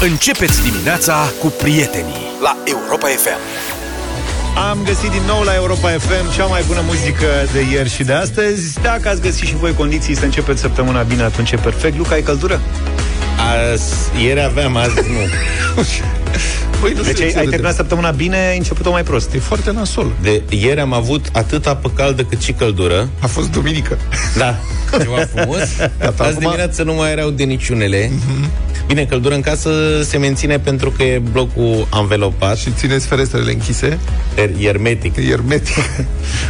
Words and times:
Începeți 0.00 0.62
dimineața 0.62 1.32
cu 1.40 1.46
prietenii 1.46 2.14
la 2.42 2.56
Europa 2.64 3.06
FM. 3.06 3.38
Am 4.70 4.78
găsit 4.84 5.10
din 5.10 5.22
nou 5.26 5.42
la 5.42 5.54
Europa 5.54 5.88
FM 5.88 6.32
cea 6.36 6.44
mai 6.44 6.62
bună 6.66 6.80
muzică 6.86 7.26
de 7.52 7.60
ieri 7.72 7.90
și 7.90 8.04
de 8.04 8.12
astăzi. 8.12 8.80
Dacă 8.82 9.08
ați 9.08 9.20
găsit 9.20 9.46
și 9.46 9.56
voi 9.56 9.74
condiții 9.74 10.14
să 10.14 10.24
începeți 10.24 10.60
săptămâna 10.60 11.02
bine, 11.02 11.22
atunci 11.22 11.50
e 11.52 11.56
perfect. 11.56 11.96
Luca, 11.96 12.14
ai 12.14 12.22
căldură? 12.22 12.60
Azi, 13.72 13.94
ieri 14.24 14.42
aveam, 14.42 14.76
azi 14.76 14.94
nu. 14.94 15.18
Păi 16.80 16.92
nu 16.92 17.02
deci 17.02 17.20
ai, 17.20 17.32
ai 17.36 17.46
terminat 17.46 17.74
săptămâna 17.74 18.10
bine, 18.10 18.36
ai 18.36 18.56
început-o 18.56 18.90
mai 18.90 19.02
prost. 19.02 19.34
E 19.34 19.38
foarte 19.38 19.72
nasol. 19.72 20.12
De 20.22 20.42
ieri 20.48 20.80
am 20.80 20.92
avut 20.92 21.26
atât 21.32 21.66
apă 21.66 21.90
caldă 21.90 22.22
cât 22.22 22.42
și 22.42 22.52
căldură. 22.52 23.08
A 23.20 23.26
fost 23.26 23.50
duminică. 23.50 23.98
Da, 24.36 24.58
ceva 25.02 25.26
frumos. 25.34 25.76
Gata, 25.98 26.24
Azi 26.24 26.32
acum... 26.32 26.38
dimineață 26.38 26.82
nu 26.82 26.94
mai 26.94 27.10
erau 27.10 27.30
de 27.30 27.44
niciunele. 27.44 28.08
Mm-hmm. 28.08 28.65
Bine, 28.86 29.04
căldură 29.04 29.34
în 29.34 29.40
casă 29.40 29.70
se 30.02 30.18
menține 30.18 30.58
pentru 30.58 30.90
că 30.90 31.02
e 31.02 31.18
blocul 31.18 31.86
anvelopat. 31.90 32.56
Și 32.56 32.70
țineți 32.70 33.06
ferestrele 33.06 33.52
închise? 33.52 33.98
Er- 34.36 34.60
hermetic. 34.60 35.20
Hermetic. 35.28 35.74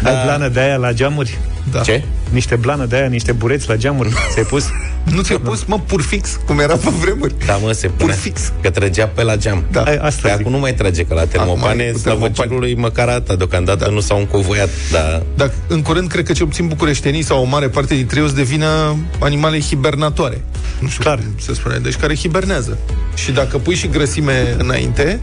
Da. 0.02 0.10
Ai 0.10 0.24
blană 0.24 0.48
de 0.48 0.60
aia 0.60 0.76
la 0.76 0.92
geamuri? 0.92 1.38
Da. 1.72 1.80
Ce? 1.80 2.02
Niște 2.30 2.56
blană 2.56 2.84
de 2.84 2.96
aia, 2.96 3.06
niște 3.06 3.32
bureți 3.32 3.68
la 3.68 3.76
geamuri. 3.76 4.08
Ți-ai 4.32 4.44
pus? 4.44 4.64
Nu 5.04 5.22
ți-ai 5.22 5.38
pus, 5.38 5.64
mă, 5.64 5.80
pur 5.86 6.02
fix, 6.02 6.38
cum 6.46 6.58
era 6.58 6.76
pe 6.76 6.90
vremuri. 7.00 7.34
Da, 7.46 7.56
mă, 7.56 7.72
se 7.72 7.88
pune. 7.88 8.12
Pur 8.12 8.20
fix. 8.20 8.52
Că 8.60 8.70
trăgea 8.70 9.06
pe 9.06 9.22
la 9.22 9.36
geam. 9.36 9.64
Da. 9.70 9.82
Ai, 9.82 9.96
asta 9.96 10.20
Păi 10.22 10.30
acum 10.30 10.52
nu 10.52 10.58
mai 10.58 10.74
trage, 10.74 11.04
că 11.04 11.14
la 11.14 11.24
termopane, 11.26 11.92
slavă 11.92 12.28
cerului, 12.28 12.74
măcar 12.74 13.08
atâta, 13.08 13.34
deocamdată 13.34 13.84
da. 13.84 13.90
nu 13.90 14.00
s-au 14.00 14.18
încovoiat. 14.18 14.68
Da. 14.92 15.22
Dar 15.36 15.50
în 15.66 15.82
curând, 15.82 16.08
cred 16.08 16.24
că 16.24 16.32
cel 16.32 16.46
puțin 16.46 16.66
bucureștenii 16.66 17.22
sau 17.22 17.40
o 17.40 17.44
mare 17.44 17.68
parte 17.68 17.94
dintre 17.94 18.18
ei 18.18 18.24
o 18.24 18.28
să 18.28 18.34
devină 18.34 18.96
animale 19.20 19.60
hibernatoare. 19.60 20.40
Nu 20.80 20.88
știu 20.88 21.02
Clar. 21.02 21.16
cum 21.16 21.34
se 21.40 21.54
spune, 21.54 21.78
deci 21.78 21.96
care 21.96 22.16
hibernează. 22.16 22.78
Și 23.14 23.32
dacă 23.32 23.58
pui 23.58 23.74
și 23.74 23.88
grăsime 23.88 24.54
înainte, 24.58 25.20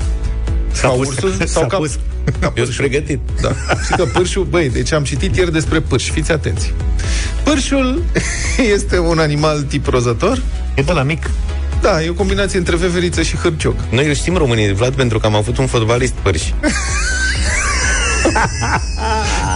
S-a 0.71 0.87
ca 0.87 0.93
pus. 0.93 1.07
ursul 1.07 1.33
sau 1.45 1.67
ca, 1.67 1.77
pus. 1.77 1.99
Ca 2.39 2.53
Eu 2.55 2.63
sunt 2.63 2.75
pregătit. 2.75 3.19
Da. 3.41 3.51
Știi 3.83 3.95
că 3.95 4.03
pârșul, 4.03 4.43
băi, 4.43 4.69
deci 4.69 4.91
am 4.91 5.03
citit 5.03 5.35
ieri 5.35 5.51
despre 5.51 5.79
pârși, 5.79 6.11
fiți 6.11 6.31
atenți. 6.31 6.73
Pârșul 7.43 8.03
este 8.75 8.99
un 8.99 9.19
animal 9.19 9.61
tip 9.61 9.87
rozător. 9.87 10.41
E 10.75 10.81
de 10.81 10.91
la 10.91 11.03
mic. 11.03 11.29
Da, 11.81 12.03
e 12.03 12.09
o 12.09 12.13
combinație 12.13 12.57
între 12.57 12.75
veveriță 12.75 13.21
și 13.21 13.35
hârciog. 13.35 13.75
Noi 13.89 14.07
îl 14.07 14.13
știm 14.13 14.35
românii, 14.35 14.73
Vlad, 14.73 14.93
pentru 14.93 15.19
că 15.19 15.25
am 15.25 15.35
avut 15.35 15.57
un 15.57 15.67
fotbalist 15.67 16.13
pârși. 16.13 16.53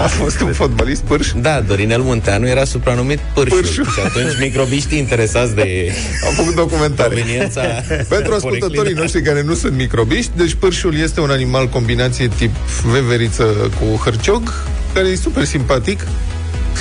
A 0.02 0.08
fost 0.08 0.42
un 0.42 0.54
fotbalist 0.54 1.02
pârș? 1.02 1.32
Da, 1.36 1.62
Dorinel 1.62 2.02
Munteanu 2.02 2.48
era 2.48 2.64
supranumit 2.64 3.20
pârșul. 3.34 3.60
pârșul. 3.62 3.84
Și 3.86 4.00
atunci 4.06 4.40
microbiștii 4.40 4.98
interesați 4.98 5.56
de 5.56 5.92
Am 6.28 6.34
făcut 6.34 6.56
documentare. 6.56 7.26
Pentru 8.10 8.34
ascultătorii 8.34 8.94
noștri 8.94 9.22
care 9.22 9.42
nu 9.42 9.54
sunt 9.54 9.76
microbiști, 9.76 10.32
deci 10.36 10.54
pârșul 10.54 10.96
este 10.98 11.20
un 11.20 11.30
animal 11.30 11.68
combinație 11.68 12.28
tip 12.28 12.56
veveriță 12.92 13.44
cu 13.80 14.02
hârciog, 14.04 14.54
care 14.94 15.08
e 15.08 15.16
super 15.16 15.44
simpatic, 15.44 16.08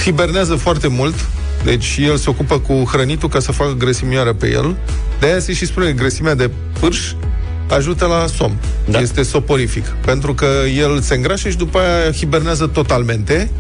hibernează 0.05 0.55
foarte 0.55 0.89
mult, 0.89 1.15
deci 1.65 1.97
el 1.99 2.17
se 2.17 2.31
ocupă 2.31 2.59
cu 2.59 2.85
hrănitul 2.93 3.29
ca 3.29 3.41
să 3.41 3.53
facă 3.53 3.75
grăsimioară 3.79 4.33
pe 4.33 4.51
el. 4.51 4.77
De 5.21 5.27
aia 5.27 5.39
se 5.39 5.53
și 5.53 5.67
spune 5.67 5.93
grăsimea 5.93 6.35
de 6.35 6.51
pârș 6.81 7.13
ajută 7.75 8.07
la 8.07 8.27
somn. 8.27 8.57
Da. 8.85 9.01
Este 9.01 9.23
soporific. 9.23 9.87
Pentru 9.87 10.35
că 10.35 10.47
el 10.77 11.01
se 11.01 11.15
îngrașă 11.15 11.49
și 11.49 11.57
după 11.57 11.79
aia 11.79 12.13
hibernează 12.13 12.67
totalmente 12.67 13.51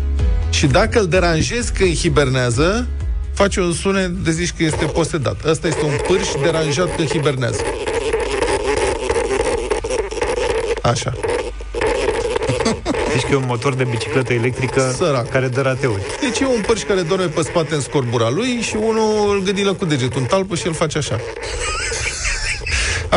și 0.51 0.67
dacă 0.67 0.99
îl 0.99 1.07
deranjezi 1.07 1.73
când 1.73 1.97
hibernează, 1.97 2.87
face 3.35 3.61
un 3.61 3.73
sunet 3.73 4.09
de 4.09 4.31
zici 4.31 4.53
că 4.57 4.65
este 4.65 4.85
posedat. 4.85 5.45
Asta 5.45 5.67
este 5.67 5.85
un 5.85 5.97
pârș 6.07 6.29
deranjat 6.43 6.97
când 6.97 7.09
hibernează. 7.09 7.61
Așa. 10.83 11.13
Deci 13.13 13.25
că 13.25 13.29
e 13.33 13.35
un 13.35 13.45
motor 13.47 13.75
de 13.75 13.85
bicicletă 13.91 14.33
electrică 14.33 14.95
Sărac. 14.97 15.29
care 15.29 15.49
dă 15.49 15.61
rateuri. 15.61 16.03
Deci 16.21 16.41
e 16.41 16.47
un 16.47 16.61
pârș 16.67 16.83
care 16.83 17.01
dorme 17.01 17.25
pe 17.25 17.43
spate 17.43 17.75
în 17.75 17.81
scorbura 17.81 18.31
lui 18.31 18.61
și 18.61 18.77
unul 18.77 19.35
îl 19.35 19.43
gâdilă 19.43 19.73
cu 19.73 19.85
degetul 19.85 20.21
în 20.21 20.27
talpă 20.27 20.55
și 20.55 20.67
el 20.67 20.73
face 20.73 20.99
așa. 20.99 21.21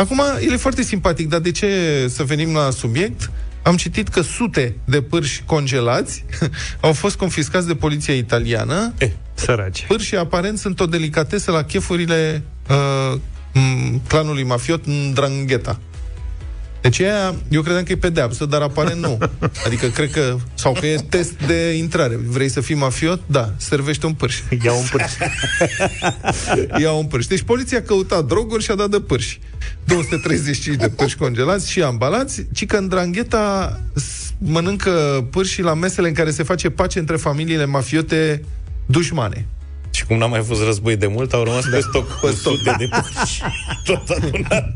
Acum, 0.00 0.22
el 0.40 0.52
e 0.52 0.56
foarte 0.56 0.82
simpatic, 0.82 1.28
dar 1.28 1.40
de 1.40 1.50
ce 1.50 1.68
să 2.08 2.22
venim 2.22 2.54
la 2.54 2.70
subiect? 2.70 3.30
Am 3.62 3.76
citit 3.76 4.08
că 4.08 4.20
sute 4.20 4.76
de 4.84 5.02
pârși 5.02 5.42
congelați 5.46 6.24
au 6.80 6.92
fost 6.92 7.16
confiscați 7.16 7.66
de 7.66 7.74
poliția 7.74 8.14
italiană. 8.14 8.92
Eh, 8.98 9.10
săraci. 9.34 9.84
Pârșii 9.88 10.16
aparent 10.16 10.58
sunt 10.58 10.80
o 10.80 10.86
delicatesă 10.86 11.50
la 11.50 11.62
chefurile 11.62 12.42
uh, 12.68 13.18
clanului 14.06 14.42
mafiot 14.42 14.86
Ndrangheta. 14.86 15.80
Deci 16.80 17.00
aia, 17.00 17.34
eu 17.48 17.62
credeam 17.62 17.84
că 17.84 17.92
e 17.92 17.96
pedeapsă, 17.96 18.44
dar 18.44 18.62
aparent 18.62 19.00
nu. 19.00 19.18
Adică 19.66 19.86
cred 19.86 20.10
că, 20.10 20.36
sau 20.54 20.72
că 20.72 20.86
e 20.86 20.96
test 21.08 21.32
de 21.46 21.72
intrare. 21.72 22.16
Vrei 22.16 22.48
să 22.48 22.60
fii 22.60 22.74
mafiot? 22.74 23.20
Da, 23.26 23.52
servește 23.56 24.06
un 24.06 24.12
pârș. 24.12 24.40
Ia 24.64 24.72
un 24.72 24.84
pârș. 24.90 25.12
Ia 26.82 26.92
un 26.92 27.06
pârș. 27.06 27.26
Deci 27.26 27.42
poliția 27.42 27.78
a 27.78 27.82
căutat 27.82 28.24
droguri 28.24 28.62
și 28.62 28.70
a 28.70 28.74
dat 28.74 28.90
de 28.90 29.00
pârși. 29.00 29.40
235 29.84 30.76
de 30.76 30.88
pârși 30.88 31.16
congelați 31.16 31.70
și 31.70 31.82
ambalați, 31.82 32.46
ci 32.52 32.66
că 32.66 32.76
în 32.76 32.88
Drangheta 32.88 33.80
mănâncă 34.38 35.26
pârși 35.30 35.62
la 35.62 35.74
mesele 35.74 36.08
în 36.08 36.14
care 36.14 36.30
se 36.30 36.42
face 36.42 36.70
pace 36.70 36.98
între 36.98 37.16
familiile 37.16 37.64
mafiote 37.64 38.44
dușmane. 38.86 39.46
Și 40.10 40.16
cum 40.16 40.24
n-a 40.24 40.26
mai 40.26 40.42
fost 40.42 40.62
război 40.62 40.96
de 40.96 41.06
mult, 41.06 41.32
au 41.32 41.44
rămas 41.44 41.64
da. 41.64 41.76
pe 41.76 41.82
stoc 41.82 42.20
pe 42.20 42.30
sute 42.30 42.74
de 42.78 42.88
pârși. 42.88 43.42
Tot 43.84 44.08
adunat. 44.08 44.72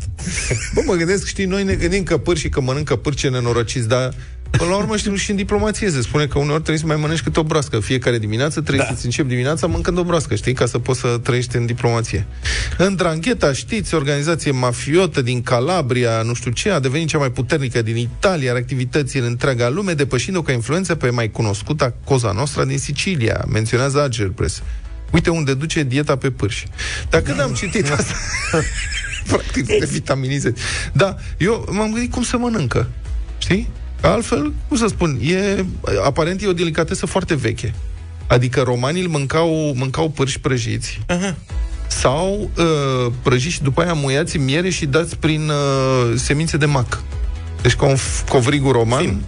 Bă, 0.75 0.83
mă 0.87 0.95
gândesc, 0.95 1.27
știi, 1.27 1.45
noi 1.45 1.65
ne 1.65 1.75
gândim 1.75 2.03
că 2.03 2.19
pârși, 2.19 2.49
că 2.49 2.61
mănâncă 2.61 2.97
pârce 2.97 3.28
nenorociți, 3.28 3.89
dar 3.89 4.15
Până 4.50 4.71
la 4.71 4.77
urmă 4.77 4.97
știm 4.97 5.15
și 5.15 5.31
în 5.31 5.37
diplomație 5.37 5.91
se 5.91 6.00
spune 6.00 6.27
că 6.27 6.39
uneori 6.39 6.62
trebuie 6.62 6.78
să 6.78 6.87
mai 6.87 6.97
mănânci 6.97 7.21
câte 7.21 7.41
o 7.41 7.43
broască. 7.43 7.81
Fiecare 7.81 8.19
dimineață 8.19 8.61
trebuie 8.61 8.87
da. 8.89 8.95
să-ți 8.95 9.05
începi 9.05 9.28
dimineața 9.28 9.67
mâncând 9.67 9.99
o 9.99 10.05
broască, 10.05 10.34
știi, 10.34 10.53
ca 10.53 10.67
să 10.67 10.78
poți 10.78 11.00
să 11.00 11.19
trăiești 11.22 11.56
în 11.56 11.66
diplomație. 11.66 12.27
În 12.78 12.95
Drangheta, 12.95 13.53
știți, 13.53 13.95
organizație 13.95 14.51
mafiotă 14.51 15.22
din 15.22 15.43
Calabria, 15.43 16.22
nu 16.22 16.34
știu 16.34 16.51
ce, 16.51 16.71
a 16.71 16.81
devenit 16.81 17.09
cea 17.09 17.19
mai 17.19 17.31
puternică 17.31 17.83
din 17.83 17.97
Italia, 17.97 18.51
are 18.51 18.59
activități 18.59 19.16
în 19.16 19.25
întreaga 19.25 19.69
lume, 19.69 19.93
depășind-o 19.93 20.43
ca 20.43 20.53
influență 20.53 20.95
pe 20.95 21.11
mai 21.11 21.31
cunoscuta 21.31 21.95
Cosa 22.05 22.33
Nostra 22.33 22.65
din 22.65 22.78
Sicilia, 22.78 23.45
menționează 23.49 24.03
Ager 24.03 24.28
Press. 24.28 24.62
Uite 25.10 25.31
unde 25.31 25.54
duce 25.54 25.82
dieta 25.82 26.16
pe 26.16 26.31
pârși. 26.31 26.66
Dar 27.10 27.20
când 27.20 27.41
am 27.41 27.53
citit 27.53 27.91
asta, 27.97 28.15
practic 29.26 29.66
te 29.66 29.87
vitaminizezi. 29.87 30.60
Da, 30.92 31.16
eu 31.38 31.69
m-am 31.70 31.92
gândit 31.92 32.12
cum 32.12 32.22
să 32.22 32.37
mănâncă. 32.37 32.91
Știi? 33.38 33.69
Altfel, 34.00 34.53
cum 34.69 34.76
să 34.76 34.87
spun, 34.87 35.19
e, 35.22 35.65
aparent 36.04 36.42
e 36.42 36.47
o 36.47 36.53
delicatesă 36.53 37.06
foarte 37.06 37.34
veche. 37.34 37.75
Adică 38.26 38.60
romanii 38.60 39.03
îl 39.03 39.09
mâncau, 39.09 39.75
mâncau 39.76 40.10
pârși 40.10 40.41
prăjiți. 40.41 41.00
Uh-huh. 41.09 41.34
Sau 41.86 42.50
uh, 42.56 43.12
prăjiți 43.22 43.54
și 43.54 43.62
după 43.62 43.82
aia 43.82 43.92
muiați 43.92 44.36
în 44.36 44.44
miere 44.44 44.71
și 44.71 44.86
dați 44.86 45.16
prin 45.16 45.48
uh, 45.48 46.12
semințe 46.16 46.56
de 46.56 46.66
mac. 46.66 47.03
Deci 47.65 47.75
ca 47.75 47.87
un 47.87 47.97
covrigul 48.29 48.73
roman. 48.73 49.25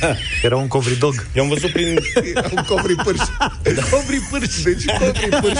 da. 0.00 0.14
Era 0.42 0.56
un 0.56 0.68
covridog. 0.68 1.26
Eu 1.34 1.42
am 1.42 1.48
văzut 1.48 1.70
prin... 1.70 1.98
un 2.56 2.62
covripârș. 2.68 3.18
Da. 3.38 3.82
Covripârș. 3.90 4.62
Deci 4.62 4.84
covripârș. 4.98 5.58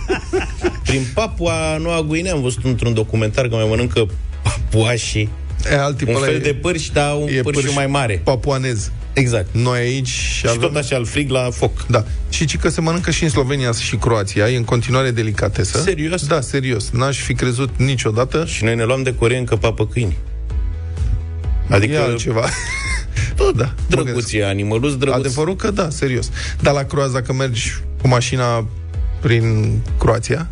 prin 0.86 1.06
Papua 1.14 1.76
Noua 1.76 2.02
Guinea 2.02 2.32
am 2.32 2.40
văzut 2.40 2.64
într-un 2.64 2.94
documentar 2.94 3.48
că 3.48 3.54
mai 3.54 3.66
mănâncă 3.68 4.06
papuașii 4.42 5.30
E, 5.70 5.78
alt 5.78 6.00
un 6.00 6.14
fel 6.14 6.34
e, 6.34 6.38
de 6.38 6.54
pârși, 6.54 6.92
dar 6.92 7.14
un 7.14 7.26
pârș, 7.42 7.62
pârș 7.62 7.74
mai 7.74 7.86
mare. 7.86 8.20
Papuanez. 8.24 8.90
Exact. 9.12 9.46
Noi 9.52 9.78
aici... 9.78 10.08
Și 10.08 10.46
avem... 10.46 10.60
tot 10.60 10.76
așa, 10.76 10.96
îl 10.96 11.04
frig 11.04 11.30
la 11.30 11.48
foc. 11.50 11.86
Da. 11.86 12.04
Și 12.28 12.44
ci 12.44 12.56
că 12.56 12.68
se 12.68 12.80
mănâncă 12.80 13.10
și 13.10 13.22
în 13.22 13.28
Slovenia 13.28 13.72
și 13.72 13.96
Croația. 13.96 14.48
E 14.48 14.56
în 14.56 14.64
continuare 14.64 15.10
delicatesă. 15.10 15.78
Serios? 15.78 16.26
Da, 16.26 16.40
serios. 16.40 16.90
N-aș 16.90 17.18
fi 17.18 17.34
crezut 17.34 17.70
niciodată. 17.76 18.44
Și 18.46 18.64
noi 18.64 18.74
ne 18.74 18.84
luăm 18.84 19.02
de 19.02 19.14
Corean 19.14 19.44
că 19.44 19.56
papă 19.56 19.86
câini. 19.86 20.16
Adică... 21.68 21.92
E 21.92 21.98
altceva. 21.98 22.48
Tot, 23.36 23.56
da. 23.56 23.74
Drăguție, 23.88 24.44
animăluț 24.44 24.92
drăguț. 24.92 25.18
Adevărul 25.18 25.56
că 25.56 25.70
da, 25.70 25.90
serios. 25.90 26.30
Dar 26.60 26.74
la 26.74 26.82
croaz, 26.82 27.12
dacă 27.12 27.32
mergi 27.32 27.74
cu 28.00 28.08
mașina 28.08 28.66
prin 29.20 29.78
Croația, 29.98 30.48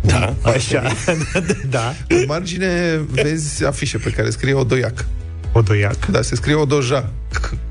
da, 0.00 0.34
așa. 0.42 0.82
da. 1.70 1.94
În 2.08 2.24
margine 2.26 3.00
vezi 3.10 3.64
afișe 3.64 3.98
pe 3.98 4.10
care 4.10 4.30
scrie 4.30 4.54
Odoiac. 4.54 5.04
Odoiac? 5.52 6.06
Da, 6.06 6.22
se 6.22 6.34
scrie 6.34 6.54
Odoja. 6.54 7.10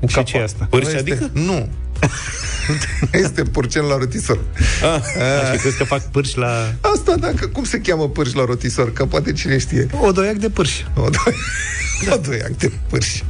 Cu 0.00 0.06
și 0.06 0.22
ce 0.22 0.36
e 0.36 0.42
asta? 0.42 0.66
Pârși 0.70 0.96
adică? 0.96 1.30
Nu. 1.32 1.68
este 3.24 3.42
purcen 3.42 3.82
la 3.82 3.96
rotisor. 3.96 4.38
Ah, 4.82 4.94
ah. 4.94 5.52
Și 5.52 5.60
crezi 5.60 5.76
că 5.76 5.84
fac 5.84 6.02
pârși 6.10 6.38
la... 6.38 6.74
Asta, 6.80 7.14
dacă, 7.20 7.46
cum 7.46 7.64
se 7.64 7.80
cheamă 7.80 8.08
pârși 8.08 8.36
la 8.36 8.44
rotisor? 8.44 8.92
Că 8.92 9.04
poate 9.04 9.32
cine 9.32 9.58
știe. 9.58 9.86
Odoiac 10.00 10.34
de 10.34 10.48
pârși. 10.48 10.86
Odoiac, 10.94 11.34
Odoiac 12.14 12.50
de 12.50 12.72
pârși. 12.88 13.24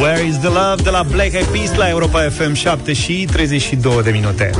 Where 0.00 0.26
is 0.26 0.38
the 0.38 0.48
love 0.48 0.82
de 0.82 0.90
la 0.90 1.02
Black 1.02 1.32
Eyed 1.32 1.46
Peas 1.46 1.74
la 1.74 1.88
Europa 1.88 2.28
FM 2.30 2.54
7 2.54 2.92
și 2.92 3.28
32 3.32 4.02
de 4.02 4.10
minute. 4.10 4.50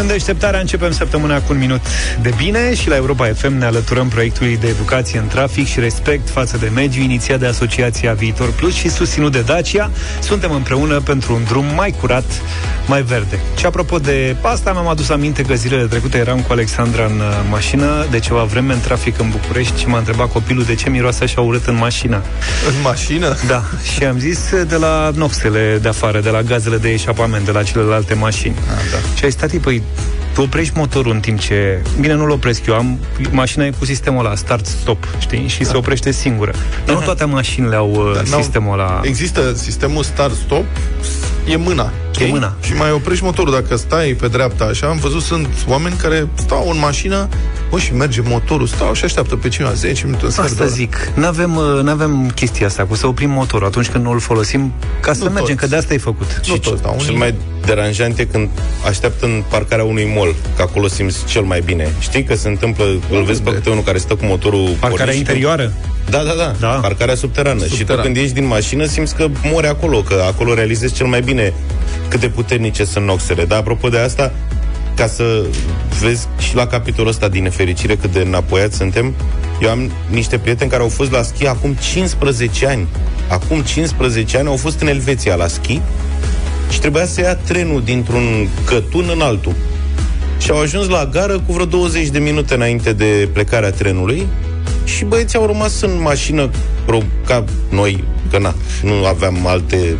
În 0.00 0.06
deșteptarea 0.06 0.60
începem 0.60 0.90
săptămâna 0.90 1.40
cu 1.40 1.52
un 1.52 1.58
minut 1.58 1.80
de 2.22 2.32
bine 2.36 2.74
și 2.74 2.88
la 2.88 2.96
Europa 2.96 3.26
FM 3.34 3.52
ne 3.52 3.64
alăturăm 3.64 4.08
proiectului 4.08 4.56
de 4.56 4.66
educație 4.66 5.18
în 5.18 5.26
trafic 5.26 5.66
și 5.66 5.80
respect 5.80 6.28
față 6.28 6.56
de 6.56 6.70
mediu, 6.74 7.02
inițiat 7.02 7.38
de 7.38 7.46
Asociația 7.46 8.12
Viitor 8.12 8.52
Plus 8.52 8.74
și 8.74 8.88
susținut 8.88 9.32
de 9.32 9.40
Dacia. 9.40 9.90
Suntem 10.20 10.50
împreună 10.50 11.00
pentru 11.00 11.34
un 11.34 11.44
drum 11.44 11.64
mai 11.74 11.94
curat, 12.00 12.24
mai 12.86 13.02
verde. 13.02 13.40
Și 13.58 13.66
apropo 13.66 13.98
de 13.98 14.36
asta, 14.40 14.72
mi-am 14.72 14.88
adus 14.88 15.08
aminte 15.08 15.42
că 15.42 15.54
zilele 15.54 15.86
trecute 15.86 16.18
eram 16.18 16.40
cu 16.40 16.52
Alexandra 16.52 17.04
în 17.04 17.18
uh, 17.18 17.46
mașină 17.50 18.06
de 18.10 18.18
ceva 18.18 18.42
vreme 18.42 18.72
în 18.72 18.80
trafic 18.80 19.18
în 19.18 19.28
București 19.30 19.80
și 19.80 19.88
m-a 19.88 19.98
întrebat 19.98 20.32
copilul 20.32 20.64
de 20.64 20.74
ce 20.74 20.90
miroase 20.90 21.24
așa 21.24 21.40
urât 21.40 21.66
în 21.66 21.76
mașină. 21.76 22.22
În 22.68 22.74
mașină? 22.82 23.36
Da. 23.46 23.62
Și 23.94 24.04
am 24.04 24.18
zis 24.18 24.50
de 24.68 24.76
la 24.76 25.10
noxele 25.14 25.78
de 25.82 25.88
afară, 25.88 26.20
de 26.20 26.30
la 26.30 26.42
gazele 26.42 26.76
de 26.76 26.88
eșapament, 26.88 27.44
de 27.44 27.50
la 27.50 27.62
celelalte 27.62 28.14
mașini. 28.14 28.54
Ah, 28.68 28.90
da. 28.90 29.16
Și 29.16 29.24
ai 29.24 29.30
stat, 29.30 29.50
păi, 29.50 29.82
tu 30.34 30.42
oprești 30.42 30.72
motorul 30.76 31.12
în 31.12 31.20
timp 31.20 31.38
ce... 31.38 31.82
Bine, 32.00 32.14
nu-l 32.14 32.30
opresc 32.30 32.66
eu, 32.66 32.74
am 32.74 32.98
mașina 33.30 33.64
e 33.64 33.70
cu 33.78 33.84
sistemul 33.84 34.24
ăla, 34.24 34.34
start-stop, 34.34 35.04
știi? 35.18 35.48
Și 35.48 35.62
da. 35.62 35.68
se 35.68 35.76
oprește 35.76 36.10
singură. 36.10 36.54
Dar 36.84 36.94
nu 36.94 37.00
toate 37.00 37.24
mașinile 37.24 37.76
au 37.76 38.12
da, 38.14 38.36
sistemul 38.36 38.72
ăla... 38.72 39.00
Există 39.04 39.52
sistemul 39.54 40.02
start-stop, 40.02 40.64
e 41.48 41.56
mâna. 41.56 41.92
E 42.20 42.26
mâna. 42.26 42.54
Și 42.60 42.72
mai 42.74 42.90
oprești 42.90 43.24
motorul. 43.24 43.52
Dacă 43.52 43.76
stai 43.76 44.16
pe 44.20 44.28
dreapta 44.28 44.64
așa, 44.64 44.86
am 44.86 44.96
văzut, 44.96 45.22
sunt 45.22 45.48
oameni 45.68 45.94
care 45.96 46.28
stau 46.34 46.70
în 46.70 46.78
mașină, 46.78 47.28
bă, 47.70 47.78
și 47.78 47.94
merge 47.94 48.20
motorul, 48.24 48.66
stau 48.66 48.92
și 48.92 49.04
așteaptă 49.04 49.36
pe 49.36 49.48
cineva 49.48 49.72
10 49.72 50.04
minute, 50.04 50.26
Asta 50.26 50.46
sfert 50.46 50.70
zic. 50.70 51.10
N-avem, 51.14 51.56
uh, 51.56 51.80
n-avem 51.82 52.30
chestia 52.34 52.66
asta 52.66 52.84
cu 52.84 52.94
să 52.94 53.06
oprim 53.06 53.30
motorul 53.30 53.66
atunci 53.66 53.88
când 53.88 54.04
nu 54.04 54.10
îl 54.10 54.20
folosim 54.20 54.72
ca 55.00 55.12
să 55.12 55.24
Nu 55.24 55.30
mergem, 55.30 55.54
toți. 55.54 55.56
că 55.56 55.66
de 55.66 55.76
asta 55.76 55.94
e 55.94 55.98
făcut. 55.98 56.40
Nu 56.48 56.56
toți, 56.56 56.82
da, 56.82 56.88
Cel 56.88 56.98
unii- 57.06 57.18
mai 57.18 57.34
deranjant 57.66 58.18
e 58.18 58.24
când 58.24 58.48
așteaptă 58.86 59.26
în 59.26 59.42
parcarea 59.48 59.84
unui 59.84 60.12
mall, 60.16 60.34
că 60.56 60.62
acolo 60.62 60.88
simți 60.88 61.24
cel 61.24 61.42
mai 61.42 61.60
bine. 61.60 61.92
Știi 61.98 62.24
că 62.24 62.34
se 62.34 62.48
întâmplă, 62.48 62.84
îl 63.10 63.22
vezi 63.24 63.42
pe 63.42 63.50
câte 63.50 63.70
unul 63.70 63.82
care 63.82 63.98
stă 63.98 64.14
cu 64.14 64.24
motorul 64.24 64.64
Parcarea 64.80 64.88
pornit 64.88 65.12
și 65.12 65.18
interioară? 65.18 65.72
Da, 66.10 66.18
da, 66.18 66.32
da, 66.32 66.54
Da. 66.60 66.68
Parcarea 66.68 67.14
subterană. 67.14 67.62
Și 67.62 67.68
tu 67.68 67.74
Subteran. 67.74 68.02
când 68.02 68.16
ieși 68.16 68.32
din 68.32 68.46
mașină 68.46 68.84
simți 68.84 69.14
că 69.14 69.28
mori 69.42 69.66
acolo, 69.66 70.00
că 70.00 70.24
acolo 70.26 70.54
realizezi 70.54 70.94
cel 70.94 71.06
mai 71.06 71.20
bine 71.20 71.52
cât 72.08 72.20
de 72.20 72.28
puternice 72.28 72.84
sunt 72.84 73.04
noxele. 73.04 73.44
Dar 73.44 73.58
apropo 73.58 73.88
de 73.88 73.98
asta, 73.98 74.32
ca 74.96 75.06
să 75.06 75.44
vezi 76.00 76.26
și 76.38 76.54
la 76.54 76.66
capitolul 76.66 77.10
ăsta 77.10 77.28
din 77.28 77.42
nefericire 77.42 77.96
cât 77.96 78.12
de 78.12 78.20
înapoiați 78.20 78.76
suntem, 78.76 79.14
eu 79.62 79.70
am 79.70 79.90
niște 80.10 80.38
prieteni 80.38 80.70
care 80.70 80.82
au 80.82 80.88
fost 80.88 81.10
la 81.10 81.22
schi 81.22 81.46
acum 81.46 81.76
15 81.90 82.66
ani. 82.66 82.86
Acum 83.28 83.60
15 83.60 84.38
ani 84.38 84.48
au 84.48 84.56
fost 84.56 84.80
în 84.80 84.88
Elveția 84.88 85.34
la 85.34 85.46
schi 85.46 85.80
și 86.70 86.80
trebuia 86.80 87.06
să 87.06 87.20
ia 87.20 87.34
trenul 87.36 87.82
dintr-un 87.84 88.48
cătun 88.64 89.04
în 89.14 89.20
altul. 89.20 89.52
Și 90.38 90.50
au 90.50 90.60
ajuns 90.60 90.88
la 90.88 91.08
gară 91.12 91.38
cu 91.46 91.52
vreo 91.52 91.64
20 91.64 92.08
de 92.08 92.18
minute 92.18 92.54
înainte 92.54 92.92
de 92.92 93.28
plecarea 93.32 93.70
trenului 93.70 94.26
și 94.84 95.04
băieții 95.04 95.38
au 95.38 95.46
rămas 95.46 95.80
în 95.80 96.00
mașină 96.02 96.50
pro, 96.84 96.98
ca 97.26 97.44
noi, 97.70 98.04
că 98.30 98.38
na, 98.38 98.54
nu 98.82 99.06
aveam 99.06 99.46
alte 99.46 99.96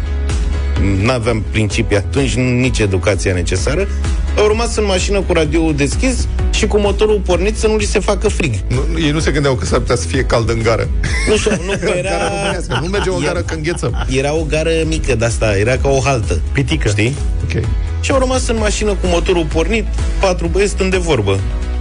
nu 1.03 1.11
aveam 1.11 1.45
principii 1.51 1.97
atunci, 1.97 2.35
nu- 2.35 2.51
nici 2.61 2.79
educația 2.79 3.35
necesară, 3.35 3.89
au 4.37 4.47
rămas 4.47 4.77
în 4.77 4.85
mașină 4.85 5.21
cu 5.21 5.33
radioul 5.33 5.75
deschis 5.77 6.27
și 6.51 6.67
cu 6.67 6.79
motorul 6.79 7.21
pornit 7.25 7.57
să 7.57 7.67
nu 7.67 7.77
li 7.77 7.85
se 7.85 7.99
facă 7.99 8.29
frig. 8.29 8.55
Nu, 8.69 8.99
ei 8.99 9.11
nu 9.11 9.19
se 9.19 9.31
gândeau 9.31 9.55
că 9.55 9.65
s-ar 9.65 9.79
putea 9.79 9.97
să 9.97 10.07
fie 10.07 10.23
cald 10.25 10.49
în 10.49 10.63
gară. 10.63 10.89
Nu 11.29 11.37
știu, 11.37 11.51
nu, 11.51 11.73
că 11.81 11.93
era... 11.97 12.09
Gara 12.09 12.29
românească. 12.29 12.79
Nu 12.83 12.87
mergem 12.89 13.15
în 13.15 13.23
Era- 13.23 13.33
gară 13.33 13.45
că 13.45 13.55
înghețăm. 13.55 14.07
Era 14.09 14.35
o 14.35 14.43
gară 14.43 14.71
mică 14.87 15.15
de 15.15 15.25
asta, 15.25 15.57
era 15.59 15.77
ca 15.77 15.89
o 15.89 16.01
haltă. 16.05 16.41
Pitică. 16.53 16.89
Știi? 16.89 17.15
Ok. 17.45 17.63
Și 18.01 18.11
au 18.11 18.19
rămas 18.19 18.49
în 18.49 18.57
mașină 18.59 18.91
cu 18.91 19.07
motorul 19.07 19.45
pornit, 19.53 19.87
patru 20.21 20.47
băieți 20.47 20.71
stând 20.73 20.91
de 20.91 20.97
vorbă. 20.97 21.39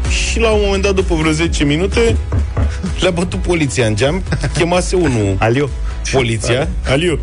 Și 0.09 0.39
la 0.39 0.49
un 0.49 0.61
moment 0.65 0.83
dat, 0.83 0.93
după 0.93 1.15
vreo 1.15 1.31
10 1.31 1.63
minute, 1.63 2.15
le-a 2.99 3.11
bătut 3.11 3.39
poliția 3.39 3.85
în 3.85 3.95
geam, 3.95 4.23
chemase 4.57 4.95
unul 4.95 5.35
Aliu. 5.39 5.69
Poliția, 6.11 6.67
Aliu, 6.87 7.19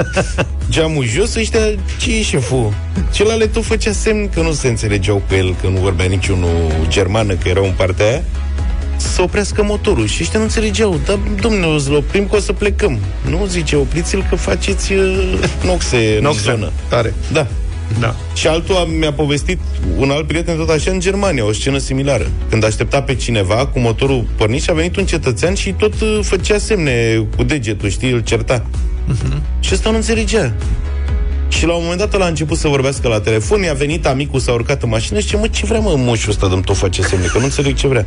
geamul 0.70 1.04
jos, 1.04 1.34
ăștia, 1.34 1.60
ce 2.00 2.16
e 2.18 2.22
șeful? 2.22 2.74
Celălalt 3.12 3.52
tot 3.52 3.64
făcea 3.64 3.92
semn 3.92 4.28
că 4.34 4.40
nu 4.40 4.52
se 4.52 4.68
înțelegeau 4.68 5.22
cu 5.28 5.34
el, 5.34 5.54
că 5.60 5.66
nu 5.68 5.78
vorbea 5.78 6.06
niciunul 6.06 6.86
germană, 6.88 7.34
că 7.34 7.48
erau 7.48 7.64
în 7.64 7.74
partea 7.76 8.06
aia, 8.06 8.22
să 8.96 9.22
oprească 9.22 9.62
motorul. 9.62 10.06
Și 10.06 10.18
ăștia 10.22 10.38
nu 10.38 10.44
înțelegeau. 10.44 11.00
Dar, 11.06 11.18
domnule, 11.40 11.66
o 11.66 11.78
să-l 11.78 11.94
oprim 11.94 12.26
că 12.26 12.36
o 12.36 12.38
să 12.38 12.52
plecăm. 12.52 12.98
Nu, 13.28 13.46
zice, 13.46 13.76
opriți-l 13.76 14.26
că 14.28 14.36
faceți 14.36 14.92
uh, 14.92 15.38
noxe 15.64 16.14
în 16.16 16.22
Noxe. 16.22 16.40
zonă. 16.40 16.72
Tare. 16.88 17.14
Da. 17.32 17.46
Da. 18.00 18.14
Și 18.34 18.46
altul 18.46 18.76
a- 18.76 18.84
mi-a 18.98 19.12
povestit 19.12 19.58
un 19.96 20.10
alt 20.10 20.26
prieten 20.26 20.56
tot 20.56 20.68
așa 20.68 20.90
în 20.90 21.00
Germania, 21.00 21.44
o 21.44 21.52
scenă 21.52 21.78
similară. 21.78 22.26
Când 22.48 22.64
aștepta 22.64 23.02
pe 23.02 23.14
cineva 23.14 23.66
cu 23.66 23.78
motorul 23.78 24.26
pornit 24.36 24.62
și 24.62 24.70
a 24.70 24.72
venit 24.72 24.96
un 24.96 25.04
cetățean 25.04 25.54
și 25.54 25.72
tot 25.72 26.00
uh, 26.00 26.18
făcea 26.22 26.58
semne 26.58 27.26
cu 27.36 27.42
degetul, 27.42 27.88
știi, 27.88 28.10
îl 28.10 28.20
certa. 28.20 28.64
Uh-huh. 29.12 29.38
Și 29.60 29.70
ăsta 29.74 29.90
nu 29.90 29.96
înțelegea. 29.96 30.54
Și 31.48 31.66
la 31.66 31.72
un 31.72 31.80
moment 31.82 31.98
dat 32.00 32.14
ăla 32.14 32.24
a 32.24 32.28
început 32.28 32.58
să 32.58 32.68
vorbească 32.68 33.08
la 33.08 33.20
telefon, 33.20 33.62
i-a 33.62 33.72
venit 33.72 34.06
amicul, 34.06 34.40
s-a 34.40 34.52
urcat 34.52 34.82
în 34.82 34.88
mașină 34.88 35.18
și 35.18 35.24
zice, 35.24 35.36
mă, 35.36 35.46
ce 35.46 35.66
vrea 35.66 35.78
mă 35.80 35.94
moșul 35.96 36.30
ăsta 36.30 36.48
de 36.48 36.60
tot 36.64 36.76
face 36.76 37.02
semne, 37.02 37.26
că 37.26 37.38
nu 37.38 37.44
înțeleg 37.44 37.74
ce 37.74 37.86
vrea. 37.88 38.06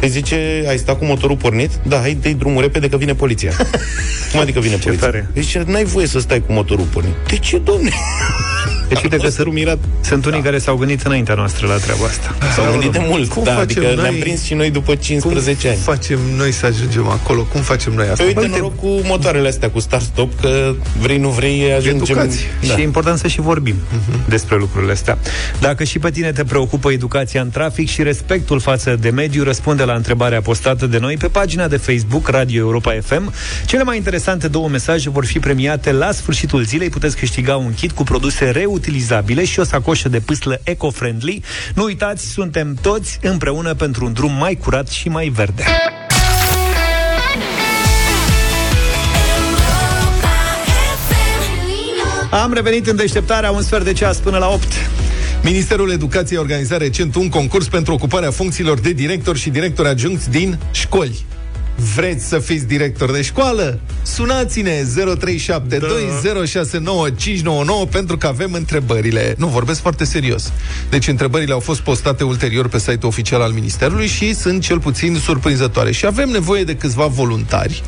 Îi 0.00 0.08
zice, 0.08 0.64
ai 0.68 0.78
stat 0.78 0.98
cu 0.98 1.04
motorul 1.04 1.36
pornit? 1.36 1.70
Da, 1.82 1.98
hai, 1.98 2.14
dă 2.22 2.28
drumul 2.28 2.62
repede 2.62 2.88
că 2.88 2.96
vine 2.96 3.14
poliția. 3.14 3.52
Cum 4.30 4.40
adică 4.40 4.60
vine 4.60 4.76
poliția? 4.76 5.06
tare. 5.06 5.30
Îi 5.34 5.42
zice, 5.42 5.64
n-ai 5.66 5.84
voie 5.84 6.06
să 6.06 6.18
stai 6.20 6.42
cu 6.46 6.52
motorul 6.52 6.84
pornit. 6.84 7.12
De 7.28 7.36
ce, 7.36 7.58
domne? 7.58 7.90
Deci 8.88 9.02
uite 9.02 9.16
că 9.16 9.22
fost 9.22 9.34
sunt, 9.34 9.52
mirat. 9.52 9.78
sunt 10.00 10.24
unii 10.26 10.40
care 10.40 10.58
s-au 10.58 10.76
gândit 10.76 11.02
înaintea 11.02 11.34
noastră 11.34 11.66
la 11.66 11.74
treaba 11.74 12.04
asta. 12.04 12.34
S-au 12.54 12.70
gândit 12.70 12.90
de 12.90 13.00
mult, 13.08 13.28
Cum 13.32 13.44
da, 13.44 13.50
facem 13.50 13.62
adică 13.62 13.80
noi- 13.94 14.02
ne-am 14.02 14.14
prins 14.14 14.42
și 14.42 14.54
noi 14.54 14.70
după 14.70 14.94
15 14.94 15.66
Cum 15.66 15.70
ani. 15.70 15.80
facem 15.82 16.18
noi 16.36 16.52
să 16.52 16.66
ajungem 16.66 17.06
acolo? 17.08 17.42
Cum 17.52 17.60
facem 17.60 17.92
noi 17.92 18.04
asta? 18.04 18.16
Păi 18.16 18.26
uite, 18.26 18.40
Uite, 18.40 18.52
noroc 18.56 18.76
cu 18.76 19.00
motoarele 19.04 19.48
astea, 19.48 19.70
cu 19.70 19.80
start-stop, 19.80 20.40
că 20.40 20.74
vrei, 21.00 21.18
nu 21.18 21.28
vrei, 21.28 21.72
ajungem... 21.72 21.94
Educați. 21.96 22.38
Da. 22.66 22.74
Și 22.74 22.80
e 22.80 22.82
important 22.82 23.18
să 23.18 23.26
și 23.28 23.40
vorbim 23.40 23.74
uh-huh. 23.74 24.28
despre 24.28 24.56
lucrurile 24.56 24.92
astea. 24.92 25.18
Dacă 25.60 25.84
și 25.84 25.98
pe 25.98 26.10
tine 26.10 26.32
te 26.32 26.44
preocupă 26.44 26.92
educația 26.92 27.40
în 27.40 27.50
trafic 27.50 27.88
și 27.88 28.02
respectul 28.02 28.60
față 28.60 28.96
de 29.00 29.10
mediu, 29.10 29.42
răspunde 29.42 29.82
la 29.84 29.92
întrebarea 29.92 30.40
postată 30.40 30.86
de 30.86 30.98
noi 30.98 31.16
pe 31.16 31.26
pagina 31.28 31.68
de 31.68 31.76
Facebook 31.76 32.28
Radio 32.28 32.60
Europa 32.60 32.98
FM. 33.02 33.32
Cele 33.66 33.82
mai 33.82 33.96
interesante 33.96 34.48
două 34.48 34.68
mesaje 34.68 35.10
vor 35.10 35.24
fi 35.24 35.38
premiate 35.38 35.92
la 35.92 36.12
sfârșitul 36.12 36.62
zilei. 36.64 36.88
Puteți 36.88 37.16
câștiga 37.16 37.56
un 37.56 37.74
kit 37.74 37.92
cu 37.92 38.02
produse 38.02 38.50
reutilizabile 38.76 39.44
și 39.44 39.60
o 39.60 39.64
sacoșă 39.64 40.08
de 40.08 40.20
pâslă 40.20 40.60
eco-friendly. 40.64 41.42
Nu 41.74 41.84
uitați, 41.84 42.26
suntem 42.30 42.74
toți 42.82 43.18
împreună 43.22 43.74
pentru 43.74 44.04
un 44.04 44.12
drum 44.12 44.32
mai 44.32 44.54
curat 44.54 44.88
și 44.88 45.08
mai 45.08 45.28
verde. 45.28 45.64
Am 52.30 52.52
revenit 52.52 52.86
în 52.86 52.96
deșteptarea 52.96 53.50
un 53.50 53.62
sfert 53.62 53.84
de 53.84 53.92
ceas 53.92 54.16
până 54.16 54.38
la 54.38 54.48
8. 54.48 54.64
Ministerul 55.42 55.90
Educației 55.90 56.38
a 56.38 56.40
organizat 56.40 56.78
recent 56.78 57.14
un 57.14 57.28
concurs 57.28 57.68
pentru 57.68 57.92
ocuparea 57.92 58.30
funcțiilor 58.30 58.80
de 58.80 58.92
director 58.92 59.36
și 59.36 59.50
directori 59.50 59.88
adjuncți 59.88 60.30
din 60.30 60.58
școli. 60.70 61.24
Vreți 61.94 62.26
să 62.28 62.38
fiți 62.38 62.66
director 62.66 63.12
de 63.12 63.22
școală? 63.22 63.78
Sunați-ne 64.02 64.82
0372069599 64.82 64.84
pentru 67.90 68.16
că 68.16 68.26
avem 68.26 68.52
întrebările. 68.52 69.34
Nu, 69.38 69.46
vorbesc 69.46 69.80
foarte 69.80 70.04
serios. 70.04 70.52
Deci 70.90 71.08
întrebările 71.08 71.52
au 71.52 71.60
fost 71.60 71.80
postate 71.80 72.24
ulterior 72.24 72.68
pe 72.68 72.78
site-ul 72.78 73.06
oficial 73.06 73.40
al 73.40 73.50
Ministerului 73.52 74.06
și 74.06 74.34
sunt 74.34 74.62
cel 74.62 74.80
puțin 74.80 75.14
surprinzătoare. 75.16 75.92
Și 75.92 76.06
avem 76.06 76.28
nevoie 76.28 76.64
de 76.64 76.76
câțiva 76.76 77.06
voluntari 77.06 77.82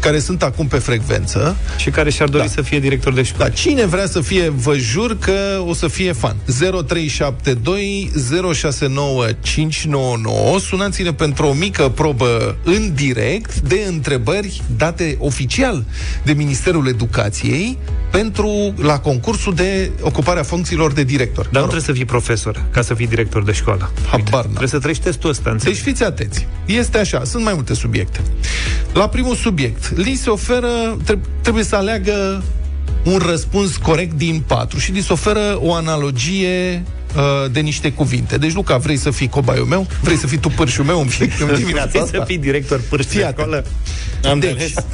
care 0.00 0.18
sunt 0.18 0.42
acum 0.42 0.66
pe 0.66 0.78
frecvență 0.78 1.56
Și 1.76 1.90
care 1.90 2.10
și-ar 2.10 2.28
dori 2.28 2.44
Da. 2.44 2.50
să 2.50 2.62
fie 2.62 2.78
director 2.80 3.12
de 3.12 3.22
școală. 3.22 3.50
da, 3.50 3.54
cine 3.56 3.86
vrea 3.86 4.06
să 4.06 4.20
fie, 4.20 4.48
vă 4.48 4.76
jur 4.76 5.18
că 5.18 5.62
o 5.66 5.74
să 5.74 5.88
fie 5.88 6.12
fan. 6.12 6.36
0372 6.86 8.10
069599. 8.54 10.58
Sunați-ne 10.58 11.12
pentru 11.12 11.46
o 11.46 11.52
mică 11.52 11.88
probă 11.88 12.56
în 12.64 12.92
direct 12.94 13.28
de 13.62 13.84
întrebări 13.88 14.62
date 14.76 15.16
oficial 15.18 15.84
de 16.24 16.32
Ministerul 16.32 16.88
Educației 16.88 17.78
pentru 18.10 18.74
la 18.76 18.98
concursul 18.98 19.54
de 19.54 19.90
ocuparea 20.00 20.42
funcțiilor 20.42 20.92
de 20.92 21.04
director. 21.04 21.44
Dar 21.44 21.62
nu 21.62 21.68
trebuie 21.68 21.80
să 21.86 21.92
fii 21.92 22.04
profesor 22.04 22.64
ca 22.70 22.82
să 22.82 22.94
fii 22.94 23.06
director 23.06 23.42
de 23.44 23.52
școală. 23.52 23.90
Habar 24.10 24.32
n-am. 24.32 24.42
Trebuie 24.42 24.68
să 24.68 24.78
treci 24.78 24.98
testul 24.98 25.30
ăsta. 25.30 25.42
Deci 25.42 25.52
Înțelegi? 25.52 25.80
fiți 25.80 26.04
atenți. 26.04 26.46
Este 26.66 26.98
așa, 26.98 27.24
sunt 27.24 27.44
mai 27.44 27.54
multe 27.54 27.74
subiecte. 27.74 28.20
La 28.92 29.08
primul 29.08 29.34
subiect, 29.34 29.96
li 29.96 30.14
se 30.14 30.30
oferă, 30.30 30.96
treb- 31.04 31.26
trebuie 31.42 31.64
să 31.64 31.76
aleagă 31.76 32.42
un 33.04 33.18
răspuns 33.26 33.76
corect 33.76 34.12
din 34.16 34.42
patru 34.46 34.78
și 34.78 34.92
li 34.92 35.00
se 35.00 35.12
oferă 35.12 35.58
o 35.60 35.74
analogie 35.74 36.84
uh, 37.16 37.50
de 37.50 37.60
niște 37.60 37.92
cuvinte. 37.92 38.36
Deci, 38.38 38.52
Luca, 38.52 38.76
vrei 38.76 38.96
să 38.96 39.10
fii 39.10 39.28
cobaiul 39.28 39.66
meu? 39.66 39.86
Vrei 40.00 40.16
să 40.16 40.26
fii 40.26 40.38
tu 40.38 40.48
pârșul 40.48 40.84
meu 40.84 41.00
în, 41.00 41.08
în 41.48 41.54
dimineața 41.54 41.88
Vrei 41.90 42.02
asta? 42.02 42.18
să 42.18 42.24
fii 42.26 42.38
director 42.38 42.80
pârși 42.88 43.06
de 43.08 43.12
Fii 43.14 43.24
atent. 43.24 43.38
școală? 43.38 43.64
Am 44.30 44.38
Deci, 44.38 44.50
înțeles. 44.50 44.72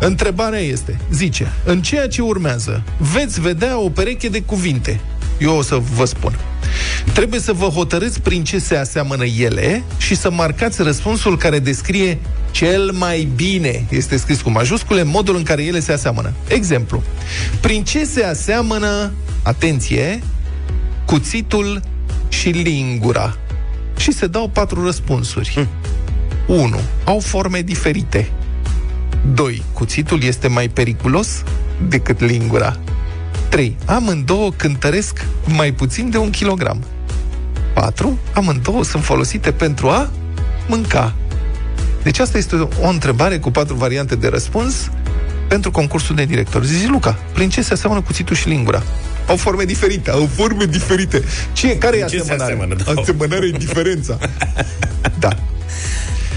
Întrebarea 0.00 0.58
este, 0.58 0.98
zice, 1.12 1.52
în 1.64 1.82
ceea 1.82 2.08
ce 2.08 2.22
urmează, 2.22 2.82
veți 2.98 3.40
vedea 3.40 3.78
o 3.78 3.88
pereche 3.88 4.28
de 4.28 4.40
cuvinte. 4.42 5.00
Eu 5.38 5.56
o 5.56 5.62
să 5.62 5.80
vă 5.94 6.04
spun. 6.04 6.38
Trebuie 7.12 7.40
să 7.40 7.52
vă 7.52 7.66
hotărâți 7.66 8.20
prin 8.20 8.44
ce 8.44 8.58
se 8.58 8.76
aseamănă 8.76 9.24
ele 9.24 9.82
și 9.98 10.14
să 10.16 10.30
marcați 10.30 10.82
răspunsul 10.82 11.38
care 11.38 11.58
descrie 11.58 12.18
cel 12.50 12.90
mai 12.92 13.28
bine, 13.34 13.84
este 13.88 14.16
scris 14.16 14.40
cu 14.40 14.50
majuscule, 14.50 15.02
modul 15.02 15.36
în 15.36 15.42
care 15.42 15.64
ele 15.64 15.80
se 15.80 15.92
aseamănă. 15.92 16.32
Exemplu, 16.48 17.02
prin 17.60 17.84
ce 17.84 18.04
se 18.04 18.24
aseamănă, 18.24 19.12
atenție, 19.42 20.22
cuțitul 21.06 21.82
și 22.28 22.48
lingura. 22.48 23.36
Și 23.96 24.12
se 24.12 24.26
dau 24.26 24.48
patru 24.48 24.84
răspunsuri. 24.84 25.68
1. 26.46 26.80
Au 27.04 27.18
forme 27.18 27.60
diferite. 27.60 28.30
2. 29.34 29.62
Cuțitul 29.72 30.22
este 30.22 30.48
mai 30.48 30.68
periculos 30.68 31.42
decât 31.88 32.20
lingura. 32.20 32.76
3. 33.48 33.76
Amândouă 33.84 34.52
cântăresc 34.52 35.26
mai 35.46 35.72
puțin 35.72 36.10
de 36.10 36.18
un 36.18 36.30
kilogram. 36.30 36.84
4. 37.74 38.18
Amândouă 38.34 38.84
sunt 38.84 39.04
folosite 39.04 39.52
pentru 39.52 39.88
a 39.88 40.10
mânca. 40.68 41.14
Deci 42.02 42.18
asta 42.18 42.38
este 42.38 42.56
o, 42.56 42.68
o 42.82 42.88
întrebare 42.88 43.38
cu 43.38 43.50
patru 43.50 43.74
variante 43.74 44.16
de 44.16 44.28
răspuns 44.28 44.90
pentru 45.48 45.70
concursul 45.70 46.14
de 46.14 46.24
director. 46.24 46.64
Zici, 46.64 46.88
Luca, 46.88 47.18
prin 47.32 47.48
ce 47.48 47.62
se 47.62 47.72
aseamănă 47.72 48.00
cuțitul 48.00 48.36
și 48.36 48.48
lingura? 48.48 48.82
Au 49.26 49.36
forme 49.36 49.64
diferite, 49.64 50.10
au 50.10 50.28
forme 50.34 50.64
diferite. 50.64 51.22
Ce, 51.52 51.78
care 51.78 51.96
e 51.96 52.00
ce 52.00 52.06
se 52.06 52.16
asemănare? 52.32 52.52
asemănă, 52.52 52.76
da. 52.94 53.00
Asemănare 53.00 53.46
e 53.46 53.50
diferența. 53.50 54.18
da. 55.24 55.28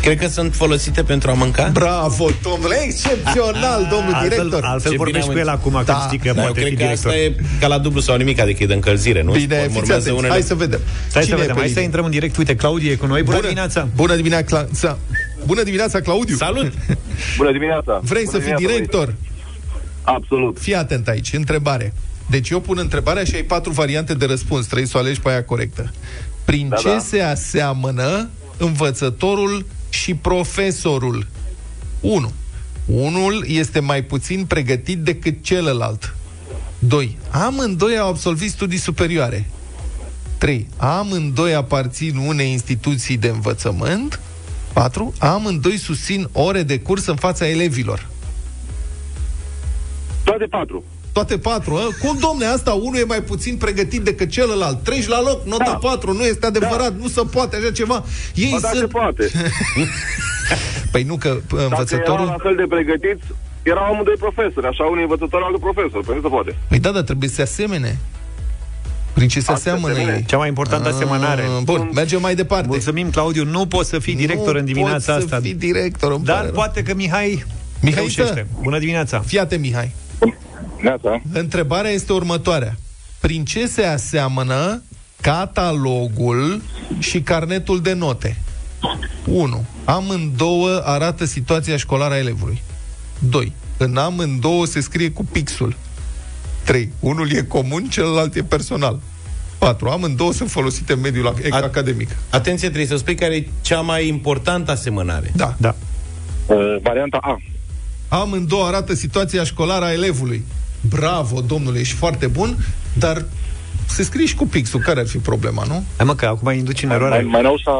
Cred 0.02 0.20
că 0.20 0.28
sunt 0.28 0.56
folosite 0.56 1.04
pentru 1.04 1.30
a 1.30 1.34
mânca? 1.34 1.70
Bravo, 1.74 2.30
domnule, 2.44 2.76
excepțional, 2.84 3.88
domnul 3.92 4.14
Altfel, 4.14 4.30
director. 4.30 4.64
altfel 4.64 4.92
Ce 4.92 4.98
vorbești 4.98 5.28
bine 5.30 5.42
cu 5.42 5.48
el 5.48 5.54
am 5.54 5.60
acum, 5.60 5.72
Da. 5.86 5.94
când 5.94 5.98
știi 6.08 6.18
că 6.18 6.34
Da, 6.36 6.42
eu 6.42 6.48
poate 6.52 6.60
fi 6.70 6.76
cred 6.76 6.88
că 6.88 6.94
asta 6.94 7.10
director. 7.10 7.42
e 7.44 7.46
ca 7.60 7.68
la 7.68 7.78
dublu 7.78 8.00
sau 8.00 8.16
nimic, 8.18 8.40
adică 8.40 8.64
e 8.64 8.66
de 8.66 8.74
încălzire, 8.74 9.22
nu? 9.22 9.32
Bine, 9.32 9.46
Urmează 9.56 9.80
fiți 9.80 9.92
atenți. 9.92 10.10
unele- 10.12 10.30
Hai 10.30 10.42
să 10.42 10.56
vedem. 10.56 10.80
Stai 11.08 11.24
Cine 11.24 11.36
să 11.36 11.40
e 11.40 11.42
vedem, 11.42 11.54
pe 11.56 11.60
hai 11.60 11.68
să 11.68 11.74
linie? 11.74 11.84
intrăm 11.86 12.06
în 12.06 12.12
direct. 12.12 12.38
Uite, 12.38 12.56
Claudie 12.56 12.92
e 12.92 12.96
cu 12.96 13.06
noi. 13.06 13.22
Bună, 13.24 13.36
Bună 13.36 13.48
dimineața! 13.48 13.88
Bună 13.96 14.16
dimineața! 14.16 14.68
Bună 15.46 15.64
dimineața, 15.64 16.00
Claudiu! 16.00 16.36
Salut! 16.36 16.72
Bună 17.38 17.52
dimineața! 17.52 18.00
Vrei 18.04 18.24
Bună 18.24 18.38
să 18.38 18.44
fii 18.44 18.54
dimineața, 18.56 18.74
director? 18.76 19.06
băieți. 19.06 19.22
Absolut. 20.04 20.58
Fii 20.60 20.76
atent 20.76 21.08
aici, 21.08 21.34
întrebare. 21.34 21.94
Deci 22.30 22.50
eu 22.50 22.60
pun 22.60 22.78
întrebarea 22.78 23.24
și 23.24 23.36
ai 23.36 23.44
patru 23.44 23.72
variante 23.72 24.14
de 24.14 24.26
răspuns. 24.26 24.66
Trebuie 24.66 24.88
să 24.88 24.98
o 24.98 25.00
alegi 25.00 25.22
pe 25.22 25.30
aia 25.30 25.44
corectă. 25.44 25.94
Prin 26.46 26.70
Da, 26.70 26.76
ce 26.76 26.88
da. 26.88 27.00
se 27.00 27.22
aseamănă 27.22 28.30
învățătorul 28.58 29.66
și 29.90 30.14
profesorul? 30.14 31.28
1. 32.00 32.32
Unul 32.86 33.46
este 33.48 33.80
mai 33.80 34.04
puțin 34.04 34.46
pregătit 34.46 34.98
decât 34.98 35.44
celălalt. 35.44 36.16
2. 36.80 37.18
Amândoi 37.30 37.98
au 37.98 38.10
absolvit 38.10 38.52
studii 38.52 38.78
superioare. 38.78 39.50
3. 40.38 40.68
Amândoi 40.78 41.54
aparțin 41.54 42.18
unei 42.18 42.52
instituții 42.52 43.18
de 43.18 43.28
învățământ. 43.28 44.20
4. 44.74 45.14
Amândoi 45.20 45.78
susțin 45.78 46.30
ore 46.32 46.64
de 46.64 46.80
curs 46.80 47.06
în 47.06 47.16
fața 47.16 47.48
elevilor. 47.48 48.08
Toate 50.24 50.46
patru. 50.46 50.84
Toate 51.12 51.38
patru, 51.38 51.76
a? 51.76 52.08
Cum, 52.08 52.18
domne, 52.20 52.46
asta 52.46 52.72
unul 52.72 52.98
e 53.00 53.04
mai 53.04 53.22
puțin 53.22 53.58
pregătit 53.58 54.02
decât 54.02 54.30
celălalt. 54.30 54.84
Treci 54.84 55.08
la 55.08 55.22
loc, 55.22 55.46
nota 55.46 55.64
Da. 55.64 55.78
4, 55.82 56.14
nu 56.14 56.24
este 56.24 56.46
adevărat, 56.46 56.94
nu 57.00 57.08
se 57.08 57.22
poate 57.32 57.56
așa 57.56 57.72
ceva. 57.72 58.04
Ei 58.36 58.50
Ba, 58.52 58.58
da, 58.62 58.68
se 58.70 58.78
sunt... 58.78 58.90
poate. 58.90 59.32
Păi 60.92 61.04
nu, 61.04 61.16
că 61.16 61.30
uh, 61.30 61.40
Dacă 61.42 61.56
erau 61.56 61.70
învățătorul... 61.70 62.26
la 62.26 62.36
fel 62.42 62.56
de 62.56 62.66
pregătiți, 62.70 63.24
erau 63.64 63.84
amândoi 63.84 64.16
profesori. 64.20 64.66
Așa, 64.68 64.84
unul 64.84 65.02
învățător, 65.02 65.42
altul 65.44 65.60
profesor. 65.60 66.04
Pentru 66.06 66.14
că 66.14 66.28
se 66.28 66.28
poate. 66.34 66.56
Păi 66.68 66.80
da, 66.80 66.92
dar 66.92 67.02
trebuie 67.02 67.30
să 67.30 67.36
se 67.36 67.42
asemene. 67.42 67.98
Prin 69.14 69.28
ce 69.28 69.40
se 69.40 69.52
Asta 69.52 69.70
aseamănă 69.70 69.94
asemene. 69.94 70.16
ei? 70.18 70.26
Cea 70.26 70.38
mai 70.38 70.48
importantă 70.48 70.90
asemănare. 70.90 71.42
Ah, 71.42 71.62
Bun, 71.64 71.90
mergem 71.94 72.22
mai 72.22 72.36
departe. 72.36 72.68
Mulțumim, 72.68 73.10
Claudiu. 73.10 73.44
Nu 73.46 73.66
poți 73.66 73.90
să 73.90 74.00
fii 74.00 74.16
director 74.16 74.54
nu 74.54 74.60
în 74.60 74.66
dimineața 74.66 75.14
pot 75.14 75.24
asta. 75.24 75.36
să 75.36 75.42
fii 75.42 75.54
director, 75.54 76.12
îmi 76.12 76.24
Dar 76.24 76.36
pare 76.36 76.46
rău. 76.48 76.56
poate 76.56 76.82
că 76.84 76.94
Mihai 76.96 77.46
Mihai, 77.82 78.00
reușește. 78.00 78.48
Bună 78.62 78.80
dimineața! 78.80 79.20
Fiate, 79.20 79.58
Mihai. 79.58 79.92
Neața. 80.82 81.22
Întrebarea 81.34 81.92
este 81.92 82.14
următoarea. 82.14 82.78
Prin 83.20 83.46
ce 83.46 83.68
se 83.68 83.84
aseamănă 83.86 84.82
catalogul 85.22 86.62
și 87.00 87.22
carnetul 87.22 87.82
de 87.82 87.94
note? 87.94 88.38
1. 89.26 89.66
Amândouă 89.86 90.82
arată 90.86 91.26
situația 91.26 91.78
școlară 91.78 92.14
a 92.14 92.18
elevului. 92.18 92.62
2. 93.30 93.52
În 93.78 93.98
amândouă 93.98 94.66
se 94.66 94.80
scrie 94.82 95.12
cu 95.12 95.26
pixul. 95.32 95.76
3. 96.64 96.92
Unul 97.00 97.32
e 97.32 97.42
comun, 97.42 97.84
celălalt 97.90 98.36
e 98.36 98.44
personal. 98.44 99.00
4. 99.58 99.90
Amândouă 99.90 100.34
sunt 100.34 100.50
folosite 100.50 100.94
în 100.94 101.00
mediul 101.00 101.34
ac- 101.34 101.50
A- 101.50 101.56
academic. 101.58 102.10
Atenție, 102.30 102.68
trebuie 102.68 102.88
să 102.90 102.98
spui 102.98 103.16
care 103.16 103.36
e 103.36 103.48
cea 103.62 103.82
mai 103.82 104.08
importantă 104.08 104.72
asemănare. 104.72 105.32
Da. 105.36 105.56
Da. 105.58 105.76
Uh, 106.46 106.76
varianta 106.82 107.18
A. 107.22 107.42
Amândouă 108.08 108.66
arată 108.66 108.94
situația 108.94 109.44
școlară 109.44 109.86
a 109.86 109.92
elevului. 109.94 110.46
Bravo, 110.82 111.42
domnule, 111.42 111.80
ești 111.80 111.96
foarte 111.96 112.28
bun, 112.28 112.66
dar 112.98 113.26
se 113.90 114.04
scrie 114.04 114.26
și 114.26 114.36
cu 114.36 114.48
pixul. 114.48 114.80
Care 114.80 115.00
ar 115.00 115.08
fi 115.08 115.18
problema, 115.18 115.64
nu? 115.68 115.84
Hai 115.98 116.06
mă, 116.06 116.16
că 116.16 116.26
acum 116.26 116.52
induci 116.54 116.82
în 116.84 116.88
Mai, 116.88 116.98
eroare. 116.98 117.22
mai 117.24 117.42
nou 117.42 117.58
s-a, 117.64 117.74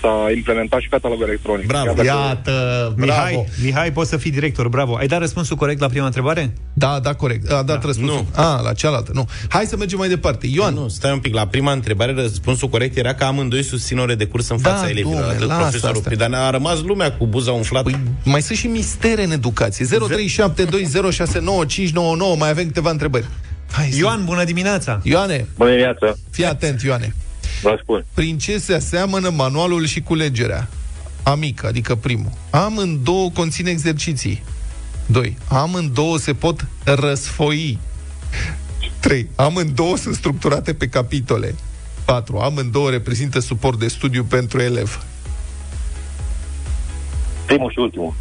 s-a 0.00 0.30
implementat 0.36 0.80
și 0.80 0.88
catalogul 0.88 1.26
electronic. 1.26 1.66
Bravo. 1.66 1.84
Chiar 1.84 1.94
dacă- 1.94 2.06
Iată, 2.08 2.52
bravo. 2.96 3.12
Mihai, 3.20 3.46
Mihai, 3.64 3.92
poți 3.92 4.08
să 4.10 4.16
fii 4.16 4.30
director, 4.30 4.68
bravo. 4.68 4.96
Ai 4.96 5.06
dat 5.06 5.18
răspunsul 5.20 5.56
corect 5.56 5.80
la 5.80 5.88
prima 5.88 6.06
întrebare? 6.06 6.52
Da, 6.72 6.98
da, 7.02 7.14
corect. 7.14 7.50
A 7.50 7.62
dat 7.62 7.80
da. 7.80 7.86
răspunsul. 7.86 8.24
Nu. 8.36 8.42
A, 8.42 8.60
la 8.60 8.72
cealaltă. 8.72 9.10
Nu. 9.14 9.28
Hai 9.48 9.64
să 9.64 9.76
mergem 9.76 9.98
mai 9.98 10.08
departe. 10.08 10.46
Ioan. 10.52 10.74
Nu, 10.74 10.88
stai 10.88 11.12
un 11.12 11.18
pic. 11.18 11.34
La 11.34 11.46
prima 11.46 11.72
întrebare, 11.72 12.12
răspunsul 12.14 12.68
corect 12.68 12.96
era 12.96 13.14
că 13.14 13.24
amândoi 13.24 13.62
susțin 13.62 13.98
ore 13.98 14.14
de 14.14 14.24
curs 14.24 14.48
în 14.48 14.56
Da, 14.62 14.70
fața 14.70 14.88
elevilor. 14.88 15.22
dom'le, 15.22 15.34
atât 15.34 15.46
lasă 15.46 15.60
profesorul. 15.60 15.96
asta. 15.96 16.08
Păi, 16.08 16.16
dar 16.18 16.28
ne-a 16.28 16.50
rămas 16.50 16.80
lumea 16.82 17.12
cu 17.12 17.26
buza 17.26 17.52
umflată. 17.52 17.90
Păi, 17.90 17.98
mai 18.24 18.42
sunt 18.42 18.58
și 18.58 18.66
mistere 18.66 19.24
în 19.24 19.30
educație. 19.30 19.86
0372069599. 19.86 22.36
Mai 22.38 22.50
avem 22.50 22.66
câteva 22.66 22.90
întrebări. 22.90 23.24
Hai, 23.70 23.88
zi. 23.90 23.98
Ioan, 23.98 24.24
bună 24.24 24.44
dimineața! 24.44 25.00
Ioane, 25.02 25.46
Bună 25.56 25.70
dimineața. 25.70 26.14
fii 26.30 26.44
atent, 26.46 26.82
Ioane. 26.82 27.14
Vă 27.62 27.78
spun. 27.82 28.04
Prin 28.14 28.38
ce 28.38 28.58
se 28.58 28.74
aseamănă 28.74 29.28
manualul 29.30 29.86
și 29.86 30.00
culegerea? 30.00 30.68
A 31.22 31.34
mică, 31.34 31.66
adică 31.66 31.94
primul. 31.94 32.32
Amândouă 32.50 33.30
conțin 33.30 33.66
exerciții. 33.66 34.42
2. 35.06 35.36
Amândouă 35.48 36.18
se 36.18 36.32
pot 36.34 36.66
răsfoi. 36.84 37.78
3. 39.00 39.28
Amândouă 39.34 39.96
sunt 39.96 40.14
structurate 40.14 40.74
pe 40.74 40.88
capitole. 40.88 41.54
4. 42.04 42.38
Amândouă 42.38 42.90
reprezintă 42.90 43.38
suport 43.40 43.78
de 43.78 43.88
studiu 43.88 44.24
pentru 44.24 44.60
elev. 44.60 45.04
Primul 47.46 47.70
și 47.70 47.78
ultimul. 47.78 48.14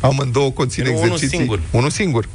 Amândouă 0.00 0.50
conțin 0.50 0.84
Nu, 0.84 0.90
unul 0.90 1.02
exerciții. 1.04 1.36
singur. 1.38 1.60
Unul 1.70 1.90
singur. 1.90 2.28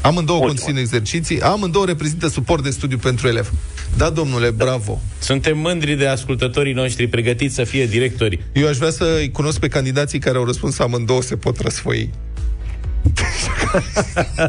Amândouă 0.00 0.38
Ultimul. 0.38 0.62
conțin 0.64 0.76
exerciții, 0.82 1.40
amândouă 1.40 1.84
reprezintă 1.86 2.28
suport 2.28 2.62
de 2.62 2.70
studiu 2.70 2.98
pentru 2.98 3.28
elev. 3.28 3.52
Da, 3.96 4.10
domnule, 4.10 4.50
bravo. 4.50 5.00
Suntem 5.18 5.58
mândri 5.58 5.94
de 5.94 6.06
ascultătorii 6.06 6.72
noștri 6.72 7.06
pregătiți 7.06 7.54
să 7.54 7.64
fie 7.64 7.86
directori. 7.86 8.44
Eu 8.52 8.68
aș 8.68 8.76
vrea 8.76 8.90
să-i 8.90 9.30
cunosc 9.30 9.58
pe 9.58 9.68
candidații 9.68 10.18
care 10.18 10.36
au 10.38 10.44
răspuns 10.44 10.78
amândouă 10.78 11.22
se 11.22 11.36
pot 11.36 11.60
răsfoi. 11.60 12.10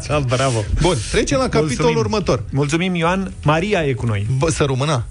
Da, 0.07 0.19
bravo! 0.35 0.63
Bun, 0.81 0.95
trecem 1.11 1.37
la 1.37 1.43
capitolul 1.49 1.67
Mulțumim. 1.91 1.97
următor. 1.97 2.43
Mulțumim, 2.51 2.95
Ioan. 2.95 3.33
Maria 3.43 3.83
e 3.85 3.93
cu 3.93 4.05
noi. 4.05 4.27
Bă, 4.37 4.49
să 4.51 4.63
rămână. 4.63 5.05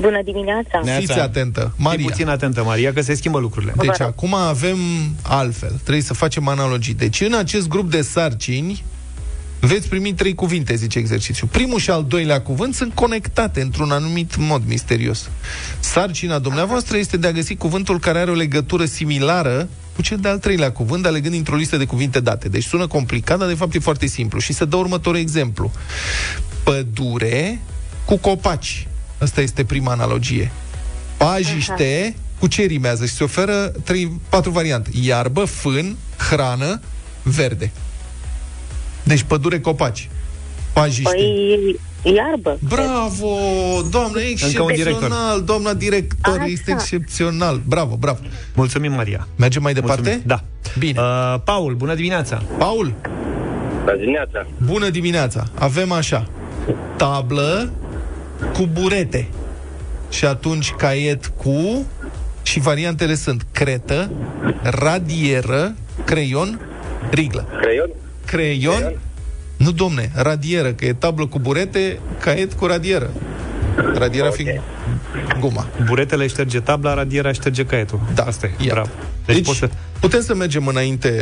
Bună 0.00 0.20
dimineața! 0.24 0.80
Ne- 0.84 0.96
Fiți 0.98 1.06
Neața. 1.06 1.22
atentă. 1.22 1.72
Fii 1.74 1.84
Maria. 1.84 2.04
puțin 2.06 2.28
atentă, 2.28 2.62
Maria, 2.64 2.92
că 2.92 3.00
se 3.00 3.14
schimbă 3.14 3.38
lucrurile. 3.38 3.72
Deci 3.76 3.86
Vă 3.86 3.94
rog. 3.98 4.06
acum 4.08 4.34
avem 4.34 4.76
altfel. 5.22 5.78
Trebuie 5.82 6.02
să 6.02 6.14
facem 6.14 6.48
analogii. 6.48 6.94
Deci 6.94 7.20
în 7.20 7.34
acest 7.34 7.68
grup 7.68 7.90
de 7.90 8.02
sarcini 8.02 8.84
veți 9.66 9.88
primi 9.88 10.14
trei 10.14 10.34
cuvinte, 10.34 10.74
zice 10.74 10.98
exercițiu. 10.98 11.46
Primul 11.46 11.78
și 11.78 11.90
al 11.90 12.04
doilea 12.04 12.40
cuvânt 12.40 12.74
sunt 12.74 12.94
conectate 12.94 13.60
într-un 13.60 13.90
anumit 13.90 14.36
mod 14.36 14.62
misterios. 14.66 15.30
Sarcina 15.80 16.38
dumneavoastră 16.38 16.96
este 16.96 17.16
de 17.16 17.26
a 17.26 17.32
găsi 17.32 17.54
cuvântul 17.54 17.98
care 17.98 18.18
are 18.18 18.30
o 18.30 18.34
legătură 18.34 18.84
similară 18.84 19.68
cu 19.94 20.02
cel 20.02 20.18
de-al 20.20 20.38
treilea 20.38 20.72
cuvânt, 20.72 21.06
alegând 21.06 21.34
într-o 21.34 21.56
listă 21.56 21.76
de 21.76 21.84
cuvinte 21.84 22.20
date. 22.20 22.48
Deci 22.48 22.64
sună 22.64 22.86
complicat, 22.86 23.38
dar 23.38 23.48
de 23.48 23.54
fapt 23.54 23.74
e 23.74 23.78
foarte 23.78 24.06
simplu. 24.06 24.38
Și 24.38 24.52
să 24.52 24.64
dă 24.64 24.76
următorul 24.76 25.18
exemplu. 25.18 25.70
Pădure 26.62 27.60
cu 28.04 28.16
copaci. 28.16 28.86
Asta 29.18 29.40
este 29.40 29.64
prima 29.64 29.92
analogie. 29.92 30.50
Pajiște 31.16 32.16
cu 32.38 32.46
ce 32.46 32.62
rimează 32.62 33.06
și 33.06 33.14
se 33.14 33.24
oferă 33.24 33.72
trei, 33.84 34.20
patru 34.28 34.50
variante. 34.50 34.90
Iarbă, 35.00 35.44
fân, 35.44 35.96
hrană, 36.16 36.80
verde. 37.22 37.72
Deci 39.02 39.22
pădure, 39.22 39.60
copaci. 39.60 40.08
Pajiște. 40.72 41.02
Păi, 41.02 41.78
Iarbă. 42.14 42.58
Bravo, 42.68 43.36
doamne, 43.90 44.20
Încă 44.46 44.62
un 44.62 44.66
director. 44.66 44.70
excepțional, 44.70 45.42
doamna 45.42 45.74
director, 45.74 46.34
Așa. 46.38 46.44
este 46.44 46.70
excepțional. 46.70 47.60
Bravo, 47.66 47.96
bravo. 47.96 48.18
Mulțumim, 48.54 48.92
Maria. 48.92 49.26
Mergem 49.36 49.62
mai 49.62 49.72
departe? 49.72 50.00
Mulțumim. 50.02 50.26
Da. 50.26 50.42
Bine. 50.78 51.00
Uh, 51.00 51.34
Paul, 51.44 51.74
bună 51.74 51.94
dimineața. 51.94 52.42
Paul, 52.58 52.94
La 53.86 53.92
dimineața. 53.92 54.46
bună 54.66 54.88
dimineața. 54.88 55.44
Avem 55.54 55.92
așa, 55.92 56.28
tablă 56.96 57.70
cu 58.52 58.68
burete. 58.72 59.28
Și 60.10 60.24
atunci 60.24 60.70
caiet 60.70 61.26
cu... 61.36 61.86
Și 62.42 62.60
variantele 62.60 63.14
sunt 63.14 63.46
cretă, 63.52 64.10
radieră, 64.62 65.74
creion, 66.04 66.60
riglă. 67.10 67.46
Creion? 67.60 67.90
Creion? 68.36 68.74
Creion? 68.76 68.98
Nu, 69.56 69.70
domne, 69.72 70.10
radieră, 70.14 70.72
că 70.72 70.84
e 70.84 70.92
tablă 70.92 71.26
cu 71.26 71.38
burete, 71.38 71.98
caiet 72.20 72.52
cu 72.52 72.66
radieră. 72.66 73.10
Radiera 73.94 74.26
Ok. 74.26 74.34
fiind 74.34 74.60
guma. 75.40 75.66
Buretele 75.86 76.26
șterge 76.26 76.60
tabla, 76.60 76.94
radiera 76.94 77.32
șterge 77.32 77.64
caietul. 77.64 78.00
Da, 78.14 78.22
Asta 78.22 78.46
e, 78.46 78.50
iată. 78.58 78.72
bravo. 78.72 78.90
Deci, 79.24 79.36
Deci, 79.36 79.44
poți 79.44 79.58
să... 79.58 79.70
putem 80.00 80.20
să 80.20 80.34
mergem 80.34 80.66
înainte 80.66 81.12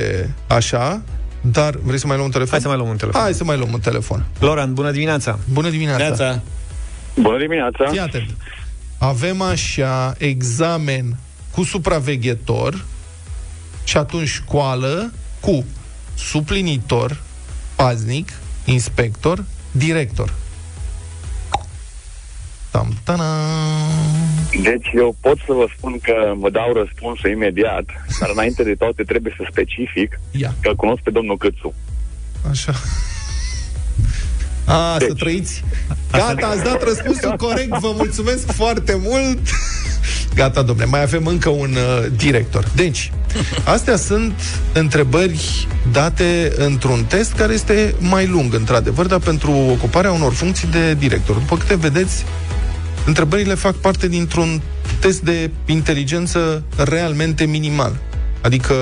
așa, 0.47 1.03
dar 1.41 1.75
vrei 1.83 1.99
să 1.99 2.07
mai 2.07 2.17
luăm 2.17 2.27
un 2.27 2.33
telefon? 2.33 2.51
Hai 2.53 2.61
să 2.61 2.69
mai 2.69 2.77
luăm 2.77 2.89
un 2.91 2.97
telefon. 2.97 3.21
Hai 3.21 3.33
să 3.35 3.45
mai 3.45 3.57
luăm 3.57 3.73
un 3.73 3.81
telefon. 3.81 4.25
Laurent, 4.39 4.73
bună 4.73 4.91
dimineața. 4.91 5.39
Bună 5.53 5.69
dimineața. 5.69 6.03
Neața. 6.05 6.41
Bună 7.15 7.39
dimineața. 7.39 7.87
Fii 7.91 8.01
atent. 8.01 8.31
Avem 8.99 9.41
așa 9.43 10.15
examen 10.19 11.17
cu 11.51 11.63
supraveghetor 11.63 12.85
și 13.85 13.97
atunci 13.97 14.29
școală 14.29 15.13
cu 15.41 15.65
suplinitor, 16.25 17.21
paznic, 17.77 18.33
inspector, 18.65 19.45
director. 19.73 20.35
Tam, 22.71 22.93
tana. 23.05 23.25
Deci 24.63 24.91
eu 24.95 25.17
pot 25.21 25.39
să 25.39 25.53
vă 25.53 25.67
spun 25.77 25.99
că 26.03 26.33
vă 26.37 26.51
dau 26.51 26.73
răspunsul 26.73 27.31
imediat, 27.31 27.85
dar 28.21 28.31
înainte 28.33 28.63
de 28.63 28.75
toate 28.75 29.03
trebuie 29.03 29.35
să 29.37 29.49
specific 29.51 30.21
Ia, 30.31 30.55
că 30.61 30.69
îl 30.69 30.77
cunosc 30.77 31.03
pe 31.03 31.11
domnul 31.11 31.37
Câțu. 31.37 31.75
așa. 32.51 32.73
A, 34.71 34.97
deci. 34.99 35.09
să 35.09 35.15
Deci. 35.15 35.23
trăiți. 35.23 35.65
Gata, 36.13 36.47
ați 36.47 36.63
dat 36.63 36.83
răspunsul 36.83 37.37
corect, 37.37 37.79
vă 37.79 37.93
mulțumesc 37.97 38.53
foarte 38.53 39.01
mult. 39.03 39.39
Gata, 40.35 40.63
domnule, 40.63 40.89
mai 40.89 41.03
avem 41.03 41.27
încă 41.27 41.49
un 41.49 41.71
uh, 41.71 42.07
director. 42.17 42.65
Deci, 42.75 43.13
astea 43.65 43.97
sunt 43.97 44.33
întrebări 44.73 45.67
date 45.93 46.53
într-un 46.57 47.05
test 47.05 47.33
care 47.33 47.53
este 47.53 47.95
mai 47.99 48.27
lung, 48.27 48.55
într-adevăr, 48.55 49.07
dar 49.07 49.19
pentru 49.19 49.51
ocuparea 49.51 50.13
unor 50.13 50.33
funcții 50.33 50.69
de 50.69 50.95
director. 50.95 51.37
După 51.37 51.57
câte 51.57 51.77
vedeți, 51.77 52.25
întrebările 53.07 53.55
fac 53.55 53.75
parte 53.75 54.09
dintr-un 54.09 54.61
test 54.99 55.21
de 55.21 55.51
inteligență 55.67 56.63
realmente 56.77 57.45
minimal. 57.45 57.97
Adică 58.41 58.75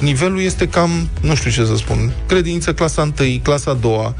nivelul 0.00 0.40
este 0.40 0.68
cam, 0.68 1.08
nu 1.20 1.34
știu 1.34 1.50
ce 1.50 1.64
să 1.64 1.76
spun, 1.76 2.12
credință 2.26 2.74
clasa 2.74 3.12
1, 3.20 3.40
clasa 3.42 3.72
2 3.72 4.14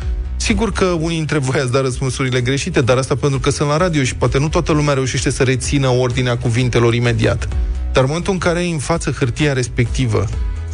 Sigur 0.46 0.72
că 0.72 0.84
unii 0.84 1.16
dintre 1.16 1.38
voi 1.38 1.60
ați 1.60 1.72
dat 1.72 1.82
răspunsurile 1.82 2.40
greșite, 2.40 2.80
dar 2.80 2.96
asta 2.96 3.16
pentru 3.16 3.38
că 3.40 3.50
sunt 3.50 3.68
la 3.68 3.76
radio 3.76 4.02
și 4.02 4.14
poate 4.14 4.38
nu 4.38 4.48
toată 4.48 4.72
lumea 4.72 4.94
reușește 4.94 5.30
să 5.30 5.42
rețină 5.42 5.88
ordinea 5.88 6.38
cuvintelor 6.38 6.94
imediat. 6.94 7.48
Dar 7.92 8.02
în 8.02 8.08
momentul 8.08 8.32
în 8.32 8.38
care 8.38 8.58
ai 8.58 8.70
în 8.70 8.78
față 8.78 9.10
hârtia 9.10 9.52
respectivă 9.52 10.24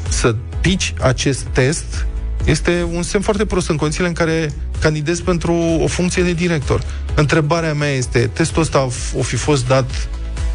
să 0.09 0.35
pici 0.61 0.95
acest 1.00 1.41
test, 1.41 2.07
este 2.45 2.87
un 2.93 3.02
semn 3.02 3.23
foarte 3.23 3.45
prost 3.45 3.69
în 3.69 3.76
condițiile 3.76 4.09
în 4.09 4.14
care 4.14 4.52
candidezi 4.81 5.23
pentru 5.23 5.52
o 5.81 5.87
funcție 5.87 6.23
de 6.23 6.33
director. 6.33 6.83
Întrebarea 7.14 7.75
mea 7.75 7.91
este, 7.91 8.31
testul 8.33 8.62
ăsta 8.62 8.88
o 9.19 9.23
fi 9.23 9.37
fost 9.37 9.67
dat 9.67 10.09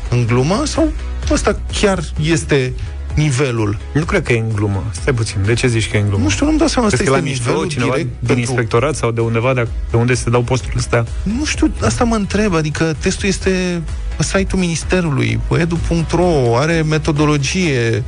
în 0.10 0.26
glumă 0.26 0.62
sau 0.66 0.92
ăsta 1.32 1.60
chiar 1.80 2.04
este 2.22 2.74
nivelul? 3.18 3.78
Nu 3.94 4.04
cred 4.04 4.24
că 4.24 4.34
e 4.34 4.40
în 4.40 4.52
glumă. 4.56 4.84
Stai 4.92 5.14
puțin. 5.14 5.38
De 5.46 5.54
ce 5.54 5.68
zici 5.68 5.90
că 5.90 5.98
e 5.98 6.00
în 6.00 6.08
glumă? 6.08 6.24
Nu 6.24 6.30
știu, 6.30 6.46
nu-mi 6.46 6.58
dau 6.58 6.68
seama, 6.68 6.88
Crezi 6.88 7.02
asta 7.04 7.16
că 7.16 7.22
la 7.22 7.28
este 7.28 7.40
mișto 7.40 7.50
nivelul 7.50 7.70
cineva 7.70 7.92
direct 7.92 8.10
din 8.20 8.28
pentru... 8.28 8.40
inspectorat 8.40 8.96
sau 8.96 9.12
de 9.12 9.22
undeva 9.22 9.54
de, 9.54 9.68
de 9.92 9.98
unde 9.98 10.14
se 10.14 10.30
dau 10.30 10.42
posturile 10.42 10.80
astea? 10.80 11.06
Nu 11.24 11.46
știu, 11.46 11.72
asta 11.82 12.04
mă 12.04 12.16
întreb, 12.16 12.56
adică 12.56 12.96
testul 13.00 13.28
este 13.28 13.82
pe 14.18 14.24
site-ul 14.24 14.62
Ministerului, 14.62 15.40
pe 15.48 15.60
edu.ro, 15.60 16.58
are 16.58 16.82
metodologie. 16.82 18.04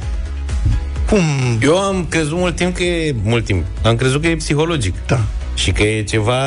Cum? 1.10 1.23
Eu 1.62 1.77
am 1.77 2.05
crezut 2.10 2.38
mult 2.38 2.55
timp 2.55 2.75
că 2.75 2.83
e... 2.83 3.15
Mult 3.23 3.45
timp. 3.45 3.65
Am 3.83 3.95
crezut 3.95 4.21
că 4.21 4.27
e 4.27 4.36
psihologic. 4.36 4.93
Da, 5.07 5.21
Și 5.53 5.71
că 5.71 5.83
e 5.83 6.03
ceva 6.03 6.41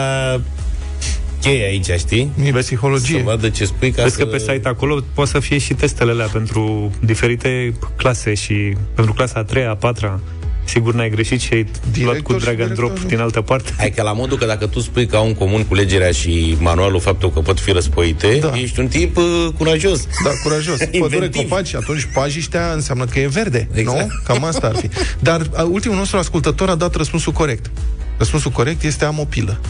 cheie 1.43 1.65
aici, 1.65 1.91
știi? 1.99 2.31
e 2.45 2.51
Să 2.51 2.59
psihologie. 2.59 3.23
vadă 3.23 3.49
ce 3.49 3.65
spui 3.65 3.91
ca 3.91 4.03
Vezi 4.03 4.15
să... 4.15 4.21
că 4.23 4.27
pe 4.29 4.39
site 4.39 4.61
acolo 4.69 5.03
poate 5.15 5.31
să 5.31 5.39
fie 5.41 5.59
și 5.59 5.75
testele 5.75 6.11
alea 6.11 6.27
pentru 6.27 6.91
diferite 7.01 7.75
clase 7.97 8.35
și 8.35 8.77
pentru 8.95 9.13
clasa 9.13 9.39
a 9.39 9.43
treia, 9.45 9.71
a 9.71 9.75
patra. 9.75 10.21
Sigur 10.65 10.95
n-ai 10.95 11.11
greșit 11.11 11.41
și 11.41 11.53
ai 11.53 11.67
luat 12.03 12.21
cu 12.21 12.33
Director 12.33 12.39
și 12.39 12.45
drag 12.45 12.61
and 12.61 12.73
drop 12.75 12.89
director. 12.89 13.11
din 13.11 13.19
altă 13.21 13.41
parte. 13.41 13.73
Hai 13.79 13.91
că 13.91 14.03
la 14.03 14.13
modul 14.13 14.39
că 14.39 14.45
dacă 14.47 14.67
tu 14.67 14.81
spui 14.81 15.07
că 15.07 15.17
au 15.17 15.27
în 15.27 15.35
comun 15.35 15.65
culegerea 15.65 16.11
și 16.11 16.57
manualul 16.61 17.01
faptul 17.01 17.31
că 17.31 17.41
pot 17.41 17.61
fi 17.61 17.71
răspoite, 17.71 18.39
Da. 18.41 18.49
da. 18.49 18.59
ești 18.59 18.81
un 18.81 18.87
tip 18.89 19.17
uh, 19.17 19.47
curajos. 19.59 20.07
Da, 20.25 20.31
curajos. 20.43 20.77
Pădure 20.85 20.99
Inventiv. 21.15 21.49
copaci, 21.49 21.75
atunci 21.75 22.09
pajiștea 22.15 22.73
înseamnă 22.73 23.05
că 23.05 23.19
e 23.19 23.27
verde, 23.27 23.69
Exact. 23.75 24.01
nu? 24.01 24.07
Cam 24.25 24.45
asta 24.45 24.67
ar 24.67 24.77
fi. 24.77 24.89
Dar 25.19 25.43
a, 25.55 25.63
ultimul 25.63 25.97
nostru 25.97 26.19
ascultător 26.19 26.69
a 26.69 26.75
dat 26.75 26.95
răspunsul 26.95 27.33
corect. 27.33 27.71
Răspunsul 28.19 28.51
corect 28.51 28.83
este 28.83 29.05
am 29.05 29.19
o 29.19 29.25
pilă. 29.25 29.61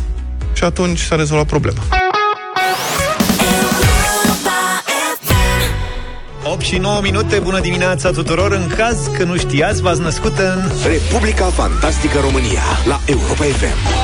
Și 0.52 0.64
atunci 0.64 1.00
s-a 1.00 1.16
rezolvat 1.16 1.46
problema. 1.46 1.80
8 6.44 6.60
și 6.60 6.76
9 6.76 7.00
minute, 7.00 7.38
bună 7.38 7.60
dimineața 7.60 8.10
tuturor 8.10 8.52
În 8.52 8.66
caz 8.76 9.06
că 9.16 9.24
nu 9.24 9.36
știați, 9.36 9.82
v-ați 9.82 10.00
născut 10.00 10.38
în... 10.38 10.70
Republica 10.84 11.44
Fantastică 11.44 12.18
România 12.20 12.62
la 12.84 13.00
Europa 13.06 13.44
FM. 13.44 14.01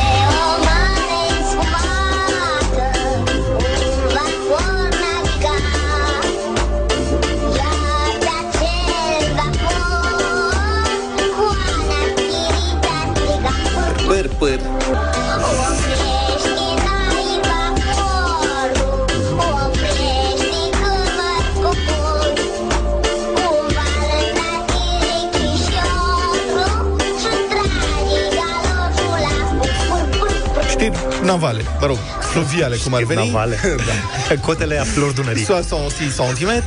Știri 30.89 31.25
navale, 31.25 31.63
mă 31.81 31.87
rog, 31.87 31.97
fluviale, 32.21 32.77
cum 32.77 32.95
ar 32.95 33.03
veni. 33.03 33.27
Navale. 33.27 33.61
da. 34.29 34.35
Cotele 34.41 34.79
a 34.79 34.85
flor 34.85 35.11
Dunării 35.11 35.45
60 35.45 35.79
cm, 36.17 36.65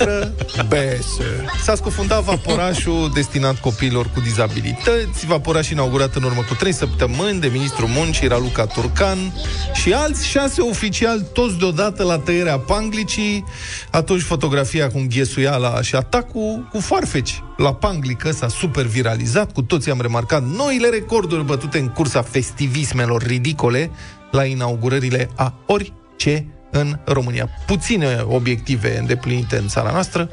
beșe. 0.67 1.45
S-a 1.63 1.75
scufundat 1.75 2.23
vaporașul 2.23 3.11
destinat 3.13 3.59
copiilor 3.59 4.09
cu 4.13 4.19
dizabilități. 4.19 5.25
Vaporaș 5.25 5.69
inaugurat 5.69 6.15
în 6.15 6.23
urmă 6.23 6.41
cu 6.47 6.53
3 6.53 6.73
săptămâni 6.73 7.39
de 7.39 7.47
ministrul 7.47 7.87
muncii 7.87 8.27
Raluca 8.27 8.65
Turcan 8.65 9.33
și 9.73 9.93
alți 9.93 10.27
șase 10.27 10.61
oficiali, 10.61 11.25
toți 11.33 11.57
deodată 11.57 12.03
la 12.03 12.17
tăierea 12.17 12.57
panglicii. 12.57 13.43
Atunci 13.91 14.21
fotografia 14.21 14.89
cu 14.89 14.97
înghesuiala 14.97 15.81
și 15.81 15.95
atacul 15.95 16.67
cu 16.71 16.79
farfeci. 16.79 17.43
La 17.61 17.73
panglică 17.73 18.31
s-a 18.31 18.47
super 18.47 18.85
viralizat, 18.85 19.51
cu 19.51 19.61
toții 19.61 19.91
am 19.91 20.01
remarcat 20.01 20.43
noile 20.45 20.89
recorduri 20.89 21.45
bătute 21.45 21.79
în 21.79 21.87
cursa 21.87 22.21
festivismelor 22.21 23.23
ridicole 23.23 23.91
la 24.31 24.45
inaugurările 24.45 25.29
a 25.35 25.53
orice 25.65 26.45
în 26.71 26.99
România. 27.05 27.49
Puține 27.65 28.23
obiective 28.27 28.97
îndeplinite 28.97 29.57
în 29.57 29.67
țara 29.67 29.91
noastră. 29.91 30.29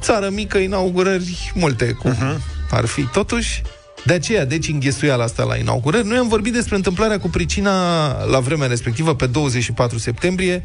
Țară 0.00 0.28
mică, 0.30 0.58
inaugurări 0.58 1.52
multe, 1.54 1.92
cum 1.92 2.14
uh-huh. 2.14 2.36
ar 2.70 2.84
fi. 2.84 3.02
Totuși, 3.02 3.62
de 4.04 4.12
aceea, 4.12 4.44
deci, 4.44 4.68
înghesuiala 4.68 5.24
asta 5.24 5.44
la 5.44 5.56
inaugurări. 5.56 6.06
Noi 6.06 6.18
am 6.18 6.28
vorbit 6.28 6.52
despre 6.52 6.76
întâmplarea 6.76 7.18
cu 7.18 7.28
pricina 7.28 8.24
la 8.24 8.40
vremea 8.40 8.66
respectivă, 8.66 9.14
pe 9.14 9.26
24 9.26 9.98
septembrie. 9.98 10.64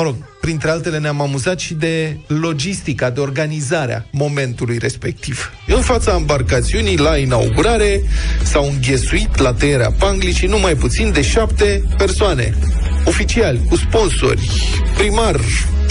Mă 0.00 0.06
rog, 0.06 0.16
printre 0.40 0.70
altele 0.70 0.98
ne-am 0.98 1.20
amuzat 1.20 1.58
și 1.58 1.74
de 1.74 2.16
logistica, 2.26 3.10
de 3.10 3.20
organizarea 3.20 4.06
momentului 4.12 4.78
respectiv. 4.78 5.52
În 5.66 5.80
fața 5.80 6.16
embarcațiunii, 6.16 6.98
la 6.98 7.16
inaugurare, 7.16 8.02
s-au 8.42 8.68
înghesuit 8.68 9.38
la 9.38 9.52
tăierea 9.52 9.90
panglicii 9.98 10.48
numai 10.48 10.74
puțin 10.74 11.12
de 11.12 11.22
șapte 11.22 11.82
persoane. 11.96 12.54
Oficiali, 13.04 13.64
cu 13.68 13.76
sponsori, 13.76 14.50
primar, 14.96 15.40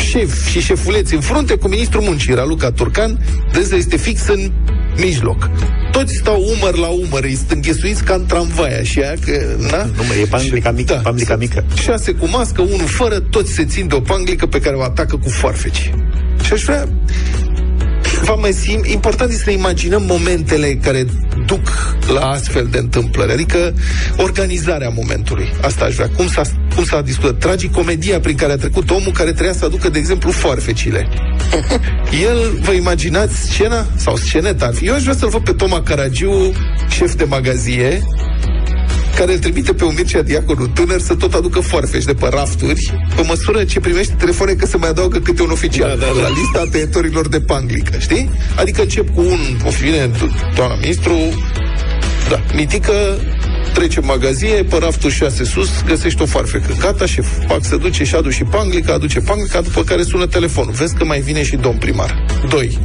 șef 0.10 0.50
și 0.50 0.62
șefuleți 0.62 1.13
în 1.13 1.22
frunte 1.22 1.56
cu 1.56 1.67
ministrul 1.67 2.02
muncii, 2.02 2.34
Raluca 2.34 2.72
Turcan, 2.72 3.19
dânsa 3.52 3.76
este 3.76 3.98
fix 3.98 4.28
în 4.28 4.52
mijloc. 4.97 5.49
toți 5.91 6.15
stau 6.15 6.43
umăr 6.56 6.75
la 6.75 6.88
umăr, 6.88 7.23
îi 7.23 7.36
sunt 7.36 7.52
înghesuiți 7.52 8.04
ca 8.04 8.13
în 8.13 8.25
tramvai, 8.25 8.80
așa, 8.80 9.13
că, 9.25 9.56
na? 9.71 9.84
Nu, 9.84 10.04
mă, 10.08 10.13
e 10.21 10.25
panglica 10.25 10.71
mică, 10.71 10.93
da, 10.93 10.99
panglica 10.99 11.36
mică. 11.36 11.65
Șase 11.82 12.12
cu 12.12 12.28
mască, 12.28 12.62
unul 12.62 12.88
fără, 12.88 13.19
toți 13.19 13.52
se 13.52 13.65
țin 13.65 13.88
de 13.88 13.95
o 13.95 13.99
panglică 13.99 14.45
pe 14.45 14.60
care 14.60 14.75
o 14.75 14.82
atacă 14.82 15.17
cu 15.17 15.30
foarfeci. 15.30 15.91
Și 16.43 16.54
aș 16.54 16.63
vrea 16.63 16.88
va 18.30 18.36
mai 18.36 18.52
simt, 18.52 18.86
important 18.86 19.30
este 19.32 19.44
să 19.44 19.50
ne 19.50 19.56
imaginăm 19.56 20.04
momentele 20.04 20.80
care 20.84 21.06
duc 21.46 21.96
la 22.13 22.30
astfel 22.30 22.68
de 22.72 22.78
întâmplări, 22.78 23.32
adică 23.32 23.74
organizarea 24.18 24.89
momentului. 24.89 25.50
Asta 25.62 25.86
aș 25.86 25.96
vrea. 25.96 26.10
Cum 26.15 26.28
s-a, 26.28 26.42
cum 26.76 26.84
s-a 26.84 27.02
discutat? 27.02 27.38
Tragicomedia 27.38 28.20
prin 28.20 28.36
care 28.36 28.52
a 28.52 28.58
trecut 28.58 28.89
omul 28.89 29.12
care 29.12 29.32
trebuia 29.32 29.54
să 29.54 29.65
aducă, 29.65 29.89
de 29.89 30.00
exemplu, 30.00 30.32
foarfecile. 30.32 31.08
El, 32.30 32.60
vă 32.62 32.72
imaginați 32.72 33.36
scena? 33.36 33.86
Sau 33.96 34.15
sceneta 34.15 34.72
Eu 34.82 34.94
aș 34.94 35.02
vrea 35.02 35.15
să-l 35.15 35.30
văd 35.30 35.44
pe 35.44 35.52
Toma 35.52 35.82
Caragiu, 35.82 36.52
șef 36.89 37.13
de 37.13 37.24
magazie, 37.24 38.02
care 39.19 39.34
îl 39.34 39.39
trimite 39.39 39.73
pe 39.73 39.84
un 39.84 39.93
Mircea 39.95 40.21
Diaconu 40.21 40.67
tânăr 40.67 40.99
să 40.99 41.15
tot 41.15 41.34
aducă 41.34 41.60
foarfeci 41.60 42.03
de 42.03 42.13
pe 42.13 42.27
rafturi, 42.32 42.93
pe 43.15 43.21
măsură 43.27 43.63
ce 43.63 43.79
primește 43.79 44.13
telefoane 44.17 44.53
că 44.53 44.65
se 44.65 44.77
mai 44.77 44.89
adaugă 44.89 45.19
câte 45.19 45.41
un 45.41 45.49
oficial 45.49 45.89
da, 45.89 46.05
da, 46.05 46.12
da. 46.15 46.21
la 46.21 46.29
lista 46.29 46.71
tăietorilor 46.71 47.27
de 47.27 47.39
panglică, 47.41 47.97
știi? 47.97 48.29
Adică 48.55 48.82
încep 48.82 49.13
cu 49.13 49.21
un, 49.21 49.39
o 49.65 49.69
fine, 49.69 50.12
doamna 50.55 50.75
ministru, 50.75 51.13
da, 52.29 52.43
mitică 52.55 52.93
trece 53.73 53.99
în 53.99 54.05
magazie, 54.05 54.63
pe 54.63 54.77
raftul 54.77 55.10
6 55.10 55.43
sus, 55.43 55.69
găsești 55.86 56.21
o 56.21 56.25
farfecă. 56.25 56.75
Gata, 56.79 57.05
și 57.05 57.21
fac 57.47 57.65
să 57.65 57.75
duce 57.75 58.03
și 58.03 58.15
aduce 58.15 58.43
panglica, 58.43 58.93
aduce 58.93 59.19
panglica, 59.19 59.62
după 59.62 59.84
care 59.84 60.03
sună 60.03 60.27
telefonul. 60.27 60.73
Vezi 60.73 60.95
că 60.95 61.05
mai 61.05 61.19
vine 61.19 61.43
și 61.43 61.55
domn 61.55 61.77
primar. 61.77 62.25
2 62.49 62.79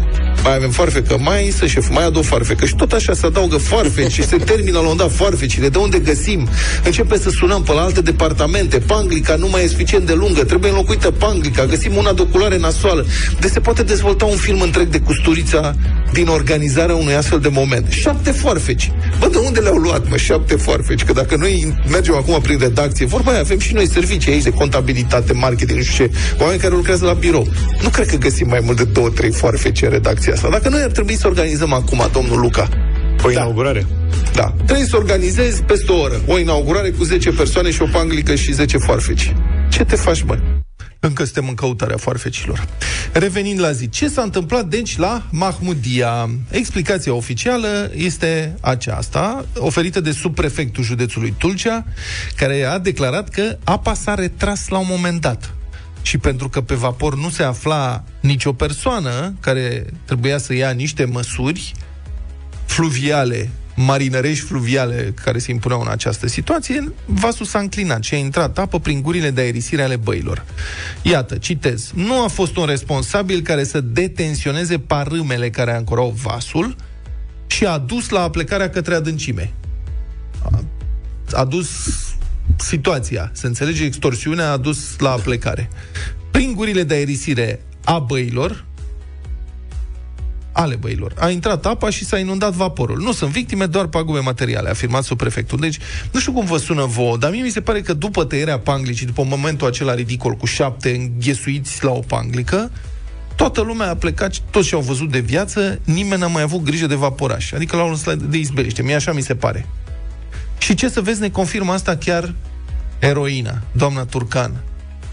mai 0.45 0.55
avem 0.55 0.71
farfecă, 0.71 1.19
mai 1.21 1.53
să 1.57 1.67
șef, 1.67 1.89
mai 1.91 2.05
adu 2.05 2.19
o 2.19 2.23
farfecă. 2.23 2.67
Și 2.67 2.75
tot 2.75 2.93
așa 2.93 3.15
se 3.15 3.27
adaugă 3.27 3.57
farfeci 3.57 4.13
și 4.13 4.23
se 4.27 4.37
termină 4.37 4.79
la 4.79 4.89
un 4.89 4.97
dat 4.97 5.13
farfecile. 5.13 5.69
De 5.69 5.79
unde 5.79 5.99
găsim? 5.99 6.49
Începe 6.85 7.19
să 7.19 7.31
sunăm 7.31 7.63
pe 7.63 7.73
la 7.73 7.81
alte 7.81 8.01
departamente. 8.01 8.79
Panglica 8.79 9.37
nu 9.37 9.49
mai 9.49 9.65
e 9.65 9.69
suficient 9.69 10.07
de 10.07 10.13
lungă, 10.13 10.45
trebuie 10.45 10.71
înlocuită 10.71 11.11
panglica, 11.11 11.65
găsim 11.65 11.97
una 11.97 12.13
de 12.13 12.23
oculare 12.23 12.59
nasoală. 12.59 13.07
De 13.41 13.49
se 13.49 13.61
poate 13.61 13.83
dezvolta 13.83 14.25
un 14.25 14.37
film 14.37 14.61
întreg 14.61 14.89
de 14.89 14.99
custurița 14.99 15.75
din 16.13 16.29
organizarea 16.29 16.95
unui 16.95 17.15
astfel 17.15 17.39
de 17.39 17.49
moment. 17.49 17.87
Șapte 17.89 18.31
farfeci. 18.31 18.93
Bă, 19.19 19.29
de 19.29 19.39
unde 19.39 19.61
le-au 19.61 19.77
luat, 19.77 20.09
mă, 20.09 20.17
șapte 20.17 20.55
farfeci? 20.55 21.05
Că 21.05 21.13
dacă 21.13 21.37
noi 21.37 21.75
mergem 21.91 22.15
acum 22.15 22.41
prin 22.41 22.59
redacție, 22.59 23.07
vorba 23.07 23.31
aia, 23.31 23.41
avem 23.41 23.59
și 23.59 23.75
noi 23.75 23.89
servicii 23.89 24.33
aici 24.33 24.43
de 24.43 24.51
contabilitate, 24.51 25.33
marketing, 25.33 25.79
nu 25.79 25.85
știu 25.85 26.07
ce, 26.07 26.13
oameni 26.39 26.61
care 26.61 26.75
lucrează 26.75 27.05
la 27.05 27.13
birou. 27.13 27.49
Nu 27.83 27.89
cred 27.89 28.07
că 28.07 28.17
găsim 28.17 28.49
mai 28.49 28.61
mult 28.65 28.77
de 28.77 28.85
două, 28.85 29.09
trei 29.09 29.31
farfeci 29.31 29.83
în 29.83 29.91
redacția 29.91 30.34
asta. 30.35 30.49
Dacă 30.49 30.69
noi 30.69 30.83
ar 30.83 30.91
trebui 30.91 31.17
să 31.17 31.27
organizăm 31.27 31.73
acum, 31.73 32.09
domnul 32.13 32.41
Luca, 32.41 32.69
o 33.23 33.27
da. 33.27 33.31
inaugurare? 33.31 33.87
Da. 34.35 34.55
Trebuie 34.65 34.87
să 34.87 34.97
organizezi 34.97 35.63
peste 35.63 35.93
o 35.93 36.01
oră 36.01 36.21
o 36.27 36.39
inaugurare 36.39 36.91
cu 36.91 37.05
10 37.05 37.31
persoane 37.31 37.71
și 37.71 37.83
o 37.83 37.87
panglică 37.93 38.35
și 38.35 38.53
10 38.53 38.79
foarfeci. 38.79 39.35
Ce 39.71 39.85
te 39.85 39.97
faci, 39.97 40.23
bă? 40.23 40.39
Încă 41.01 41.25
suntem 41.25 41.49
în 41.49 41.55
căutarea 41.55 41.97
foarfecilor. 41.97 42.67
Revenind 43.13 43.61
la 43.61 43.73
zi, 43.73 43.89
ce 43.89 44.09
s-a 44.09 44.23
întâmplat, 44.23 44.67
deci, 44.67 44.99
la 44.99 45.23
Mahmudia? 45.31 46.31
Explicația 46.51 47.15
oficială 47.15 47.91
este 47.95 48.57
aceasta, 48.61 49.45
oferită 49.57 50.01
de 50.01 50.11
subprefectul 50.11 50.85
județului 50.85 51.35
Tulcea, 51.39 51.85
care 52.37 52.63
a 52.63 52.79
declarat 52.79 53.29
că 53.29 53.57
apa 53.65 53.95
s-a 53.95 54.15
retras 54.15 54.69
la 54.69 54.79
un 54.79 54.87
moment 54.89 55.21
dat 55.21 55.55
și 56.05 56.19
pentru 56.19 56.49
că 56.49 56.61
pe 56.61 56.75
vapor 56.75 57.17
nu 57.17 57.31
se 57.31 57.43
afla 57.43 58.05
nicio 58.21 58.53
persoană 58.53 59.35
care 59.41 59.87
trebuia 60.05 60.39
să 60.39 60.55
ia 60.55 60.71
niște 60.71 61.05
măsuri 61.05 61.73
fluviale, 62.67 63.51
marinărești 63.75 64.45
fluviale 64.45 65.15
care 65.25 65.39
se 65.39 65.51
impuneau 65.51 65.81
în 65.81 65.89
această 65.89 66.27
situație, 66.27 66.93
vasul 67.07 67.47
s-a 67.47 67.59
înclinat 67.59 68.03
și 68.03 68.15
a 68.15 68.17
intrat 68.17 68.59
apă 68.59 68.81
prin 68.81 69.03
gurile 69.03 69.31
de 69.31 69.41
aerisire 69.41 69.83
ale 69.83 69.97
băilor. 69.97 70.45
Iată, 71.03 71.37
citez, 71.37 71.91
nu 71.95 72.23
a 72.23 72.29
fost 72.29 72.57
un 72.57 72.67
responsabil 72.67 73.41
care 73.41 73.65
să 73.65 73.81
detensioneze 73.81 74.79
parâmele 74.79 75.51
care 75.51 75.75
ancorau 75.75 76.15
vasul 76.23 76.77
și 77.47 77.67
a 77.67 77.79
dus 77.79 78.09
la 78.09 78.31
plecarea 78.31 78.71
către 78.71 78.95
adâncime. 78.95 79.53
A, 80.43 80.65
a 81.33 81.45
dus 81.45 81.69
situația. 82.57 83.31
Se 83.33 83.47
înțelege, 83.47 83.85
extorsiunea 83.85 84.51
a 84.51 84.57
dus 84.57 84.99
la 84.99 85.11
plecare. 85.11 85.69
Prin 86.31 86.53
gurile 86.55 86.83
de 86.83 86.95
aerisire 86.95 87.61
a 87.85 87.99
băilor, 87.99 88.65
ale 90.53 90.75
băilor. 90.75 91.13
A 91.19 91.31
intrat 91.31 91.67
apa 91.67 91.91
și 91.91 92.05
s-a 92.05 92.19
inundat 92.19 92.53
vaporul. 92.53 92.99
Nu 92.99 93.13
sunt 93.13 93.31
victime, 93.31 93.67
doar 93.67 93.87
pagube 93.87 94.19
materiale, 94.19 94.67
a 94.69 94.71
afirmat 94.71 95.05
subprefectul. 95.05 95.59
Deci, 95.59 95.79
nu 96.13 96.21
știu 96.21 96.33
cum 96.33 96.45
vă 96.45 96.57
sună 96.57 96.85
vouă, 96.85 97.17
dar 97.17 97.31
mie 97.31 97.43
mi 97.43 97.51
se 97.51 97.61
pare 97.61 97.81
că 97.81 97.93
după 97.93 98.25
tăierea 98.25 98.59
panglicii, 98.59 99.07
după 99.07 99.25
momentul 99.25 99.67
acela 99.67 99.95
ridicol 99.95 100.33
cu 100.33 100.47
șapte 100.47 100.91
înghesuiți 100.91 101.85
la 101.85 101.91
o 101.91 102.01
panglică, 102.01 102.71
toată 103.37 103.61
lumea 103.61 103.91
a 103.91 103.95
plecat, 103.95 104.39
toți 104.51 104.69
și-au 104.69 104.81
văzut 104.81 105.11
de 105.11 105.19
viață, 105.19 105.81
nimeni 105.85 106.21
n-a 106.21 106.27
mai 106.27 106.43
avut 106.43 106.63
grijă 106.63 106.87
de 106.87 106.95
vaporaș. 106.95 107.53
Adică 107.53 107.77
la 107.77 107.83
un 107.83 107.97
de 108.29 108.39
izbeliște. 108.39 108.83
Mie 108.83 108.95
așa 108.95 109.13
mi 109.13 109.23
se 109.23 109.35
pare. 109.35 109.67
Și 110.65 110.75
ce 110.75 110.89
să 110.89 111.01
vezi, 111.01 111.21
ne 111.21 111.29
confirmă 111.29 111.73
asta 111.73 111.97
chiar 111.97 112.35
eroina, 112.99 113.63
doamna 113.73 114.05
Turcan, 114.05 114.63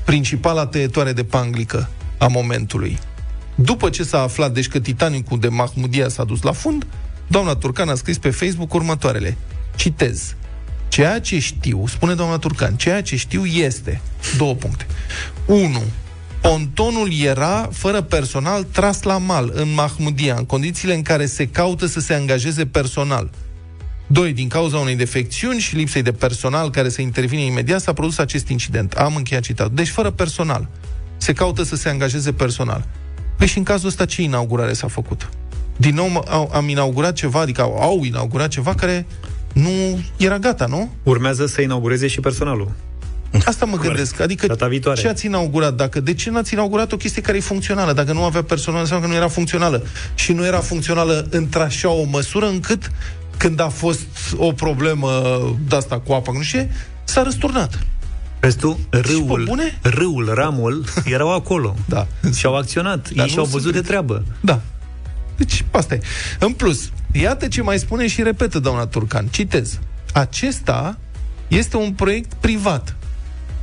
principala 0.05 0.65
tăietoare 0.65 1.13
de 1.13 1.23
panglică 1.23 1.89
a 2.17 2.27
momentului. 2.27 2.99
După 3.55 3.89
ce 3.89 4.03
s-a 4.03 4.21
aflat, 4.21 4.53
deci 4.53 4.67
că 4.67 4.79
Titanicul 4.79 5.39
de 5.39 5.47
Mahmudia 5.47 6.09
s-a 6.09 6.23
dus 6.23 6.41
la 6.41 6.51
fund, 6.51 6.85
doamna 7.27 7.55
Turcan 7.55 7.89
a 7.89 7.95
scris 7.95 8.17
pe 8.17 8.29
Facebook 8.29 8.73
următoarele. 8.73 9.37
Citez. 9.75 10.35
Ceea 10.87 11.19
ce 11.19 11.39
știu, 11.39 11.87
spune 11.87 12.13
doamna 12.13 12.37
Turcan, 12.37 12.75
ceea 12.75 13.01
ce 13.01 13.15
știu 13.15 13.45
este, 13.45 14.01
două 14.37 14.53
puncte. 14.53 14.85
1. 15.45 15.81
Pontonul 16.41 17.09
era, 17.21 17.69
fără 17.71 18.01
personal, 18.01 18.63
tras 18.63 19.01
la 19.01 19.17
mal 19.17 19.51
în 19.53 19.73
Mahmudia, 19.73 20.35
în 20.37 20.45
condițiile 20.45 20.93
în 20.93 21.01
care 21.01 21.25
se 21.25 21.47
caută 21.47 21.85
să 21.85 21.99
se 21.99 22.13
angajeze 22.13 22.65
personal. 22.65 23.29
2. 24.11 24.33
Din 24.33 24.47
cauza 24.47 24.77
unei 24.77 24.95
defecțiuni 24.95 25.59
și 25.59 25.75
lipsei 25.75 26.01
de 26.01 26.11
personal 26.11 26.69
care 26.69 26.89
să 26.89 27.01
intervine 27.01 27.41
imediat, 27.41 27.81
s-a 27.81 27.93
produs 27.93 28.17
acest 28.17 28.47
incident. 28.47 28.93
Am 28.93 29.15
încheiat 29.15 29.43
citatul. 29.43 29.75
Deci 29.75 29.89
fără 29.89 30.11
personal. 30.11 30.67
Se 31.17 31.33
caută 31.33 31.63
să 31.63 31.75
se 31.75 31.89
angajeze 31.89 32.33
personal. 32.33 32.87
Păi 33.37 33.47
și 33.47 33.57
în 33.57 33.63
cazul 33.63 33.87
ăsta 33.87 34.05
ce 34.05 34.21
inaugurare 34.21 34.73
s-a 34.73 34.87
făcut? 34.87 35.29
Din 35.77 35.95
nou 35.95 36.25
am 36.51 36.69
inaugurat 36.69 37.13
ceva, 37.13 37.39
adică 37.39 37.61
au, 37.61 37.77
au 37.79 38.03
inaugurat 38.03 38.49
ceva 38.49 38.75
care 38.75 39.05
nu 39.53 39.69
era 40.17 40.39
gata, 40.39 40.65
nu? 40.65 40.93
Urmează 41.03 41.45
să 41.45 41.61
inaugureze 41.61 42.07
și 42.07 42.19
personalul. 42.19 42.71
Asta 43.45 43.65
mă 43.65 43.77
gândesc. 43.77 44.19
Adică 44.19 44.55
ce 44.95 45.07
ați 45.07 45.25
inaugurat? 45.25 45.73
Dacă, 45.73 45.99
de 45.99 46.13
ce 46.13 46.29
n-ați 46.29 46.53
inaugurat 46.53 46.91
o 46.91 46.97
chestie 46.97 47.21
care 47.21 47.37
e 47.37 47.41
funcțională? 47.41 47.93
Dacă 47.93 48.13
nu 48.13 48.23
avea 48.23 48.43
personal, 48.43 48.79
înseamnă 48.79 49.05
că 49.05 49.11
nu 49.11 49.17
era 49.17 49.27
funcțională. 49.27 49.83
Și 50.15 50.33
nu 50.33 50.45
era 50.45 50.59
funcțională 50.59 51.27
într-așa 51.29 51.89
o 51.89 52.03
măsură 52.03 52.47
încât 52.47 52.91
când 53.37 53.59
a 53.59 53.69
fost 53.69 54.07
o 54.37 54.51
problemă 54.51 55.09
de 55.67 55.75
asta 55.75 55.99
cu 55.99 56.13
apa, 56.13 56.31
nu 56.31 56.41
știu 56.41 56.69
s-a 57.03 57.23
răsturnat. 57.23 57.85
Vezi 58.39 58.57
tu, 58.57 58.79
râul, 58.89 59.43
bune? 59.45 59.79
râul, 59.81 60.31
ramul, 60.33 60.85
erau 61.05 61.33
acolo. 61.33 61.75
da. 61.85 62.07
Și 62.35 62.45
au 62.45 62.55
acționat. 62.55 63.09
Dar 63.09 63.25
Ei 63.25 63.31
și-au 63.31 63.45
văzut 63.45 63.73
de 63.73 63.81
treabă. 63.81 64.23
Da. 64.39 64.61
Deci, 65.37 65.65
asta 65.71 65.93
e. 65.93 65.99
În 66.39 66.53
plus, 66.53 66.89
iată 67.11 67.47
ce 67.47 67.61
mai 67.61 67.79
spune 67.79 68.07
și 68.07 68.23
repetă 68.23 68.59
doamna 68.59 68.85
Turcan. 68.85 69.27
Citez. 69.27 69.79
Acesta 70.13 70.97
este 71.47 71.77
un 71.77 71.91
proiect 71.91 72.33
privat. 72.33 72.95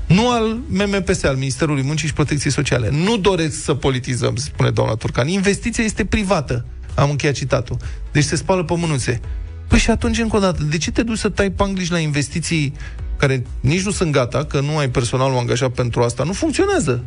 Nu 0.06 0.30
al 0.30 0.58
MMPS, 0.68 1.22
al 1.22 1.36
Ministerului 1.36 1.82
Muncii 1.82 2.08
și 2.08 2.14
Protecției 2.14 2.52
Sociale. 2.52 2.88
Nu 2.90 3.16
doresc 3.16 3.62
să 3.62 3.74
politizăm, 3.74 4.36
spune 4.36 4.70
doamna 4.70 4.94
Turcan. 4.94 5.28
Investiția 5.28 5.84
este 5.84 6.04
privată. 6.04 6.64
Am 6.94 7.10
încheiat 7.10 7.34
citatul. 7.34 7.76
Deci 8.12 8.24
se 8.24 8.36
spală 8.36 8.64
pe 8.64 8.74
mânuțe. 8.76 9.20
Păi 9.68 9.78
și 9.78 9.90
atunci, 9.90 10.18
încă 10.18 10.36
o 10.36 10.40
dată, 10.40 10.62
de 10.62 10.76
ce 10.76 10.90
te 10.90 11.02
duci 11.02 11.18
să 11.18 11.28
tai 11.28 11.50
panglici 11.50 11.90
la 11.90 11.98
investiții 11.98 12.74
care 13.16 13.42
nici 13.60 13.82
nu 13.82 13.90
sunt 13.90 14.12
gata, 14.12 14.44
că 14.44 14.60
nu 14.60 14.76
ai 14.76 14.88
personalul 14.88 15.38
angajat 15.38 15.70
pentru 15.70 16.02
asta? 16.02 16.24
Nu 16.24 16.32
funcționează. 16.32 17.04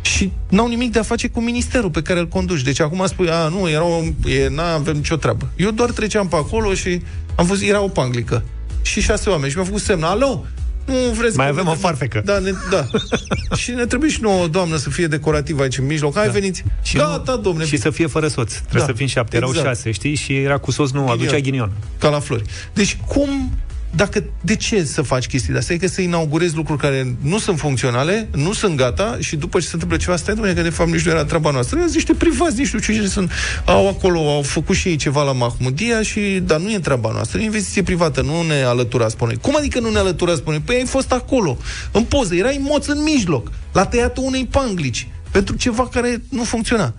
Și 0.00 0.32
n-au 0.48 0.68
nimic 0.68 0.92
de 0.92 0.98
a 0.98 1.02
face 1.02 1.28
cu 1.28 1.40
ministerul 1.40 1.90
pe 1.90 2.02
care 2.02 2.20
îl 2.20 2.28
conduci. 2.28 2.62
Deci 2.62 2.80
acum 2.80 3.06
spui, 3.06 3.30
a, 3.30 3.48
nu, 3.48 3.68
era 3.68 3.84
o, 3.84 4.02
e, 4.24 4.48
n-avem 4.48 4.96
nicio 4.96 5.16
treabă. 5.16 5.48
Eu 5.56 5.70
doar 5.70 5.90
treceam 5.90 6.28
pe 6.28 6.36
acolo 6.36 6.74
și 6.74 7.02
am 7.34 7.46
văzut, 7.46 7.68
era 7.68 7.80
o 7.80 7.88
panglică. 7.88 8.44
Și 8.82 9.00
șase 9.00 9.30
oameni. 9.30 9.50
Și 9.50 9.56
mi-au 9.56 9.68
făcut 9.68 9.82
semn, 9.82 10.02
alo, 10.02 10.44
nu 10.84 10.94
vreți 11.18 11.36
Mai 11.36 11.48
avem 11.48 11.66
o 11.66 11.74
farfecă. 11.74 12.22
Da, 12.24 12.38
ne, 12.38 12.52
da. 12.70 12.86
și 13.60 13.70
ne 13.70 13.86
trebuie 13.86 14.10
și 14.10 14.20
nouă, 14.20 14.46
doamnă, 14.46 14.76
să 14.76 14.90
fie 14.90 15.06
decorativă 15.06 15.62
aici 15.62 15.78
în 15.78 15.86
mijloc. 15.86 16.14
Hai, 16.14 16.26
da. 16.26 16.32
veniți. 16.32 16.64
Și 16.82 16.96
Gata, 16.96 17.32
nu, 17.34 17.40
domne. 17.40 17.64
Și 17.64 17.76
să 17.76 17.90
fie 17.90 18.06
fără 18.06 18.28
soț. 18.28 18.52
Trebuie 18.52 18.80
da. 18.80 18.86
să 18.86 18.92
fim 18.92 19.06
șapte. 19.06 19.36
Erau 19.36 19.48
exact. 19.48 19.66
șase, 19.66 19.90
știi? 19.90 20.14
Și 20.14 20.36
era 20.36 20.58
cu 20.58 20.70
soț, 20.70 20.90
nu, 20.90 21.00
ghinion. 21.00 21.18
aducea 21.18 21.38
ghinion. 21.38 21.72
Ca 21.98 22.08
la 22.08 22.18
flori. 22.18 22.42
Deci, 22.72 22.98
cum 23.06 23.50
dacă, 23.90 24.24
de 24.40 24.56
ce 24.56 24.84
să 24.84 25.02
faci 25.02 25.26
chestii 25.26 25.52
de 25.52 25.58
astea? 25.58 25.74
Adică 25.74 25.92
să 25.92 26.00
inaugurezi 26.00 26.54
lucruri 26.54 26.80
care 26.80 27.16
nu 27.22 27.38
sunt 27.38 27.58
funcționale, 27.58 28.28
nu 28.32 28.52
sunt 28.52 28.76
gata 28.76 29.16
și 29.20 29.36
după 29.36 29.58
ce 29.58 29.64
se 29.66 29.70
întâmplă 29.72 29.96
ceva, 29.96 30.16
stai, 30.16 30.34
domnule, 30.34 30.56
că 30.56 30.62
de 30.62 30.70
fapt 30.70 30.90
nici 30.90 31.04
nu 31.04 31.10
era 31.10 31.24
treaba 31.24 31.50
noastră. 31.50 31.78
Sunt 31.78 31.94
niște 31.94 32.14
privați, 32.14 32.58
nici 32.58 32.72
nu 32.72 32.80
știu 32.80 32.94
ce 32.94 33.08
sunt. 33.08 33.32
Au 33.64 33.88
acolo, 33.88 34.34
au 34.34 34.42
făcut 34.42 34.76
și 34.76 34.88
ei 34.88 34.96
ceva 34.96 35.22
la 35.22 35.32
Mahmudia 35.32 36.02
și, 36.02 36.20
dar 36.20 36.60
nu 36.60 36.72
e 36.72 36.78
treaba 36.78 37.10
noastră, 37.12 37.38
e 37.38 37.44
investiție 37.44 37.82
privată, 37.82 38.22
nu 38.22 38.42
ne 38.42 38.62
alătura, 38.62 39.08
spune. 39.08 39.34
Cum 39.34 39.56
adică 39.56 39.80
nu 39.80 39.90
ne 39.90 39.98
alătura, 39.98 40.34
spune? 40.34 40.60
Păi 40.64 40.76
ai 40.76 40.86
fost 40.86 41.12
acolo, 41.12 41.58
în 41.92 42.02
poză, 42.02 42.34
erai 42.34 42.60
moț 42.62 42.86
în 42.86 43.02
mijloc, 43.02 43.50
la 43.72 43.86
tăiatul 43.86 44.24
unei 44.26 44.46
panglici, 44.46 45.08
pentru 45.30 45.56
ceva 45.56 45.88
care 45.88 46.22
nu 46.28 46.44
funcționa. 46.44 46.94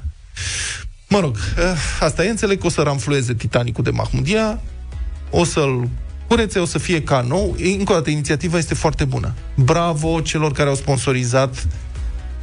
Mă 1.09 1.19
rog, 1.19 1.37
eh, 1.57 1.63
asta 1.99 2.25
e, 2.25 2.29
înțeleg 2.29 2.59
că 2.59 2.65
o 2.65 2.69
să 2.69 2.81
ramflueze 2.81 3.33
Titanicul 3.33 3.83
de 3.83 3.89
Mahmudia, 3.89 4.59
o 5.29 5.43
să-l 5.43 5.89
curețe, 6.31 6.59
o 6.59 6.65
să 6.65 6.77
fie 6.77 7.01
ca 7.03 7.25
nou. 7.27 7.55
Încă 7.77 7.91
o 7.91 7.95
dată, 7.95 8.09
inițiativa 8.09 8.57
este 8.57 8.73
foarte 8.73 9.05
bună. 9.05 9.33
Bravo 9.55 10.21
celor 10.21 10.51
care 10.51 10.69
au 10.69 10.75
sponsorizat 10.75 11.67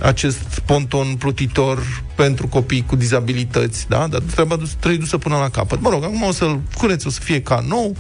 acest 0.02 0.62
ponton 0.64 1.14
plutitor 1.18 2.02
pentru 2.14 2.48
copii 2.48 2.84
cu 2.86 2.96
dizabilități, 2.96 3.88
da? 3.88 4.06
Dar 4.06 4.20
treaba 4.20 4.56
trebuie 4.78 5.00
dusă 5.00 5.18
până 5.18 5.36
la 5.36 5.48
capăt. 5.48 5.80
Mă 5.80 5.90
rog, 5.90 6.04
acum 6.04 6.22
o 6.22 6.32
să-l 6.32 6.60
curețe, 6.76 7.08
o 7.08 7.10
să 7.10 7.20
fie 7.20 7.42
ca 7.42 7.64
nou. 7.68 7.96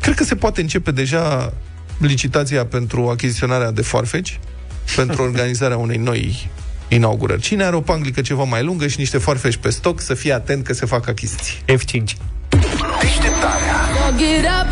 Cred 0.00 0.14
că 0.14 0.24
se 0.24 0.34
poate 0.34 0.60
începe 0.60 0.90
deja 0.90 1.52
licitația 1.98 2.66
pentru 2.66 3.08
achiziționarea 3.08 3.70
de 3.70 3.82
foarfeci, 3.82 4.40
pentru 4.96 5.22
organizarea 5.22 5.76
unei 5.76 5.96
noi 5.96 6.50
inaugurări. 6.88 7.40
Cine 7.40 7.64
are 7.64 7.76
o 7.76 7.80
panglică 7.80 8.20
ceva 8.20 8.44
mai 8.44 8.64
lungă 8.64 8.86
și 8.86 8.98
niște 8.98 9.18
foarfeci 9.18 9.56
pe 9.56 9.70
stoc, 9.70 10.00
să 10.00 10.14
fie 10.14 10.32
atent 10.32 10.64
că 10.64 10.72
se 10.72 10.86
fac 10.86 11.08
achiziții. 11.08 11.58
F5. 11.72 12.02
Deșteptarea 14.20 14.66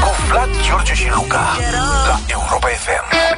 Cu 0.00 0.14
Vlad, 0.30 0.48
George 0.66 0.94
și 0.94 1.06
Luca 1.14 1.58
La 2.06 2.20
Europa 2.26 2.66
FM 2.66 3.32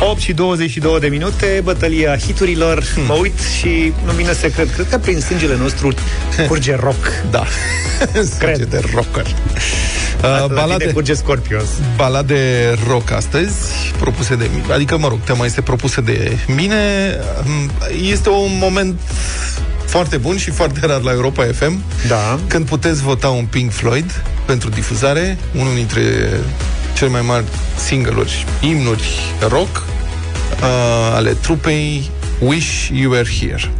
8 0.00 0.20
și 0.20 0.32
22 0.32 1.00
de 1.00 1.06
minute, 1.08 1.60
bătălia 1.64 2.16
hiturilor. 2.16 2.84
Hmm. 2.94 3.04
Mă 3.04 3.14
uit 3.14 3.38
și 3.58 3.92
nu 4.04 4.12
vine 4.12 4.32
să 4.32 4.48
cred. 4.48 4.72
Cred 4.72 4.88
că 4.88 4.98
prin 4.98 5.20
sângele 5.20 5.56
nostru 5.56 5.94
curge 6.48 6.74
rock. 6.74 7.06
Da. 7.30 7.44
Cred. 8.38 8.62
de 8.64 8.80
rocker. 8.94 9.26
Uh, 10.22 10.54
balade, 10.54 10.92
curge 10.92 11.14
Scorpions. 11.14 11.68
Balade 11.96 12.74
rock 12.88 13.10
astăzi, 13.10 13.58
propuse 13.98 14.34
de 14.34 14.48
mine. 14.54 14.72
Adică, 14.72 14.98
mă 14.98 15.08
rog, 15.08 15.18
tema 15.24 15.44
este 15.44 15.60
propusă 15.60 16.00
de 16.00 16.36
mine. 16.46 17.14
Um, 17.46 17.70
este 18.10 18.28
un 18.28 18.58
moment 18.60 19.00
foarte 19.86 20.16
bun 20.16 20.36
și 20.36 20.50
foarte 20.50 20.86
rar 20.86 21.00
la 21.00 21.12
Europa 21.12 21.44
FM. 21.52 21.82
Da. 22.08 22.38
Când 22.46 22.66
puteți 22.66 23.02
vota 23.02 23.28
un 23.28 23.44
Pink 23.44 23.72
Floyd 23.72 24.22
pentru 24.46 24.68
difuzare, 24.68 25.38
unul 25.58 25.74
dintre 25.74 26.02
cele 26.96 27.10
mai 27.10 27.20
mari 27.20 27.44
single-uri, 27.76 28.44
imnuri 28.60 29.08
rock 29.48 29.82
uh, 30.60 31.14
ale 31.14 31.30
trupei 31.30 32.10
Wish 32.40 32.88
You 32.92 33.10
Were 33.10 33.28
Here. 33.40 33.70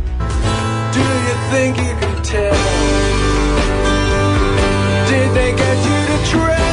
Do 0.93 0.99
you 0.99 1.35
think 1.51 1.77
you 1.77 2.04
trail. 6.25 6.64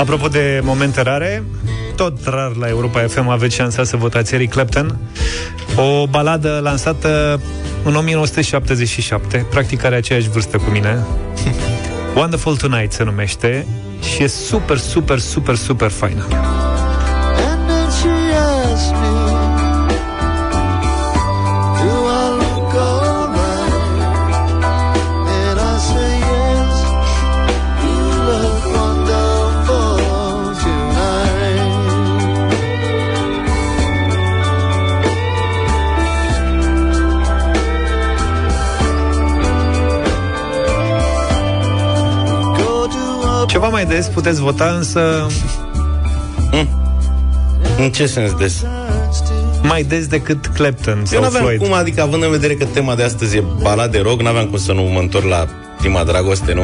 Apropo 0.00 0.28
de 0.28 0.60
momente 0.64 1.02
rare, 1.02 1.44
tot 1.96 2.24
rar 2.24 2.56
la 2.56 2.68
Europa 2.68 3.00
FM 3.00 3.28
aveți 3.28 3.54
șansa 3.54 3.84
să 3.84 3.96
votați 3.96 4.34
Eric 4.34 4.50
Clapton. 4.50 4.98
O 5.76 6.06
baladă 6.06 6.60
lansată 6.62 7.40
în 7.84 7.94
1977, 7.94 9.46
practic 9.50 9.84
are 9.84 9.96
aceeași 9.96 10.28
vârstă 10.28 10.56
cu 10.56 10.70
mine. 10.70 11.04
Wonderful 12.14 12.56
Tonight 12.56 12.92
se 12.92 13.04
numește 13.04 13.66
și 14.14 14.22
e 14.22 14.26
super, 14.26 14.78
super, 14.78 15.18
super, 15.18 15.54
super 15.54 15.90
faină. 15.90 16.26
Des 43.90 44.06
puteți 44.06 44.40
vota, 44.40 44.64
însă 44.76 45.26
În 47.78 47.90
ce 47.90 48.06
sens 48.06 48.32
des? 48.34 48.64
mai 49.62 49.82
des 49.82 50.06
decât 50.06 50.46
Clapton 50.46 50.98
Eu 50.98 51.04
sau 51.04 51.20
n-aveam 51.20 51.42
Floyd. 51.44 51.60
cum, 51.60 51.72
adică 51.72 52.02
având 52.02 52.22
în 52.22 52.30
vedere 52.30 52.54
că 52.54 52.64
tema 52.64 52.94
de 52.94 53.02
astăzi 53.02 53.36
e 53.36 53.44
balade 53.62 53.98
rock, 53.98 54.22
n-aveam 54.22 54.46
cum 54.46 54.58
să 54.58 54.72
nu 54.72 54.82
mă 54.82 54.98
întorc 54.98 55.24
la 55.24 55.46
prima 55.78 56.04
dragoste, 56.04 56.52
nu? 56.52 56.62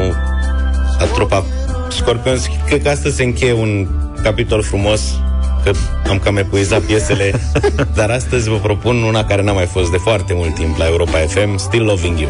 La 0.99 1.05
trupa 1.13 1.43
Scorpions. 1.89 2.47
Cred 2.65 2.81
că 2.83 2.89
astăzi 2.89 3.15
se 3.15 3.23
încheie 3.23 3.53
un 3.53 3.87
capitol 4.23 4.61
frumos 4.63 5.01
că 5.63 5.71
am 6.09 6.19
cam 6.19 6.37
epuizat 6.37 6.81
piesele, 6.81 7.31
dar 7.97 8.09
astăzi 8.09 8.49
vă 8.49 8.55
propun 8.55 9.03
una 9.03 9.23
care 9.25 9.41
n-a 9.41 9.51
mai 9.53 9.65
fost 9.65 9.91
de 9.91 9.97
foarte 9.97 10.33
mult 10.35 10.55
timp 10.55 10.77
la 10.77 10.85
Europa 10.85 11.17
FM, 11.17 11.57
Still 11.57 11.83
Loving 11.83 12.19
You. 12.19 12.29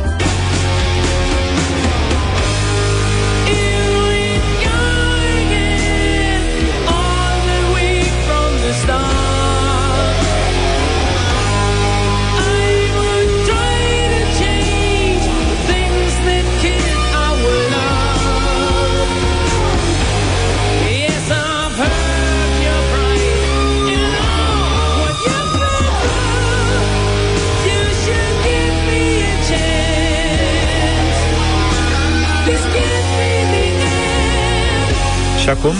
Acum? 35.67 35.75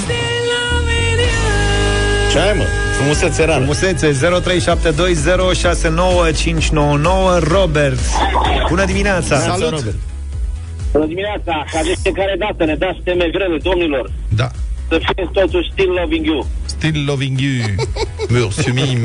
Ce 2.32 2.40
ai, 2.40 2.54
mă? 2.58 2.64
Frumusețe 2.98 3.44
rară. 3.44 3.58
Frumusețe 3.58 4.12
0372069599 4.12 4.18
Robert. 7.40 8.00
Bună 8.70 8.86
dimineața! 8.86 9.40
Salut, 9.40 9.70
Robert. 9.70 9.96
Bună 10.92 11.06
dimineața! 11.06 11.66
Ca 11.72 11.82
de 11.84 11.94
fiecare 12.02 12.36
dată 12.40 12.66
ne 12.66 12.76
dați 12.76 13.00
teme 13.04 13.30
grele, 13.32 13.58
domnilor. 13.64 14.12
Da. 14.36 14.52
Să 14.90 15.00
fie 15.02 15.30
totuși 15.32 15.70
still 15.72 15.92
loving 16.02 16.26
you. 16.26 16.48
Still 16.66 17.06
loving 17.06 17.40
you. 17.40 17.64
Mulțumim. 18.42 19.00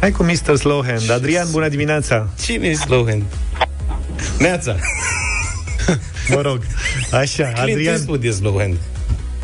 Hai 0.00 0.10
cu 0.10 0.22
Mr. 0.22 0.56
Slowhand. 0.56 1.10
Adrian, 1.10 1.46
bună 1.50 1.68
dimineața! 1.68 2.28
Cine 2.44 2.66
e 2.66 2.74
Slowhand? 2.74 3.22
Neața. 4.38 4.76
Mă 6.34 6.40
rog, 6.40 6.60
așa, 7.12 7.42
Clint 7.42 7.58
Adrian. 7.58 7.94
Eastwood 7.94 8.24
e 8.24 8.30
Slowhand. 8.30 8.76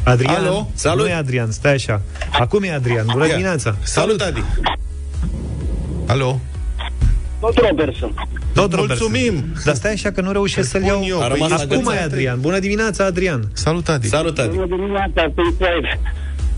Adrian, 0.05 0.35
Alo? 0.45 0.71
Salut. 0.75 1.05
Nu 1.05 1.11
e 1.11 1.15
Adrian, 1.15 1.51
stai 1.51 1.73
așa. 1.73 2.01
Acum 2.39 2.63
e 2.63 2.73
Adrian. 2.75 3.05
Bună 3.13 3.25
Ia. 3.27 3.31
dimineața. 3.31 3.77
Salut, 3.83 4.21
Adi. 4.21 4.43
Alo? 6.07 6.41
Tot 7.41 7.59
Robertson. 7.69 8.15
Tot 8.55 8.73
Robert. 8.75 8.89
Mulțumim. 9.01 9.45
Dar 9.65 9.75
stai 9.75 9.93
așa 9.93 10.11
că 10.13 10.21
nu 10.21 10.33
reușesc 10.33 10.69
să-l 10.71 10.81
spun 10.83 10.93
iau. 10.93 11.05
eu, 11.09 11.23
A 11.23 11.27
păi 11.27 11.33
rămas 11.33 11.49
la 11.51 11.57
Acum 11.75 11.83
gât. 11.85 11.95
e 11.95 12.03
Adrian. 12.03 12.41
Bună 12.41 12.59
dimineața, 12.59 13.05
Adrian. 13.05 13.49
Salut, 13.53 13.89
Adi. 13.89 14.07
Salut, 14.09 14.39
Adi. 14.39 14.55
Bună 14.55 14.67
dimineața, 14.67 15.23
Pink 15.35 15.55
Floyd. 15.59 15.85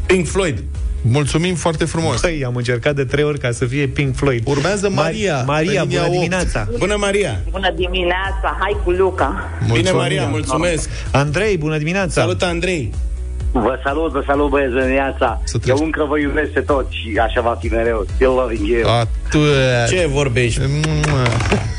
Pink 0.06 0.26
Floyd. 0.26 0.62
Mulțumim 1.02 1.54
foarte 1.54 1.84
frumos. 1.84 2.20
Păi, 2.20 2.44
am 2.44 2.56
încercat 2.56 2.94
de 2.94 3.04
trei 3.04 3.24
ori 3.24 3.38
ca 3.38 3.50
să 3.50 3.64
fie 3.64 3.86
Pink 3.86 4.16
Floyd. 4.16 4.42
Urmează 4.46 4.88
Mar- 4.90 4.94
Maria, 4.94 5.42
Maria, 5.42 5.80
pe 5.80 5.86
linia 5.86 6.00
bună 6.00 6.02
8. 6.02 6.10
dimineața. 6.12 6.68
Bună, 6.78 6.96
Maria! 6.98 7.40
Bună 7.50 7.70
dimineața, 7.76 8.56
hai 8.60 8.76
cu 8.84 8.90
Luca. 8.90 9.48
Bine, 9.72 9.90
Maria, 9.90 10.26
mulțumesc! 10.26 10.88
Andrei, 11.12 11.56
bună 11.56 11.78
dimineața. 11.78 12.20
Salut, 12.20 12.42
Andrei! 12.42 12.92
Vă 13.52 13.78
salut, 13.84 14.12
vă 14.12 14.22
salut 14.26 14.50
băieți 14.50 14.72
de 14.72 14.80
dimineața. 14.80 15.40
Să 15.44 15.58
treci. 15.58 15.78
Eu 15.78 15.84
încă 15.84 16.04
vă 16.08 16.18
iubesc 16.18 16.50
pe 16.50 16.60
toți 16.60 16.88
și 16.94 17.18
așa 17.26 17.40
va 17.40 17.56
fi 17.60 17.66
mereu. 17.66 18.06
Still 18.14 18.30
loving 18.30 18.66
you. 18.68 18.90
Atu... 18.90 19.38
Ce 19.88 20.06
vorbești? 20.12 20.60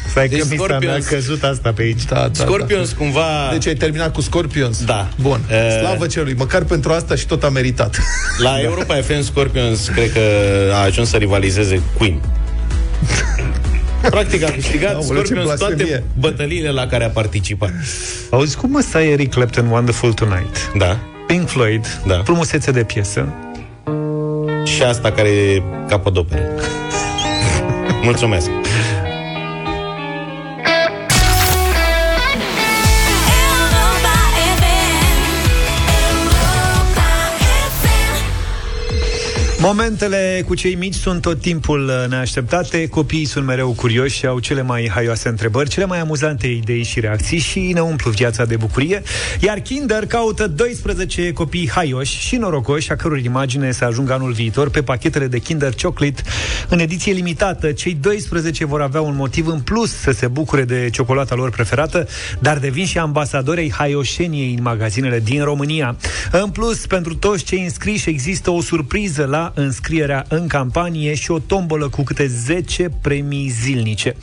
Stai 0.09 0.27
Deci 0.27 0.39
că 0.39 0.45
mi 0.49 0.57
s-a 0.57 0.63
Scorpions- 0.63 1.09
mi-a 1.09 1.17
căzut 1.17 1.43
asta 1.43 1.71
pe 1.75 1.81
aici. 1.81 2.03
Da, 2.05 2.15
da, 2.15 2.29
Scorpions 2.43 2.91
cumva... 2.91 3.19
Da. 3.47 3.49
Deci 3.51 3.67
ai 3.67 3.73
terminat 3.73 4.13
cu 4.13 4.21
Scorpions? 4.21 4.83
Da. 4.85 5.07
Bun. 5.21 5.39
Eh. 5.49 5.77
Slavă 5.79 6.07
celui. 6.07 6.33
Măcar 6.33 6.63
pentru 6.63 6.91
asta 6.91 7.15
și 7.15 7.25
tot 7.27 7.43
a 7.43 7.49
meritat. 7.49 7.97
La 8.37 8.61
Europa 8.69 8.95
FM 8.95 9.21
Scorpions 9.21 9.87
cred 9.87 10.11
că 10.11 10.19
a 10.73 10.81
ajuns 10.83 11.09
să 11.09 11.17
rivalizeze 11.17 11.81
Queen. 11.97 12.21
Practic 14.09 14.43
a 14.43 14.49
câștigat 14.51 14.93
Aoleu, 14.93 15.07
ce 15.07 15.13
Scorpions 15.13 15.45
blasfemie. 15.45 15.85
toate 15.85 16.03
bătăliile 16.19 16.69
la 16.69 16.87
care 16.87 17.03
a 17.05 17.09
participat. 17.09 17.71
Auzi, 18.29 18.57
cum 18.57 18.75
ăsta 18.75 19.03
e 19.03 19.11
Eric 19.11 19.31
Clapton 19.33 19.67
Wonderful 19.67 20.13
Tonight? 20.13 20.71
Da. 20.77 20.97
Pink 21.27 21.47
Floyd, 21.47 22.01
Da. 22.05 22.21
frumusețe 22.23 22.71
de 22.71 22.83
piesă. 22.83 23.27
Și 24.65 24.83
asta 24.83 25.11
care 25.11 25.27
e 25.27 25.61
capodoperă. 25.87 26.41
Mulțumesc. 28.03 28.49
Momentele 39.67 40.43
cu 40.45 40.55
cei 40.55 40.75
mici 40.75 40.93
sunt 40.93 41.21
tot 41.21 41.41
timpul 41.41 41.87
uh, 41.87 42.09
neașteptate, 42.09 42.87
copiii 42.87 43.25
sunt 43.25 43.45
mereu 43.45 43.71
curioși 43.71 44.17
și 44.17 44.25
au 44.25 44.39
cele 44.39 44.61
mai 44.61 44.89
haioase 44.93 45.29
întrebări, 45.29 45.69
cele 45.69 45.85
mai 45.85 45.99
amuzante 45.99 46.47
idei 46.47 46.83
și 46.83 46.99
reacții 46.99 47.37
și 47.37 47.59
ne 47.59 47.79
umplu 47.79 48.11
viața 48.11 48.45
de 48.45 48.55
bucurie, 48.55 49.01
iar 49.39 49.59
Kinder 49.59 50.05
caută 50.05 50.47
12 50.47 51.31
copii 51.31 51.69
haioși 51.69 52.19
și 52.19 52.35
norocoși, 52.35 52.91
a 52.91 52.95
căror 52.95 53.19
imagine 53.19 53.71
să 53.71 53.85
ajungă 53.85 54.13
anul 54.13 54.31
viitor 54.31 54.69
pe 54.69 54.81
pachetele 54.81 55.27
de 55.27 55.39
Kinder 55.39 55.73
Chocolate 55.81 56.21
în 56.69 56.79
ediție 56.79 57.13
limitată. 57.13 57.71
Cei 57.71 57.93
12 57.93 58.65
vor 58.65 58.81
avea 58.81 59.01
un 59.01 59.15
motiv 59.15 59.47
în 59.47 59.59
plus 59.59 59.91
să 59.91 60.11
se 60.11 60.27
bucure 60.27 60.63
de 60.63 60.89
ciocolata 60.91 61.35
lor 61.35 61.49
preferată, 61.49 62.07
dar 62.39 62.57
devin 62.57 62.85
și 62.85 62.97
ambasadori 62.97 63.59
ai 63.59 63.73
haioșeniei 63.77 64.53
în 64.53 64.61
magazinele 64.61 65.19
din 65.19 65.43
România. 65.43 65.95
În 66.31 66.49
plus, 66.49 66.85
pentru 66.85 67.15
toți 67.15 67.43
cei 67.43 67.63
înscriși 67.63 68.09
există 68.09 68.51
o 68.51 68.61
surpriză 68.61 69.25
la 69.25 69.51
înscrierea 69.57 70.25
în 70.27 70.47
campanie 70.47 71.15
și 71.15 71.31
o 71.31 71.39
tombolă 71.39 71.89
cu 71.89 72.03
câte 72.03 72.27
10 72.27 72.89
premii 73.01 73.49
zilnice. 73.49 74.15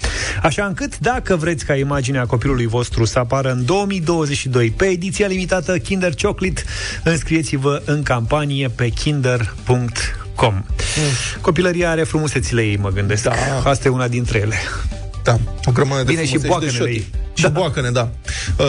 Așa 0.42 0.64
încât, 0.64 0.98
dacă 0.98 1.36
vreți 1.36 1.64
ca 1.64 1.74
imaginea 1.74 2.26
copilului 2.26 2.66
vostru 2.66 3.04
să 3.04 3.18
apară 3.18 3.52
în 3.52 3.64
2022 3.64 4.70
pe 4.70 4.84
ediția 4.84 5.26
limitată 5.26 5.78
Kinder 5.78 6.14
Chocolate, 6.22 6.62
înscrieți-vă 7.04 7.82
în 7.84 8.02
campanie 8.02 8.68
pe 8.68 8.88
kinder.com. 8.88 10.64
Copilăria 11.40 11.90
are 11.90 12.02
frumusețile 12.02 12.62
ei, 12.62 12.76
mă 12.76 12.90
gândesc. 12.90 13.22
Da. 13.22 13.32
Asta 13.64 13.88
e 13.88 13.90
una 13.90 14.08
dintre 14.08 14.38
ele. 14.38 14.56
Da, 15.24 15.38
o 15.64 15.72
grămadă 15.72 16.02
de 16.02 16.10
Bine, 16.10 16.24
și 16.24 16.36
frumuseți 16.38 16.48
boacănele 16.50 16.78
de 16.78 16.84
șoti. 16.84 16.92
ei. 16.96 17.22
Și 17.34 17.42
Da. 17.42 17.48
boacăne, 17.48 17.90
da. 17.90 18.10
Uh, 18.58 18.64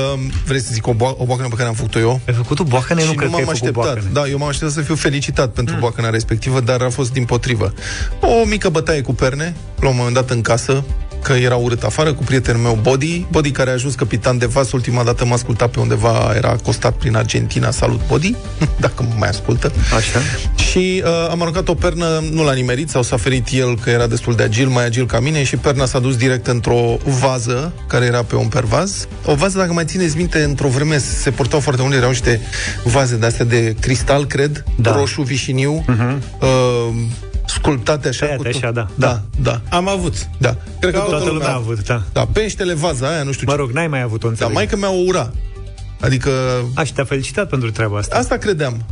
vrei 0.45 0.59
să 0.59 0.69
zic 0.71 0.87
o, 0.87 0.93
bo- 0.93 1.17
o 1.17 1.25
boacănă 1.25 1.47
pe 1.47 1.55
care 1.55 1.67
am 1.67 1.73
făcut-o 1.73 1.99
eu? 1.99 2.19
Ai 2.27 2.33
făcut 2.33 2.55
tu 2.55 2.63
boacăne? 2.63 3.03
Nu 3.03 3.09
și 3.09 3.15
cred 3.15 3.29
nu 3.29 3.35
că 3.35 3.41
m-am 3.41 3.49
ai 3.49 3.55
făcut 3.55 3.77
așteptat. 3.77 3.83
boacăne. 3.93 4.09
Da, 4.13 4.27
eu 4.27 4.37
m-am 4.37 4.47
așteptat 4.47 4.73
să 4.75 4.81
fiu 4.81 4.95
felicitat 4.95 5.49
pentru 5.51 5.73
mm. 5.73 5.79
boacăna 5.79 6.09
respectivă, 6.09 6.59
dar 6.59 6.81
a 6.81 6.89
fost 6.89 7.11
din 7.11 7.25
potrivă. 7.25 7.73
O 8.21 8.45
mică 8.45 8.69
bătaie 8.69 9.01
cu 9.01 9.13
perne, 9.13 9.55
la 9.79 9.89
un 9.89 9.95
moment 9.95 10.13
dat 10.15 10.29
în 10.29 10.41
casă, 10.41 10.83
că 11.25 11.33
era 11.33 11.55
urât 11.55 11.83
afară, 11.83 12.13
cu 12.13 12.23
prietenul 12.23 12.61
meu 12.61 12.79
Body, 12.81 13.25
Body 13.31 13.51
care 13.51 13.69
a 13.69 13.73
ajuns 13.73 13.95
capitan 13.95 14.37
de 14.37 14.45
vas, 14.45 14.71
ultima 14.71 15.03
dată 15.03 15.25
m-a 15.25 15.33
ascultat 15.33 15.69
pe 15.69 15.79
undeva, 15.79 16.33
era 16.35 16.49
acostat 16.49 16.93
prin 16.93 17.15
Argentina, 17.15 17.71
salut 17.71 18.07
Body, 18.07 18.35
dacă 18.85 19.03
mă 19.03 19.13
mai 19.17 19.29
ascultă. 19.29 19.71
Așa. 19.95 20.19
Și 20.69 21.03
uh, 21.05 21.29
am 21.29 21.41
aruncat 21.41 21.67
o 21.67 21.73
pernă, 21.73 22.23
nu 22.31 22.43
l-a 22.43 22.53
nimerit, 22.53 22.89
sau 22.89 23.01
s-a 23.01 23.17
ferit 23.17 23.47
el 23.51 23.79
că 23.79 23.89
era 23.89 24.07
destul 24.07 24.35
de 24.35 24.43
agil, 24.43 24.67
mai 24.67 24.85
agil 24.85 25.05
ca 25.05 25.19
mine 25.19 25.43
și 25.43 25.55
perna 25.55 25.85
s-a 25.85 25.99
dus 25.99 26.15
direct 26.15 26.47
într-o 26.47 26.97
vază 27.19 27.73
care 27.87 28.05
era 28.05 28.23
pe 28.23 28.35
un 28.35 28.47
pervaz. 28.47 29.07
O 29.25 29.35
vază, 29.35 29.57
dacă 29.57 29.73
mai 29.73 29.85
țineți 29.85 30.17
minte, 30.17 30.43
într-o 30.43 30.67
vreme 30.67 30.97
se 30.97 31.31
portau 31.31 31.59
foarte 31.59 31.81
mult, 31.81 31.93
erau 31.93 32.09
niște 32.09 32.41
vaze 32.83 33.15
de 33.15 33.25
astea 33.25 33.45
de 33.45 33.75
cristal, 33.79 34.25
cred, 34.25 34.63
Da. 34.77 34.95
roșu, 34.95 35.21
vișiniu, 35.21 35.85
uh-huh. 35.89 36.17
uh, 36.41 36.95
sculptate 37.65 38.07
așa. 38.07 38.25
Tăiate 38.25 38.49
tot- 38.49 38.55
așa, 38.55 38.71
da. 38.71 38.87
Da, 38.95 39.21
da, 39.41 39.61
Am 39.69 39.87
avut. 39.87 40.27
da. 40.37 40.55
Cred 40.79 40.93
că 40.93 40.99
Toată 40.99 41.25
lumea 41.29 41.47
a 41.49 41.55
avut, 41.55 41.83
da. 41.83 42.01
Da, 42.13 42.25
peștele, 42.33 42.73
vaza 42.73 43.07
aia, 43.13 43.23
nu 43.23 43.31
știu 43.31 43.45
Mă 43.47 43.51
ce. 43.53 43.57
rog, 43.59 43.71
n-ai 43.71 43.87
mai 43.87 44.01
avut-o, 44.01 44.25
Da, 44.25 44.29
înțeleg. 44.29 44.53
mai 44.53 44.67
că 44.67 44.75
mi-a 44.77 44.89
o 44.89 45.01
ura. 45.07 45.31
Adică 45.99 46.31
Aș, 46.73 46.87
și 46.87 46.93
te-a 46.93 47.03
felicitat 47.03 47.49
pentru 47.49 47.71
treaba 47.71 47.97
asta. 47.97 48.17
Asta 48.17 48.37
credeam. 48.37 48.73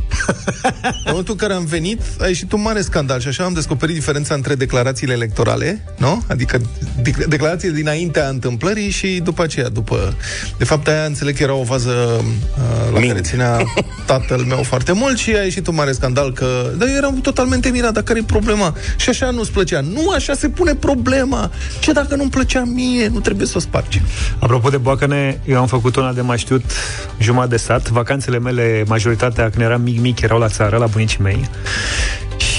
în 0.82 1.06
momentul 1.06 1.32
în 1.32 1.38
care 1.38 1.52
am 1.52 1.64
venit, 1.64 2.00
a 2.20 2.26
ieșit 2.26 2.52
un 2.52 2.62
mare 2.62 2.80
scandal 2.80 3.20
și 3.20 3.28
așa 3.28 3.44
am 3.44 3.52
descoperit 3.52 3.94
diferența 3.94 4.34
între 4.34 4.54
declarațiile 4.54 5.12
electorale, 5.12 5.84
nu? 5.96 6.22
Adică 6.28 6.58
dec- 7.02 7.26
declarațiile 7.28 7.74
dinaintea 7.74 8.28
întâmplării 8.28 8.90
și 8.90 9.20
după 9.24 9.42
aceea, 9.42 9.68
după... 9.68 10.14
De 10.58 10.64
fapt, 10.64 10.88
aia 10.88 11.04
înțeleg 11.04 11.36
că 11.36 11.42
era 11.42 11.54
o 11.54 11.62
vază 11.62 11.90
uh, 11.90 12.92
la 12.92 12.98
Mint. 12.98 13.10
care 13.10 13.20
ținea 13.20 13.64
tatăl 14.06 14.40
meu 14.40 14.62
foarte 14.62 14.92
mult 14.92 15.18
și 15.18 15.30
a 15.36 15.42
ieșit 15.42 15.66
un 15.66 15.74
mare 15.74 15.92
scandal 15.92 16.32
că... 16.32 16.70
Dar 16.78 16.88
eu 16.88 16.94
eram 16.94 17.20
totalmente 17.20 17.68
mirat, 17.68 17.92
dar 17.92 18.02
care 18.02 18.18
e 18.18 18.24
problema? 18.26 18.76
Și 18.96 19.08
așa 19.08 19.30
nu-ți 19.30 19.52
plăcea. 19.52 19.80
Nu, 19.80 20.10
așa 20.10 20.34
se 20.34 20.48
pune 20.48 20.74
problema. 20.74 21.50
Ce 21.80 21.92
dacă 21.92 22.16
nu-mi 22.16 22.30
plăcea 22.30 22.64
mie? 22.64 23.08
Nu 23.08 23.20
trebuie 23.20 23.46
să 23.46 23.54
o 23.56 23.60
spargi. 23.60 24.02
Apropo 24.38 24.68
de 24.68 24.76
boacăne, 24.76 25.40
eu 25.44 25.58
am 25.58 25.66
făcut 25.66 25.96
una 25.96 26.12
de 26.12 26.20
mai 26.20 26.38
știut 26.38 26.62
jumătate 27.18 27.50
de 27.50 27.56
sat. 27.56 27.88
Vacanțele 27.88 28.38
mele, 28.38 28.84
majoritatea, 28.86 29.50
când 29.50 29.62
eram 29.64 29.82
mic-mic, 29.82 30.20
erau 30.20 30.38
la 30.38 30.48
țară, 30.48 30.76
la 30.76 30.86
bunicii 30.86 31.22
mei. 31.22 31.48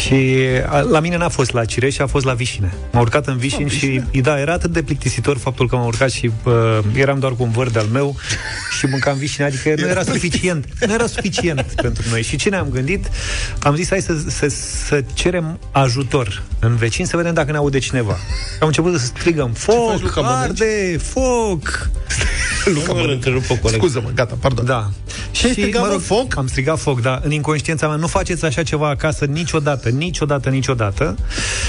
Și 0.05 0.37
a, 0.67 0.79
la 0.79 0.99
mine 0.99 1.17
n-a 1.17 1.29
fost 1.29 1.51
la 1.51 1.65
Cireș, 1.65 1.97
a 1.97 2.07
fost 2.07 2.25
la 2.25 2.33
Vișine. 2.33 2.73
M-am 2.91 3.01
urcat 3.01 3.27
în 3.27 3.37
Vișin 3.37 3.67
și 3.67 4.01
da, 4.21 4.39
era 4.39 4.53
atât 4.53 4.71
de 4.71 4.83
plictisitor 4.83 5.37
faptul 5.37 5.67
că 5.67 5.75
m-am 5.75 5.85
urcat 5.85 6.11
și 6.11 6.31
uh, 6.43 6.53
eram 6.95 7.19
doar 7.19 7.31
cu 7.31 7.43
un 7.43 7.51
văr 7.51 7.69
de-al 7.69 7.85
meu 7.85 8.15
și 8.77 8.85
mâncam 8.85 9.17
Vișine, 9.17 9.45
adică 9.45 9.73
nu 9.77 9.87
era 9.87 10.03
suficient. 10.03 10.65
Nu 10.87 10.93
era 10.93 11.07
suficient 11.07 11.61
pentru 11.61 12.03
noi. 12.09 12.21
Și 12.21 12.35
ce 12.35 12.49
ne-am 12.49 12.67
gândit? 12.69 13.09
Am 13.59 13.75
zis, 13.75 13.89
hai 13.89 14.01
să, 14.01 14.13
să, 14.27 14.47
să 14.87 15.03
cerem 15.13 15.59
ajutor 15.71 16.43
în 16.59 16.75
vecin, 16.75 17.05
să 17.05 17.17
vedem 17.17 17.33
dacă 17.33 17.51
ne 17.51 17.57
aude 17.57 17.79
cineva. 17.79 18.17
Am 18.59 18.67
început 18.67 18.99
să 18.99 19.05
strigăm, 19.05 19.51
faci, 19.51 19.75
foc, 19.75 20.01
Luca, 20.01 20.21
mănânci? 20.21 20.61
arde, 20.61 20.97
foc! 20.97 21.89
Nu 22.73 22.93
mă 22.93 23.07
întrerupă 23.11 23.55
coleg. 23.55 23.77
Scuză-mă, 23.77 24.09
gata, 24.15 24.37
pardon. 24.39 24.65
Da. 24.65 24.89
Și 25.31 25.45
ai 25.45 25.51
strigat, 25.51 25.81
mă, 25.81 25.97
foc? 25.97 26.37
Am 26.37 26.47
strigat 26.47 26.79
foc, 26.79 27.01
da. 27.01 27.19
În 27.23 27.31
inconștiența 27.31 27.87
mea, 27.87 27.95
nu 27.95 28.07
faceți 28.07 28.45
așa 28.45 28.63
ceva 28.63 28.89
acasă 28.89 29.25
niciodată, 29.25 29.89
niciodată, 29.97 30.49
niciodată. 30.49 31.15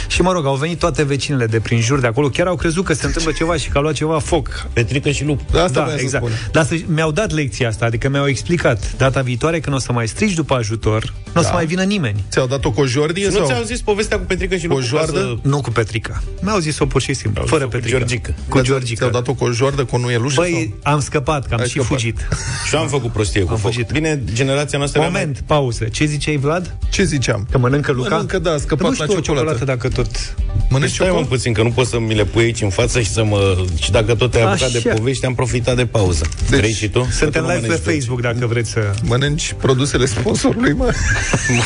Și 0.09 0.23
mă 0.23 0.33
rog, 0.33 0.47
au 0.47 0.55
venit 0.55 0.79
toate 0.79 1.03
vecinele 1.03 1.47
de 1.47 1.61
prin 1.61 1.81
jur 1.81 2.01
de 2.01 2.07
acolo, 2.07 2.29
chiar 2.29 2.47
au 2.47 2.57
crezut 2.57 2.85
că 2.85 2.93
se 2.93 3.07
întâmplă 3.07 3.33
ceva 3.33 3.57
și 3.57 3.69
că 3.69 3.79
a 3.79 3.81
luat 3.81 3.95
ceva 3.95 4.19
foc. 4.19 4.67
Petrică 4.73 5.11
și 5.11 5.25
lup. 5.25 5.51
Da, 5.51 5.63
asta 5.63 5.73
da, 5.79 5.81
voiam 5.83 5.99
să 5.99 6.05
exact. 6.05 6.25
spun. 6.25 6.37
Dar 6.53 6.65
să, 6.65 6.75
mi-au 6.87 7.11
dat 7.13 7.33
lecția 7.33 7.69
asta, 7.69 7.85
adică 7.85 8.09
mi-au 8.09 8.27
explicat 8.29 8.93
data 8.97 9.21
viitoare 9.21 9.61
când 9.61 9.77
o 9.77 9.79
să 9.79 9.93
mai 9.93 10.09
strigi 10.09 10.35
după 10.35 10.55
ajutor, 10.55 11.03
nu 11.33 11.41
o 11.41 11.41
Da. 11.41 11.49
să 11.49 11.51
mai 11.53 11.67
vină 11.67 11.83
nimeni. 11.83 12.25
Ți-au 12.31 12.47
dat 12.47 12.65
o 12.65 12.71
cojordie? 12.71 13.27
Nu 13.29 13.33
sau? 13.37 13.47
ți-au 13.47 13.63
zis 13.63 13.81
povestea 13.81 14.19
cu 14.19 14.25
Petrică 14.25 14.57
și 14.57 14.67
lup? 14.67 14.77
O 14.77 14.81
joardă? 14.81 15.39
Nu 15.43 15.61
cu 15.61 15.71
Petrica. 15.71 16.23
Mi-au 16.41 16.59
zis-o 16.59 16.87
pur 16.87 17.01
și 17.01 17.15
simplu, 17.15 17.47
fără 17.47 17.65
cu 17.65 17.71
Petrica. 17.71 17.99
Georgica. 17.99 18.35
Cu 18.49 18.61
Georgica. 18.61 18.99
Ți-au 18.99 19.11
dat 19.11 19.29
o 19.29 19.35
cojoardă 19.35 19.85
cu 19.85 19.97
o 19.97 19.99
nuielușă? 19.99 20.41
Băi, 20.41 20.75
am 20.83 21.01
scăpat, 21.01 21.47
că 21.47 21.55
am 21.55 21.61
Ai 21.61 21.67
și 21.67 21.71
scăpat. 21.73 21.89
fugit. 21.91 22.29
Și 22.67 22.75
eu 22.75 22.81
am 22.81 22.89
făcut 22.89 23.11
prostie 23.13 23.43
cu 23.43 23.53
Am 23.53 23.59
foc. 23.59 23.71
fugit. 23.71 23.91
Bine, 23.93 24.23
generația 24.33 24.79
noastră 24.79 25.01
era 25.01 25.11
Moment, 25.11 25.43
pauză. 25.47 25.85
Ce 25.85 26.05
ziceai, 26.05 26.37
Vlad? 26.37 26.65
sau? 26.67 26.79
Ce 26.91 27.05
ziceam? 27.05 27.47
Că 27.51 27.59
mănâncă 27.59 27.93
Luca? 27.93 28.16
Mănâncă, 28.17 28.39
da, 28.39 28.53
a 28.53 28.59
scăpat 28.59 28.89
nu 28.89 28.95
știu 28.95 29.07
la 29.07 29.13
o 29.13 29.21
ciocolată. 29.21 29.59
ciocolată 29.59 29.65
dacă 29.65 29.89
tot... 29.89 30.35
Mai... 30.47 30.67
Mănânci 30.71 30.93
Stai 30.93 31.07
mă 31.07 31.13
ciocolată? 31.13 31.35
puțin, 31.35 31.53
că 31.53 31.63
nu 31.63 31.71
pot 31.71 31.87
să 31.87 31.99
mi 31.99 32.15
le 32.15 32.25
pui 32.25 32.45
aici 32.45 32.63
în 32.63 32.71
față 32.71 33.01
și 33.01 33.11
să 33.11 33.25
mă... 33.25 33.65
Și 33.79 33.91
dacă 33.91 34.15
tot 34.15 34.31
te-ai 34.31 34.43
apucat 34.45 34.69
Așa. 34.69 34.79
de 34.83 34.89
povești, 34.95 35.27
am 35.27 35.35
profitat 35.35 35.77
de 35.77 35.87
pauză. 35.87 36.25
Deci, 36.51 36.59
Vrei 36.59 36.73
și 36.73 36.89
tu? 36.89 37.07
Suntem 37.11 37.31
Că 37.31 37.39
tu 37.39 37.45
nu 37.45 37.53
live 37.53 37.61
pe 37.61 37.67
mănânci 37.67 37.83
dulce. 37.83 37.99
Facebook 37.99 38.21
dacă 38.21 38.47
vreți 38.47 38.71
să... 38.71 38.81
Mănânci 39.03 39.55
produsele 39.59 40.07
sponsorului, 40.07 40.73
mă. 40.73 40.93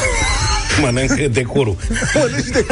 Mănânc 0.82 1.12
decorul. 1.32 1.76
Mănânci 2.14 2.46
de 2.46 2.66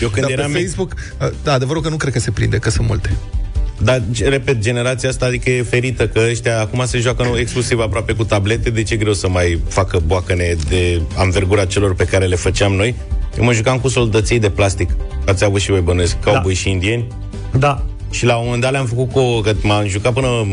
Eu 0.00 0.08
când 0.08 0.26
Dar 0.26 0.34
pe 0.34 0.40
eram 0.40 0.50
mic, 0.50 0.60
Facebook, 0.60 0.94
da, 1.42 1.52
adevărul 1.52 1.82
că 1.82 1.88
nu 1.88 1.96
cred 1.96 2.12
că 2.12 2.18
se 2.18 2.30
prinde, 2.30 2.58
că 2.58 2.70
sunt 2.70 2.86
multe. 2.86 3.16
Dar, 3.82 4.02
repet, 4.24 4.58
generația 4.58 5.08
asta 5.08 5.26
adică 5.26 5.50
e 5.50 5.62
ferită, 5.62 6.08
că 6.08 6.20
ăștia 6.30 6.60
acum 6.60 6.82
se 6.86 6.98
joacă 6.98 7.22
nu, 7.22 7.38
exclusiv 7.38 7.80
aproape 7.80 8.12
cu 8.12 8.24
tablete, 8.24 8.70
deci 8.70 8.90
e 8.90 8.96
greu 8.96 9.12
să 9.12 9.28
mai 9.28 9.60
facă 9.68 10.00
boacăne 10.06 10.56
de 10.68 11.00
anvergura 11.16 11.64
celor 11.64 11.94
pe 11.94 12.04
care 12.04 12.26
le 12.26 12.36
făceam 12.36 12.72
noi. 12.72 12.94
Eu 13.38 13.44
mă 13.44 13.52
jucam 13.52 13.78
cu 13.78 13.88
soldăței 13.88 14.38
de 14.38 14.50
plastic. 14.50 14.96
Ați 15.26 15.44
avut 15.44 15.60
și 15.60 15.70
voi 15.70 15.80
bănuiesc, 15.80 16.20
cowboy 16.20 16.54
și 16.54 16.70
indieni. 16.70 17.06
Da. 17.58 17.84
Și 18.10 18.24
la 18.24 18.36
un 18.36 18.44
moment 18.44 18.62
dat 18.62 18.70
le-am 18.70 18.86
făcut 18.86 19.10
cu 19.10 19.18
o, 19.18 19.40
că 19.40 19.52
m-am 19.62 19.86
jucat 19.86 20.12
până 20.12 20.46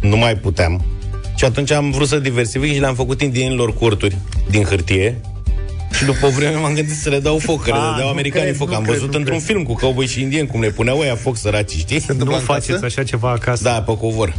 nu 0.00 0.16
mai 0.16 0.36
puteam. 0.36 0.84
Și 1.36 1.44
atunci 1.44 1.70
am 1.70 1.90
vrut 1.90 2.08
să 2.08 2.18
diversific 2.18 2.72
și 2.72 2.80
le-am 2.80 2.94
făcut 2.94 3.22
indienilor 3.22 3.74
corturi 3.74 4.16
din 4.50 4.62
hârtie 4.62 5.20
Și 5.98 6.04
după 6.04 6.26
o 6.26 6.30
vreme 6.30 6.54
m-am 6.56 6.74
gândit 6.74 6.96
să 6.96 7.08
le 7.08 7.18
dau 7.20 7.38
foc, 7.38 7.62
că 7.62 7.70
le 7.70 7.76
Ah, 7.76 7.82
dădeau 7.90 8.04
nu 8.06 8.12
americanii 8.12 8.46
cred, 8.46 8.56
foc. 8.58 8.68
nu 8.68 8.74
Am 8.74 8.82
cred, 8.82 8.94
văzut 8.94 9.10
nu 9.12 9.18
într-un 9.18 9.36
cred. 9.36 9.48
film 9.48 9.62
cu 9.62 9.74
cowboy 9.74 10.06
și 10.06 10.20
indieni 10.20 10.46
cum 10.46 10.60
le 10.60 10.70
puneau 10.70 10.98
ăia 10.98 11.14
foc 11.16 11.36
săraci, 11.36 11.70
știi? 11.70 11.96
Nu 11.98 12.04
întâmplă 12.08 12.36
în 12.36 12.42
faceți 12.42 12.68
casă? 12.72 12.84
așa 12.84 13.02
ceva 13.02 13.30
acasă. 13.30 13.62
Da, 13.62 13.70
pe 13.82 13.96
covor. 13.96 14.34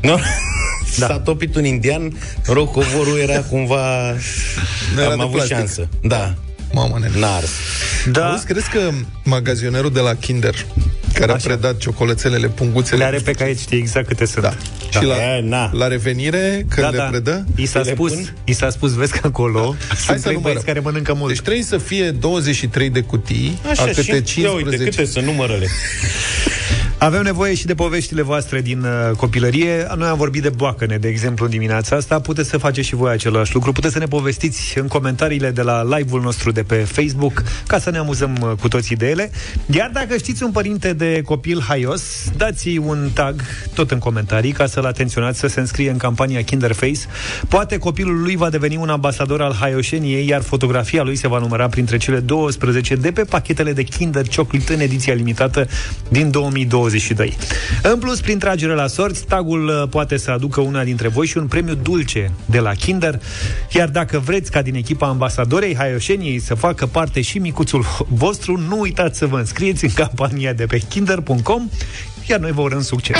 Nu? 0.00 0.16
Da. 0.98 1.06
S-a 1.08 1.18
topit 1.18 1.54
un 1.56 1.64
indian, 1.64 2.18
rog, 2.46 2.70
covorul 2.70 3.18
era 3.18 3.40
cumva... 3.40 4.14
Nu 4.94 5.00
era 5.00 5.10
Am 5.10 5.16
de 5.16 5.22
avut 5.22 5.34
plastic. 5.34 5.56
șansă. 5.56 5.88
Da, 6.02 6.34
Mamă, 6.72 6.98
nene. 7.00 7.18
n-a 7.18 7.34
ars. 7.36 7.50
Da. 8.10 8.30
Auzi, 8.30 8.44
crezi 8.46 8.68
că 8.70 8.90
magazionerul 9.24 9.92
de 9.92 10.00
la 10.00 10.14
Kinder, 10.14 10.54
care 11.12 11.32
Așa. 11.32 11.40
a 11.44 11.46
predat 11.56 11.76
ciocolățele, 11.76 12.48
punguțele... 12.48 12.98
Le 12.98 13.04
are 13.04 13.18
pe 13.18 13.30
caiet, 13.32 13.58
știi 13.58 13.78
exact 13.78 14.06
câte 14.06 14.24
sunt. 14.24 14.44
Da. 14.44 14.54
Și 14.90 15.04
la, 15.04 15.14
E, 15.36 15.40
na. 15.42 15.70
la 15.72 15.86
revenire, 15.86 16.66
când 16.68 16.94
le 16.94 17.06
predă... 17.10 17.44
I 17.56 17.66
s-a 17.66 17.80
le 17.80 17.90
spus, 17.92 18.12
pun? 18.12 18.34
i 18.44 18.52
s-a 18.52 18.70
spus, 18.70 18.92
vezi 18.94 19.12
că 19.12 19.20
acolo 19.26 19.74
Hai 19.88 19.96
sunt 19.96 20.06
să 20.06 20.12
trei 20.12 20.20
numărăm. 20.34 20.40
băieți 20.42 20.64
care 20.64 20.80
mănâncă 20.80 21.14
mult. 21.14 21.28
Deci 21.32 21.40
trebuie 21.42 21.62
să 21.62 21.78
fie 21.78 22.10
23 22.10 22.90
de 22.90 23.00
cutii, 23.00 23.58
a 23.64 23.84
câte 23.84 24.02
și, 24.02 24.10
ia 24.10 24.20
15... 24.22 24.48
uite, 24.48 24.76
câte 24.76 25.04
sunt 25.04 25.24
numărele. 25.24 25.66
Avem 26.98 27.22
nevoie 27.22 27.54
și 27.54 27.66
de 27.66 27.74
poveștile 27.74 28.22
voastre 28.22 28.60
din 28.60 28.80
uh, 28.80 29.16
copilărie. 29.16 29.86
Noi 29.96 30.08
am 30.08 30.16
vorbit 30.16 30.42
de 30.42 30.48
boacăne, 30.48 30.96
de 30.96 31.08
exemplu, 31.08 31.44
în 31.44 31.50
dimineața 31.50 31.96
asta. 31.96 32.20
Puteți 32.20 32.48
să 32.48 32.58
faceți 32.58 32.86
și 32.86 32.94
voi 32.94 33.12
același 33.12 33.54
lucru. 33.54 33.72
Puteți 33.72 33.92
să 33.92 33.98
ne 33.98 34.06
povestiți 34.06 34.78
în 34.78 34.86
comentariile 34.86 35.50
de 35.50 35.62
la 35.62 35.96
live-ul 35.96 36.20
nostru 36.20 36.50
de 36.50 36.62
pe 36.62 36.76
Facebook, 36.76 37.42
ca 37.66 37.78
să 37.78 37.90
ne 37.90 37.98
amuzăm 37.98 38.36
uh, 38.40 38.50
cu 38.60 38.68
toții 38.68 38.96
de 38.96 39.08
ele. 39.08 39.30
Iar 39.66 39.90
dacă 39.92 40.16
știți 40.16 40.42
un 40.42 40.50
părinte 40.50 40.92
de 40.92 41.22
copil 41.24 41.62
haios, 41.68 42.02
dați 42.36 42.78
un 42.78 43.10
tag 43.12 43.42
tot 43.74 43.90
în 43.90 43.98
comentarii 43.98 44.52
ca 44.52 44.66
să-l 44.66 44.84
atenționați 44.84 45.38
să 45.38 45.46
se 45.46 45.60
înscrie 45.60 45.90
în 45.90 45.96
campania 45.96 46.42
Kinderface. 46.42 47.00
Poate 47.48 47.78
copilul 47.78 48.22
lui 48.22 48.36
va 48.36 48.50
deveni 48.50 48.76
un 48.76 48.88
ambasador 48.88 49.42
al 49.42 49.54
haioșeniei, 49.54 50.28
iar 50.28 50.42
fotografia 50.42 51.02
lui 51.02 51.16
se 51.16 51.28
va 51.28 51.38
număra 51.38 51.68
printre 51.68 51.96
cele 51.96 52.20
12 52.20 52.94
de 52.94 53.12
pe 53.12 53.22
pachetele 53.22 53.72
de 53.72 53.82
Kinder 53.82 54.24
Chocolate 54.36 54.74
în 54.74 54.80
ediția 54.80 55.14
limitată 55.14 55.68
din 56.08 56.30
2022. 56.86 57.36
În 57.82 57.98
plus, 57.98 58.20
prin 58.20 58.38
tragere 58.38 58.74
la 58.74 58.86
sorți, 58.86 59.24
tagul 59.24 59.68
uh, 59.68 59.88
poate 59.90 60.16
să 60.16 60.30
aducă 60.30 60.60
una 60.60 60.84
dintre 60.84 61.08
voi 61.08 61.26
și 61.26 61.38
un 61.38 61.46
premiu 61.46 61.74
dulce 61.74 62.32
de 62.44 62.58
la 62.58 62.74
Kinder, 62.74 63.20
iar 63.72 63.88
dacă 63.88 64.18
vreți 64.18 64.50
ca 64.50 64.62
din 64.62 64.74
echipa 64.74 65.06
ambasadorei 65.06 65.76
haioșeniei 65.76 66.38
să 66.38 66.54
facă 66.54 66.86
parte 66.86 67.20
și 67.20 67.38
micuțul 67.38 67.84
vostru, 68.08 68.56
nu 68.68 68.80
uitați 68.80 69.18
să 69.18 69.26
vă 69.26 69.38
înscrieți 69.38 69.84
în 69.84 69.90
campania 69.90 70.52
de 70.52 70.66
pe 70.66 70.78
kinder.com, 70.78 71.68
iar 72.28 72.40
noi 72.40 72.52
vă 72.52 72.60
urăm 72.60 72.82
succes! 72.82 73.16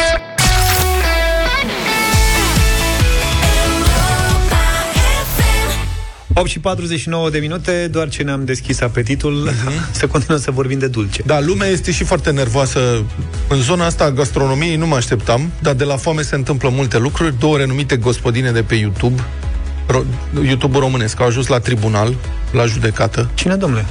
8 6.39 6.49
și 6.49 6.59
49 6.59 7.31
de 7.31 7.39
minute, 7.39 7.89
doar 7.91 8.09
ce 8.09 8.23
ne-am 8.23 8.45
deschis 8.45 8.81
apetitul, 8.81 9.51
să 9.91 10.07
continuăm 10.07 10.41
să 10.41 10.51
vorbim 10.51 10.79
de 10.79 10.87
dulce. 10.87 11.23
Da, 11.27 11.41
lumea 11.41 11.69
este 11.69 11.93
și 11.93 12.05
foarte 12.05 12.31
nervoasă. 12.31 13.03
În 13.49 13.61
zona 13.61 13.85
asta 13.85 14.05
a 14.05 14.11
gastronomiei 14.11 14.77
nu 14.77 14.87
mă 14.87 14.97
așteptam, 14.97 15.51
dar 15.63 15.75
de 15.75 15.85
la 15.85 15.97
foame 15.97 16.23
se 16.23 16.35
întâmplă 16.35 16.69
multe 16.69 16.99
lucruri. 16.99 17.39
Două 17.39 17.57
renumite 17.57 17.97
gospodine 17.97 18.51
de 18.51 18.63
pe 18.63 18.75
YouTube, 18.75 19.23
ro- 19.89 20.05
YouTube-ul 20.45 20.81
românesc, 20.81 21.21
au 21.21 21.27
ajuns 21.27 21.47
la 21.47 21.59
tribunal, 21.59 22.15
la 22.53 22.67
judecată. 22.67 23.31
Cine, 23.35 23.55
domnule? 23.55 23.85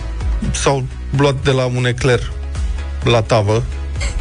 S-au 0.52 0.86
luat 1.18 1.36
de 1.44 1.52
la 1.52 1.66
un 1.66 1.86
ecler 1.86 2.32
la 3.04 3.22
tavă, 3.22 3.64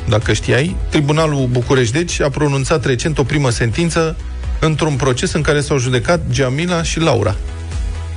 dacă 0.08 0.32
știai. 0.32 0.76
Tribunalul 0.88 1.46
București, 1.50 1.92
deci, 1.92 2.20
a 2.20 2.28
pronunțat 2.28 2.84
recent 2.84 3.18
o 3.18 3.24
primă 3.24 3.50
sentință 3.50 4.16
într-un 4.60 4.94
proces 4.94 5.32
în 5.32 5.42
care 5.42 5.60
s-au 5.60 5.78
judecat 5.78 6.20
Jamila 6.32 6.82
și 6.82 7.00
Laura, 7.00 7.36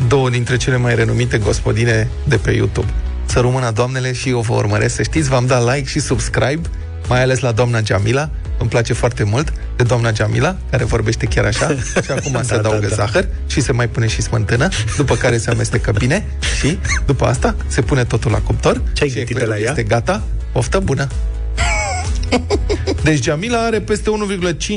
două 0.07 0.29
dintre 0.29 0.57
cele 0.57 0.77
mai 0.77 0.95
renumite 0.95 1.37
gospodine 1.37 2.07
de 2.27 2.37
pe 2.37 2.51
YouTube. 2.51 2.87
Să 3.25 3.39
rămână 3.39 3.71
doamnele 3.71 4.13
și 4.13 4.29
eu 4.29 4.39
vă 4.39 4.53
urmăresc. 4.53 4.95
Să 4.95 5.03
știți, 5.03 5.29
v-am 5.29 5.45
dat 5.45 5.73
like 5.75 5.87
și 5.89 5.99
subscribe, 5.99 6.61
mai 7.07 7.21
ales 7.21 7.39
la 7.39 7.51
doamna 7.51 7.79
Jamila. 7.85 8.29
Îmi 8.59 8.69
place 8.69 8.93
foarte 8.93 9.23
mult 9.23 9.53
de 9.75 9.83
doamna 9.83 10.11
Jamila, 10.11 10.55
care 10.69 10.83
vorbește 10.83 11.25
chiar 11.25 11.45
așa. 11.45 11.67
Și 12.03 12.11
acum 12.11 12.39
se 12.43 12.53
Da, 12.53 12.57
adaugă 12.59 12.87
da, 12.87 12.87
da. 12.87 12.95
zahăr 12.95 13.27
și 13.47 13.61
se 13.61 13.71
mai 13.71 13.87
pune 13.87 14.07
și 14.07 14.21
smântână, 14.21 14.67
după 14.97 15.15
care 15.15 15.37
se 15.37 15.49
amestecă 15.49 15.91
bine 15.91 16.25
și 16.59 16.79
după 17.05 17.25
asta 17.25 17.55
se 17.67 17.81
pune 17.81 18.03
totul 18.03 18.31
la 18.31 18.37
cuptor. 18.37 18.81
Ce-ai 18.93 19.09
și 19.09 19.15
gătit 19.15 19.35
de 19.35 19.41
eclerul 19.41 19.53
la 19.53 19.59
ea? 19.59 19.69
Este 19.69 19.83
gata. 19.83 20.23
Poftă 20.51 20.79
bună! 20.79 21.07
Deci 23.03 23.23
Jamila 23.23 23.57
are 23.57 23.81
peste 23.81 24.09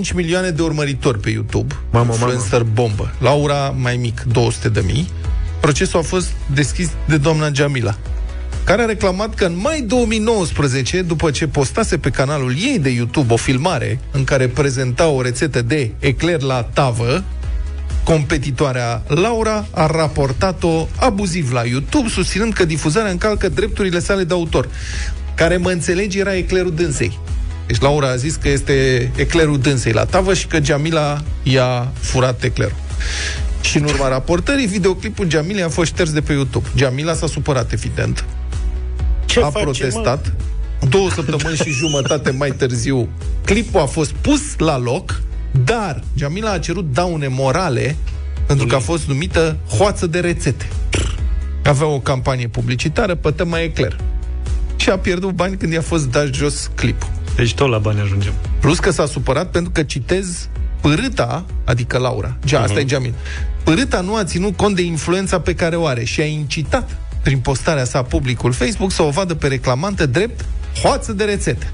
1,5 0.09 0.15
milioane 0.15 0.51
de 0.51 0.63
urmăritori 0.63 1.19
pe 1.19 1.31
YouTube. 1.31 1.75
Mamă, 1.91 2.13
influencer 2.13 2.63
bombă. 2.63 3.15
Laura, 3.19 3.69
mai 3.69 3.97
mic, 3.97 4.23
200 4.33 4.69
de 4.69 4.83
mii. 4.87 5.09
Procesul 5.61 5.99
a 5.99 6.03
fost 6.03 6.29
deschis 6.55 6.91
de 7.07 7.17
doamna 7.17 7.51
Jamila, 7.53 7.97
care 8.65 8.83
a 8.83 8.85
reclamat 8.85 9.35
că 9.35 9.45
în 9.45 9.57
mai 9.57 9.81
2019, 9.81 11.03
după 11.03 11.31
ce 11.31 11.47
postase 11.47 11.99
pe 11.99 12.11
canalul 12.11 12.55
ei 12.59 12.79
de 12.79 12.91
YouTube 12.91 13.33
o 13.33 13.37
filmare 13.37 14.01
în 14.11 14.25
care 14.25 14.49
prezenta 14.49 15.09
o 15.09 15.23
rețetă 15.23 15.63
de 15.63 15.93
ecler 15.99 16.43
la 16.43 16.63
tavă, 16.63 17.25
competitoarea 18.05 19.03
Laura 19.07 19.67
a 19.71 19.87
raportat-o 19.87 20.87
abuziv 20.97 21.53
la 21.53 21.65
YouTube, 21.65 22.09
susținând 22.09 22.53
că 22.53 22.65
difuzarea 22.65 23.11
încalcă 23.11 23.49
drepturile 23.49 23.99
sale 23.99 24.25
de 24.25 24.33
autor. 24.33 24.69
Care, 25.35 25.57
mă 25.57 25.71
înțelegi, 25.71 26.19
era 26.19 26.37
eclerul 26.37 26.75
dânsei. 26.75 27.19
Deci 27.71 27.81
Laura 27.81 28.09
a 28.09 28.17
zis 28.17 28.35
că 28.35 28.49
este 28.49 29.11
eclerul 29.17 29.59
dânsei 29.59 29.93
la 29.93 30.05
tavă 30.05 30.35
și 30.35 30.47
că 30.47 30.59
Jamila 30.63 31.23
i-a 31.43 31.93
furat 32.01 32.43
eclerul. 32.43 32.77
Și 33.61 33.77
în 33.77 33.85
urma 33.85 34.09
raportării, 34.09 34.67
videoclipul 34.67 35.31
Jamilei 35.31 35.63
a 35.63 35.69
fost 35.69 35.93
șters 35.93 36.13
de 36.13 36.21
pe 36.21 36.33
YouTube. 36.33 36.67
Jamila 36.77 37.15
s-a 37.15 37.27
supărat, 37.27 37.73
evident. 37.73 38.25
Ce 39.25 39.41
a 39.41 39.51
face, 39.51 39.65
protestat. 39.65 40.33
Două 40.89 41.11
săptămâni 41.11 41.57
și 41.57 41.71
jumătate 41.71 42.31
mai 42.31 42.51
târziu, 42.51 43.09
clipul 43.45 43.81
a 43.81 43.87
fost 43.87 44.11
pus 44.11 44.41
la 44.59 44.79
loc, 44.79 45.21
dar 45.65 46.03
Jamila 46.15 46.51
a 46.51 46.59
cerut 46.59 46.93
daune 46.93 47.29
morale 47.29 47.97
pentru 48.47 48.67
că 48.67 48.75
a 48.75 48.79
fost 48.79 49.07
numită 49.07 49.57
hoață 49.77 50.07
de 50.07 50.21
rețete. 50.21 50.69
Avea 51.65 51.87
o 51.87 52.01
campanie 52.01 52.49
publicitară 52.49 53.15
pe 53.15 53.31
tema 53.31 53.61
ecler. 53.61 53.97
Și 54.77 54.91
a 54.91 54.99
pierdut 54.99 55.31
bani 55.31 55.57
când 55.57 55.73
i-a 55.73 55.83
fost 55.83 56.11
dat 56.11 56.35
jos 56.35 56.71
clipul. 56.75 57.19
Deci 57.37 57.55
tot 57.55 57.69
la 57.69 57.79
bani 57.79 58.01
ajungem. 58.01 58.33
Plus 58.61 58.79
că 58.79 58.91
s-a 58.91 59.07
supărat 59.07 59.51
pentru 59.51 59.71
că 59.71 59.83
citez 59.83 60.49
Pârâta, 60.81 61.45
adică 61.65 61.99
Laura, 61.99 62.37
ja, 62.45 62.61
asta 62.61 62.81
e 62.81 62.85
Jamil. 62.87 63.15
Pârâta 63.65 64.01
nu 64.01 64.15
a 64.15 64.25
ținut 64.25 64.57
cont 64.57 64.77
de 64.77 64.83
influența 64.83 65.41
pe 65.41 65.55
care 65.55 65.77
o 65.77 65.87
are 65.87 66.05
și 66.05 66.21
a 66.21 66.25
incitat 66.25 66.97
prin 67.23 67.39
postarea 67.39 67.85
sa 67.85 68.03
publicul 68.03 68.53
Facebook 68.53 68.93
să 68.93 69.03
o 69.03 69.11
vadă 69.11 69.35
pe 69.35 69.47
reclamantă 69.47 70.07
drept 70.07 70.45
hoață 70.83 71.13
de 71.13 71.25
rețete. 71.25 71.73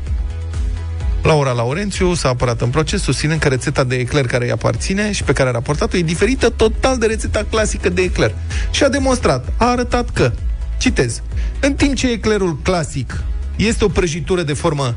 Laura 1.23 1.53
Laurențiu 1.53 2.15
s-a 2.15 2.29
apărat 2.29 2.61
în 2.61 2.69
proces, 2.69 3.03
susținând 3.03 3.41
că 3.41 3.49
rețeta 3.49 3.85
de 3.85 3.95
ecler 3.95 4.27
care 4.27 4.45
îi 4.45 4.51
aparține 4.51 5.13
și 5.13 5.23
pe 5.23 5.33
care 5.33 5.49
a 5.49 5.53
raportat-o 5.53 5.97
e 5.97 6.03
diferită 6.03 6.51
total 6.51 6.99
de 6.99 7.07
rețeta 7.07 7.47
clasică 7.51 7.89
de 7.89 8.03
ecler. 8.03 8.35
Și 8.71 8.83
a 8.83 8.89
demonstrat, 8.89 9.53
a 9.57 9.71
arătat 9.71 10.11
că, 10.11 10.33
citez, 10.79 11.23
în 11.61 11.75
timp 11.75 11.95
ce 11.95 12.11
eclerul 12.11 12.59
clasic 12.63 13.23
este 13.57 13.85
o 13.85 13.89
prăjitură 13.89 14.43
de 14.43 14.53
formă 14.53 14.95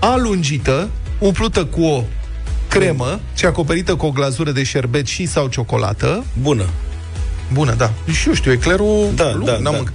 alungită, 0.00 0.88
umplută 1.18 1.64
cu 1.64 1.82
o 1.82 2.04
cremă 2.68 3.20
și 3.34 3.44
acoperită 3.46 3.94
cu 3.94 4.06
o 4.06 4.10
glazură 4.10 4.50
de 4.50 4.62
șerbet 4.62 5.06
și 5.06 5.26
sau 5.26 5.46
ciocolată. 5.48 6.24
Bună. 6.42 6.64
Bună, 7.52 7.74
da. 7.74 7.92
Și 8.12 8.28
eu 8.28 8.34
știu, 8.34 8.52
eclerul 8.52 9.08
Da, 9.14 9.32
lung, 9.34 9.44
da, 9.44 9.52
n-am 9.52 9.62
da. 9.62 9.70
mâncat. 9.70 9.92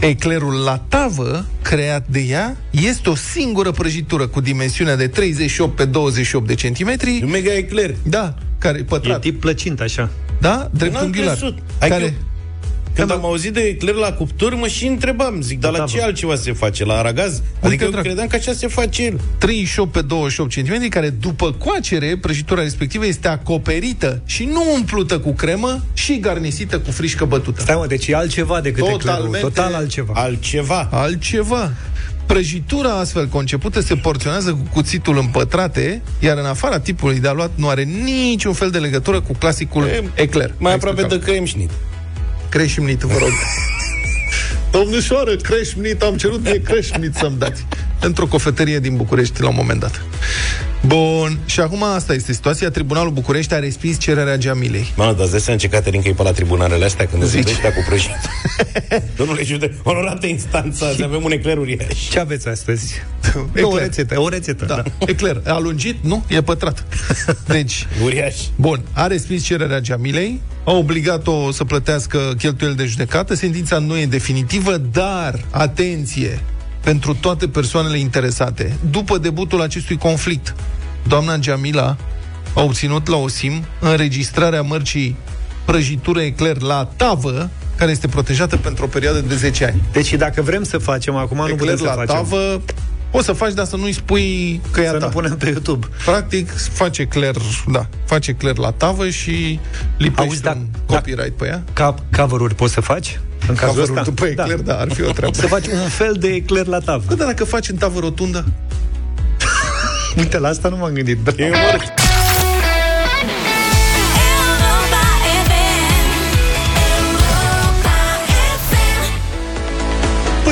Eclerul 0.00 0.54
la 0.54 0.76
tavă, 0.88 1.46
creat 1.62 2.06
de 2.08 2.20
ea, 2.20 2.56
este 2.70 3.10
o 3.10 3.14
singură 3.14 3.70
prăjitură 3.70 4.26
cu 4.26 4.40
dimensiunea 4.40 4.96
de 4.96 5.08
38 5.08 5.76
pe 5.76 5.84
28 5.84 6.46
de 6.46 6.54
centimetri. 6.54 7.20
Un 7.22 7.30
mega 7.30 7.54
ecler. 7.56 7.94
Da, 8.02 8.34
care 8.58 8.78
E 8.78 8.82
pătrat. 8.82 9.20
tip 9.20 9.40
plăcint, 9.40 9.80
așa. 9.80 10.10
Da, 10.40 10.68
drept 10.72 10.94
N-am 10.94 11.04
unghiular. 11.04 11.36
crezut. 11.36 11.58
Hai 11.78 11.88
că 11.88 11.94
Care... 11.94 12.04
eu- 12.04 12.12
Când 12.94 13.10
am 13.10 13.24
auzit 13.24 13.52
de 13.52 13.60
ecler 13.60 13.94
la 13.94 14.12
cuptor, 14.12 14.54
mă 14.54 14.66
și 14.66 14.86
întrebam, 14.86 15.40
zic, 15.40 15.60
dar 15.60 15.70
la 15.70 15.76
tavă. 15.78 15.90
ce 15.90 16.02
altceva 16.02 16.34
se 16.36 16.52
face? 16.52 16.84
La 16.84 16.94
aragaz? 16.98 17.42
Adică 17.60 17.84
eu 17.84 17.90
dracu. 17.90 18.04
credeam 18.06 18.26
că 18.26 18.36
așa 18.36 18.52
se 18.52 18.66
face 18.66 19.04
el. 19.04 19.20
38 19.38 19.92
pe 19.92 20.00
28 20.00 20.52
cm, 20.54 20.88
care 20.88 21.08
după 21.10 21.52
coacere, 21.52 22.16
prăjitura 22.20 22.62
respectivă 22.62 23.06
este 23.06 23.28
acoperită 23.28 24.20
și 24.24 24.44
nu 24.44 24.62
umplută 24.74 25.18
cu 25.18 25.32
cremă 25.32 25.82
și 25.92 26.20
garnisită 26.20 26.78
cu 26.78 26.90
frișcă 26.90 27.24
bătută. 27.24 27.60
Stai 27.60 27.76
mă, 27.76 27.86
deci 27.86 28.06
e 28.06 28.14
altceva 28.14 28.60
decât 28.60 28.84
Totalmente- 28.88 29.26
eclerul. 29.28 29.50
Total 29.50 29.74
altceva. 29.74 30.12
Altceva. 30.16 30.88
Altceva. 30.92 31.72
Prăjitura 32.26 32.90
astfel 32.98 33.26
concepută 33.26 33.80
se 33.80 33.94
porționează 33.94 34.50
cu 34.50 34.62
cuțitul 34.72 35.18
împătrate, 35.18 36.02
iar 36.18 36.38
în 36.38 36.44
afara 36.44 36.78
tipului 36.80 37.18
de 37.20 37.28
aluat 37.28 37.50
nu 37.54 37.68
are 37.68 37.82
niciun 37.82 38.52
fel 38.52 38.70
de 38.70 38.78
legătură 38.78 39.20
cu 39.20 39.32
clasicul 39.38 39.84
E, 39.84 40.02
ecler. 40.14 40.48
Mai 40.58 40.70
Hai 40.70 40.74
aproape 40.74 40.96
de 41.00 41.02
explicam. 41.02 41.34
cremșnit. 41.34 41.70
Creșmnit, 42.52 43.00
vă 43.00 43.18
rog. 43.18 43.30
Domnișoară, 44.72 45.36
creșmnit, 45.36 46.02
am 46.02 46.16
cerut 46.16 46.42
de 46.42 46.60
creșmnit 46.60 47.14
să-mi 47.14 47.38
dați. 47.38 47.66
Într-o 48.02 48.26
cofetărie 48.26 48.78
din 48.78 48.96
București 48.96 49.40
la 49.40 49.48
un 49.48 49.54
moment 49.56 49.80
dat. 49.80 50.02
Bun, 50.86 51.38
și 51.44 51.60
acum 51.60 51.82
asta 51.82 52.14
este 52.14 52.32
situația. 52.32 52.70
Tribunalul 52.70 53.10
București 53.10 53.54
a 53.54 53.58
respins 53.58 53.98
cererea 53.98 54.36
Geamilei. 54.36 54.92
Mă, 54.96 55.04
dar 55.04 55.20
îți 55.20 55.30
dai 55.30 55.40
seama 55.40 55.58
ce 55.58 55.68
Caterin 55.68 56.02
că 56.02 56.08
e 56.08 56.12
pe 56.12 56.22
la 56.22 56.32
tribunalele 56.32 56.84
astea 56.84 57.06
când 57.06 57.24
Zici? 57.24 57.46
zici 57.48 57.56
cu 57.56 57.84
prăjit. 57.86 58.10
Domnule 59.16 59.42
jude, 59.44 59.74
onorată 59.82 60.26
instanță, 60.26 60.84
azi 60.84 61.02
avem 61.02 61.24
un 61.24 61.32
ecler 61.32 61.58
uriaș. 61.58 62.08
Ce 62.10 62.18
aveți 62.18 62.48
astăzi? 62.48 62.94
Ecler. 63.52 63.64
O 63.64 63.78
rețetă, 63.78 64.20
o 64.20 64.28
rețetă. 64.28 64.64
Da, 64.64 64.82
e 65.10 65.12
clar. 65.14 65.40
A 65.46 65.58
lungit? 65.58 65.96
Nu, 66.00 66.24
e 66.28 66.42
pătrat. 66.42 66.84
Deci, 67.46 67.86
Uriaș. 68.04 68.34
Bun, 68.56 68.80
a 68.92 69.06
respins 69.06 69.44
cererea 69.44 69.80
Geamilei, 69.80 70.40
a 70.64 70.72
obligat-o 70.72 71.50
să 71.50 71.64
plătească 71.64 72.34
cheltuieli 72.38 72.76
de 72.76 72.84
judecată, 72.84 73.34
sentința 73.34 73.78
nu 73.78 73.98
e 73.98 74.06
definitivă, 74.06 74.76
dar, 74.76 75.44
atenție, 75.50 76.40
pentru 76.84 77.14
toate 77.14 77.48
persoanele 77.48 77.98
interesate, 77.98 78.76
după 78.90 79.18
debutul 79.18 79.60
acestui 79.62 79.96
conflict, 79.96 80.54
doamna 81.08 81.36
Geamila 81.36 81.96
a 82.54 82.60
obținut 82.62 83.08
la 83.08 83.16
OSIM 83.16 83.64
înregistrarea 83.80 84.62
mărcii 84.62 85.16
prăjitură 85.64 86.20
ecler 86.20 86.60
la 86.60 86.88
tavă, 86.96 87.50
care 87.76 87.90
este 87.90 88.08
protejată 88.08 88.56
pentru 88.56 88.84
o 88.84 88.88
perioadă 88.88 89.20
de 89.20 89.36
10 89.36 89.64
ani. 89.64 89.82
Deci 89.92 90.14
dacă 90.14 90.42
vrem 90.42 90.62
să 90.62 90.78
facem 90.78 91.16
acum, 91.16 91.36
nu 91.36 91.42
putem 91.42 91.58
Ecler 91.58 91.76
să 91.76 91.84
la 91.84 91.90
facem. 91.92 92.14
tavă, 92.14 92.60
o 93.10 93.22
să 93.22 93.32
faci, 93.32 93.52
dar 93.52 93.64
să 93.66 93.76
nu-i 93.76 93.92
spui 93.92 94.60
că 94.70 94.80
e 94.80 94.88
a 94.88 94.90
Să 94.90 94.96
ta. 94.98 95.04
nu 95.04 95.10
punem 95.12 95.36
pe 95.36 95.48
YouTube. 95.48 95.86
Practic, 96.04 96.50
face 96.56 97.04
Claire, 97.04 97.38
da, 97.72 97.86
face 98.04 98.32
Claire 98.32 98.60
la 98.60 98.70
tavă 98.70 99.08
și 99.08 99.60
lipește 99.96 100.22
Auzi, 100.22 100.42
da- 100.42 100.50
un 100.50 100.66
da- 100.86 100.94
copyright 100.94 101.36
pe 101.36 101.46
ea. 101.46 101.62
Ca 101.72 101.94
cover-uri 102.16 102.54
poți 102.54 102.72
să 102.72 102.80
faci? 102.80 103.20
În 103.48 103.54
cazul 103.54 103.74
Cover-ul 103.74 103.96
ăsta? 103.98 104.02
după 104.10 104.26
ecler, 104.26 104.58
da. 104.58 104.78
ar 104.78 104.92
fi 104.92 105.02
o 105.02 105.10
treabă. 105.10 105.34
Să 105.36 105.46
faci 105.46 105.66
un 105.66 105.88
fel 105.88 106.16
de 106.18 106.28
ecler 106.28 106.66
la 106.66 106.78
tavă. 106.78 107.02
Bă, 107.08 107.14
dar 107.14 107.26
dacă 107.26 107.44
faci 107.44 107.68
în 107.68 107.76
tavă 107.76 108.00
rotundă, 108.00 108.44
Uite, 110.16 110.38
la 110.38 110.48
asta 110.48 110.68
nu 110.68 110.76
m-am 110.76 110.92
gândit. 110.92 111.18
Bravo. 111.18 111.38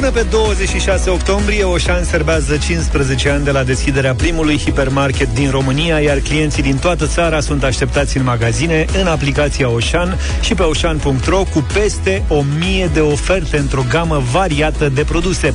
Până 0.00 0.12
pe 0.12 0.26
26 0.30 1.10
octombrie, 1.10 1.64
Oșan 1.64 2.04
serbează 2.04 2.56
15 2.56 3.28
ani 3.28 3.44
de 3.44 3.50
la 3.50 3.62
deschiderea 3.62 4.14
primului 4.14 4.58
hipermarket 4.58 5.34
din 5.34 5.50
România, 5.50 5.98
iar 5.98 6.18
clienții 6.18 6.62
din 6.62 6.76
toată 6.76 7.06
țara 7.06 7.40
sunt 7.40 7.64
așteptați 7.64 8.16
în 8.16 8.24
magazine, 8.24 8.84
în 9.00 9.06
aplicația 9.06 9.70
Oșan 9.70 10.18
și 10.40 10.54
pe 10.54 10.62
oșan.ro 10.62 11.42
cu 11.52 11.66
peste 11.72 12.22
1000 12.28 12.90
de 12.92 13.00
oferte 13.00 13.56
într-o 13.56 13.84
gamă 13.88 14.22
variată 14.30 14.88
de 14.88 15.04
produse. 15.04 15.54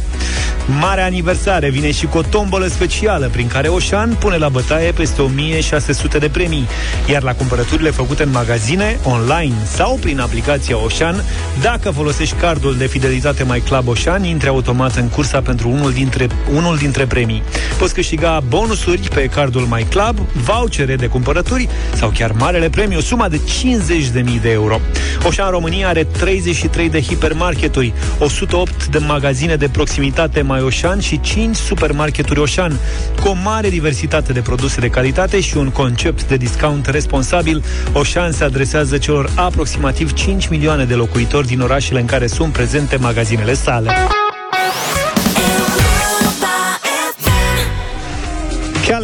Marea 0.80 1.06
aniversare 1.06 1.70
vine 1.70 1.92
și 1.92 2.06
cu 2.06 2.18
o 2.18 2.22
tombolă 2.22 2.68
specială 2.68 3.30
prin 3.32 3.48
care 3.48 3.68
Oșan 3.68 4.16
pune 4.20 4.38
la 4.38 4.50
bătaie 4.50 4.92
peste 4.92 5.22
1600 5.22 6.18
de 6.18 6.30
premii, 6.30 6.68
iar 7.10 7.24
la 7.24 7.34
cumpărăturile 7.34 7.90
făcute 7.90 8.24
în 8.24 8.32
magazine, 8.32 9.00
online 9.04 9.56
sau 9.64 9.98
prin 10.02 10.20
aplicația 10.20 10.84
Oșan, 10.84 11.24
dacă 11.62 11.90
folosești 11.90 12.36
cardul 12.36 12.76
de 12.78 12.86
fidelitate 12.86 13.44
My 13.44 13.60
Club 13.60 13.88
Oșan, 13.88 14.24
intri 14.36 14.50
automat 14.50 14.96
în 14.96 15.10
cursa 15.10 15.42
pentru 15.42 15.70
unul 15.70 15.92
dintre, 15.92 16.28
unul 16.54 16.78
dintre 16.78 17.06
premii. 17.06 17.44
Poți 17.78 17.94
câștiga 17.94 18.44
bonusuri 18.48 19.10
pe 19.14 19.26
cardul 19.26 19.62
My 19.62 19.86
Club, 19.90 20.18
vouchere 20.34 20.96
de 20.96 21.08
cumpărături 21.08 21.70
sau 21.94 22.10
chiar 22.10 22.32
marele 22.32 22.70
premiu, 22.70 23.00
suma 23.00 23.30
de 23.30 23.40
50.000 23.40 24.42
de 24.42 24.52
euro. 24.52 24.80
Oșan 25.26 25.50
România 25.50 25.88
are 25.88 26.04
33 26.04 26.90
de 26.90 27.02
hipermarketuri, 27.02 27.94
108 28.20 28.88
de 28.88 28.98
magazine 28.98 29.56
de 29.56 29.70
proximitate 29.70 30.42
mai 30.42 30.62
Oșan 30.62 31.00
și 31.00 31.20
5 31.22 31.56
supermarketuri 31.56 32.40
Oșan, 32.40 32.80
cu 33.22 33.28
o 33.28 33.34
mare 33.44 33.70
diversitate 33.70 34.34
de 34.34 34.42
produse 34.42 34.80
de 34.80 34.88
calitate 34.88 35.40
și 35.40 35.58
un 35.58 35.70
concept 35.70 36.28
de 36.28 36.36
discount 36.36 36.86
responsabil. 36.86 37.64
Oșan 37.94 38.32
se 38.32 38.44
adresează 38.44 38.98
celor 38.98 39.30
aproximativ 39.36 40.14
5 40.14 40.48
milioane 40.48 40.86
de 40.86 40.94
locuitori 40.94 41.48
din 41.48 41.60
orașele 41.60 42.00
în 42.00 42.06
care 42.06 42.28
sunt 42.28 42.54
prezente 42.54 42.96
magazinele 42.96 43.54
sale. 43.54 43.90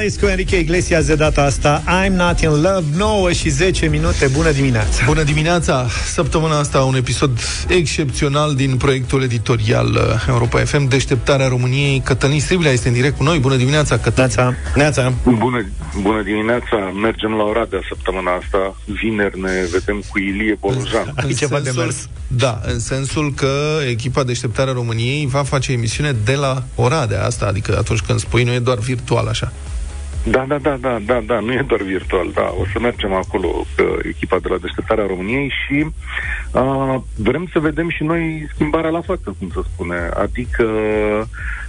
Calais 0.02 0.20
cu 0.20 0.26
Enrique 0.26 0.60
Iglesias 0.60 1.06
de 1.06 1.16
data 1.16 1.42
asta 1.44 1.84
I'm 1.88 2.12
Not 2.12 2.40
In 2.40 2.50
Love 2.50 2.84
9 2.96 3.32
și 3.32 3.50
10 3.50 3.88
minute 3.88 4.28
Bună 4.28 4.52
dimineața 4.52 5.06
Bună 5.06 5.24
dimineața! 5.24 5.88
Săptămâna 6.06 6.60
asta 6.60 6.84
un 6.84 6.96
episod 6.96 7.40
excepțional 7.68 8.56
din 8.56 8.78
proiectul 8.78 9.24
editorial 9.24 9.88
uh, 9.88 10.26
Europa 10.28 10.60
FM, 10.60 10.88
Deșteptarea 10.88 11.48
României. 11.48 12.00
Cătălin 12.00 12.40
Striblea 12.40 12.72
este 12.72 12.88
în 12.88 12.94
direct 12.94 13.18
cu 13.18 13.24
noi. 13.24 13.40
Bună 13.40 13.56
dimineața, 13.56 13.98
Cătălin! 13.98 14.34
Neața. 14.36 14.56
Neața. 14.76 15.14
Bună, 15.24 15.66
bună 16.02 16.22
dimineața, 16.22 16.78
mergem 17.02 17.32
la 17.32 17.44
Oradea 17.44 17.80
săptămâna 17.88 18.32
asta. 18.32 18.76
Vineri 18.86 19.40
ne 19.42 19.52
vedem 19.72 20.04
cu 20.10 20.20
Ilie 20.20 20.58
Bolujan. 20.60 21.14
Ai 21.16 21.26
În 21.28 21.34
ceva 21.34 21.58
de 21.58 21.64
sensul- 21.64 21.84
mers. 21.84 22.08
Da, 22.28 22.62
în 22.74 22.80
sensul 22.80 23.34
că 23.34 23.52
echipa 23.90 24.24
Deșteptarea 24.24 24.74
României 24.74 25.26
va 25.28 25.44
face 25.44 25.72
emisiune 25.72 26.16
de 26.26 26.34
la 26.34 26.64
Oradea 26.76 27.26
asta, 27.26 27.46
adică 27.46 27.78
atunci 27.78 28.00
când 28.00 28.20
spui 28.20 28.44
nu 28.44 28.52
e 28.52 28.60
doar 28.60 28.78
virtual 28.78 29.28
așa. 29.28 29.52
Da, 30.24 30.46
da, 30.48 30.58
da, 30.58 30.78
da, 30.78 31.00
da, 31.06 31.22
da, 31.26 31.40
nu 31.40 31.54
e 31.54 31.66
doar 31.68 31.82
virtual, 31.82 32.32
da, 32.34 32.54
o 32.60 32.66
să 32.74 32.80
mergem 32.80 33.14
acolo 33.14 33.48
cu 33.48 33.98
echipa 34.04 34.40
de 34.40 34.48
la 34.48 34.58
Deșteptarea 34.58 35.06
României 35.06 35.52
și 35.66 35.86
uh, 36.52 36.96
vrem 37.16 37.50
să 37.52 37.60
vedem 37.60 37.90
și 37.90 38.04
noi 38.04 38.48
schimbarea 38.54 38.90
la 38.90 39.02
față, 39.02 39.36
cum 39.40 39.50
se 39.54 39.60
spune. 39.74 40.10
Adică 40.14 40.64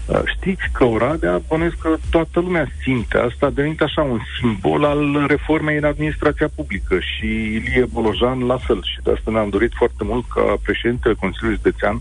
uh, 0.07 0.21
știți 0.37 0.63
că 0.73 0.85
Oradea, 0.85 1.43
bănesc 1.49 1.77
că 1.79 1.97
toată 2.11 2.41
lumea 2.41 2.67
simte. 2.83 3.19
Asta 3.19 3.47
a 3.47 3.51
devenit 3.51 3.81
așa 3.81 4.03
un 4.03 4.21
simbol 4.41 4.85
al 4.85 5.25
reformei 5.29 5.77
în 5.77 5.85
administrația 5.85 6.49
publică 6.55 6.99
și 6.99 7.27
Ilie 7.27 7.87
Bolojan 7.93 8.47
la 8.47 8.57
fel 8.57 8.83
și 8.83 8.99
de 9.03 9.11
asta 9.11 9.31
ne-am 9.31 9.49
dorit 9.49 9.73
foarte 9.75 10.05
mult 10.05 10.25
ca 10.35 10.57
președintele 10.63 11.15
Consiliului 11.15 11.61
Județean 11.63 12.01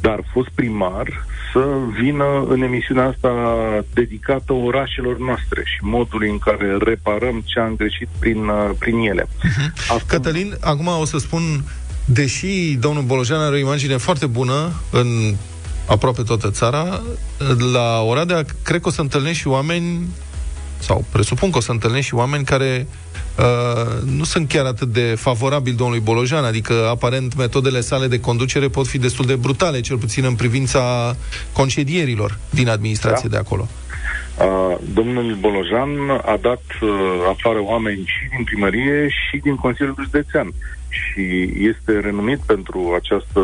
dar 0.00 0.20
fost 0.32 0.48
primar, 0.54 1.26
să 1.52 1.64
vină 2.00 2.44
în 2.48 2.62
emisiunea 2.62 3.06
asta 3.06 3.32
dedicată 3.94 4.52
orașelor 4.52 5.18
noastre 5.18 5.62
și 5.64 5.78
modului 5.80 6.30
în 6.30 6.38
care 6.38 6.76
reparăm 6.80 7.42
ce 7.44 7.60
am 7.60 7.76
greșit 7.76 8.08
prin, 8.18 8.46
uh, 8.46 8.70
prin 8.78 8.98
ele. 8.98 9.28
Asta, 9.76 10.02
Cătălin, 10.06 10.56
acum 10.60 10.86
o 10.86 11.04
să 11.04 11.18
spun, 11.18 11.42
deși 12.04 12.76
domnul 12.80 13.02
Bolojan 13.02 13.40
are 13.40 13.54
o 13.54 13.58
imagine 13.58 13.96
foarte 13.96 14.26
bună 14.26 14.72
în 14.90 15.34
aproape 15.86 16.22
toată 16.22 16.50
țara, 16.50 17.02
la 17.72 18.00
Oradea 18.00 18.44
cred 18.62 18.80
că 18.80 18.88
o 18.88 18.90
să 18.90 19.00
întâlnești 19.00 19.40
și 19.40 19.48
oameni 19.48 20.08
sau 20.78 21.04
presupun 21.12 21.50
că 21.50 21.56
o 21.56 21.60
să 21.60 21.72
întâlnești 21.72 22.06
și 22.06 22.14
oameni 22.14 22.44
care 22.44 22.86
uh, 23.38 24.02
nu 24.16 24.24
sunt 24.24 24.48
chiar 24.48 24.64
atât 24.64 24.88
de 24.88 25.14
favorabili 25.16 25.76
domnului 25.76 26.02
Bolojan, 26.02 26.44
adică 26.44 26.88
aparent 26.90 27.36
metodele 27.36 27.80
sale 27.80 28.06
de 28.06 28.20
conducere 28.20 28.68
pot 28.68 28.86
fi 28.86 28.98
destul 28.98 29.26
de 29.26 29.34
brutale, 29.36 29.80
cel 29.80 29.98
puțin 29.98 30.24
în 30.24 30.34
privința 30.34 31.16
concedierilor 31.52 32.38
din 32.50 32.68
administrație 32.68 33.28
Da. 33.28 33.36
de 33.36 33.42
acolo. 33.46 33.68
Uh, 34.38 34.76
domnul 34.94 35.36
Bolojan 35.40 36.10
a 36.10 36.38
dat 36.40 36.62
uh, 36.80 36.90
afară 37.28 37.58
oameni 37.62 38.02
și 38.04 38.28
din 38.36 38.44
primărie 38.44 39.08
și 39.08 39.36
din 39.36 39.56
Consiliul 39.56 39.96
Județean 40.02 40.52
și 40.88 41.52
este 41.56 42.00
renumit 42.00 42.38
pentru 42.38 42.94
această 42.96 43.40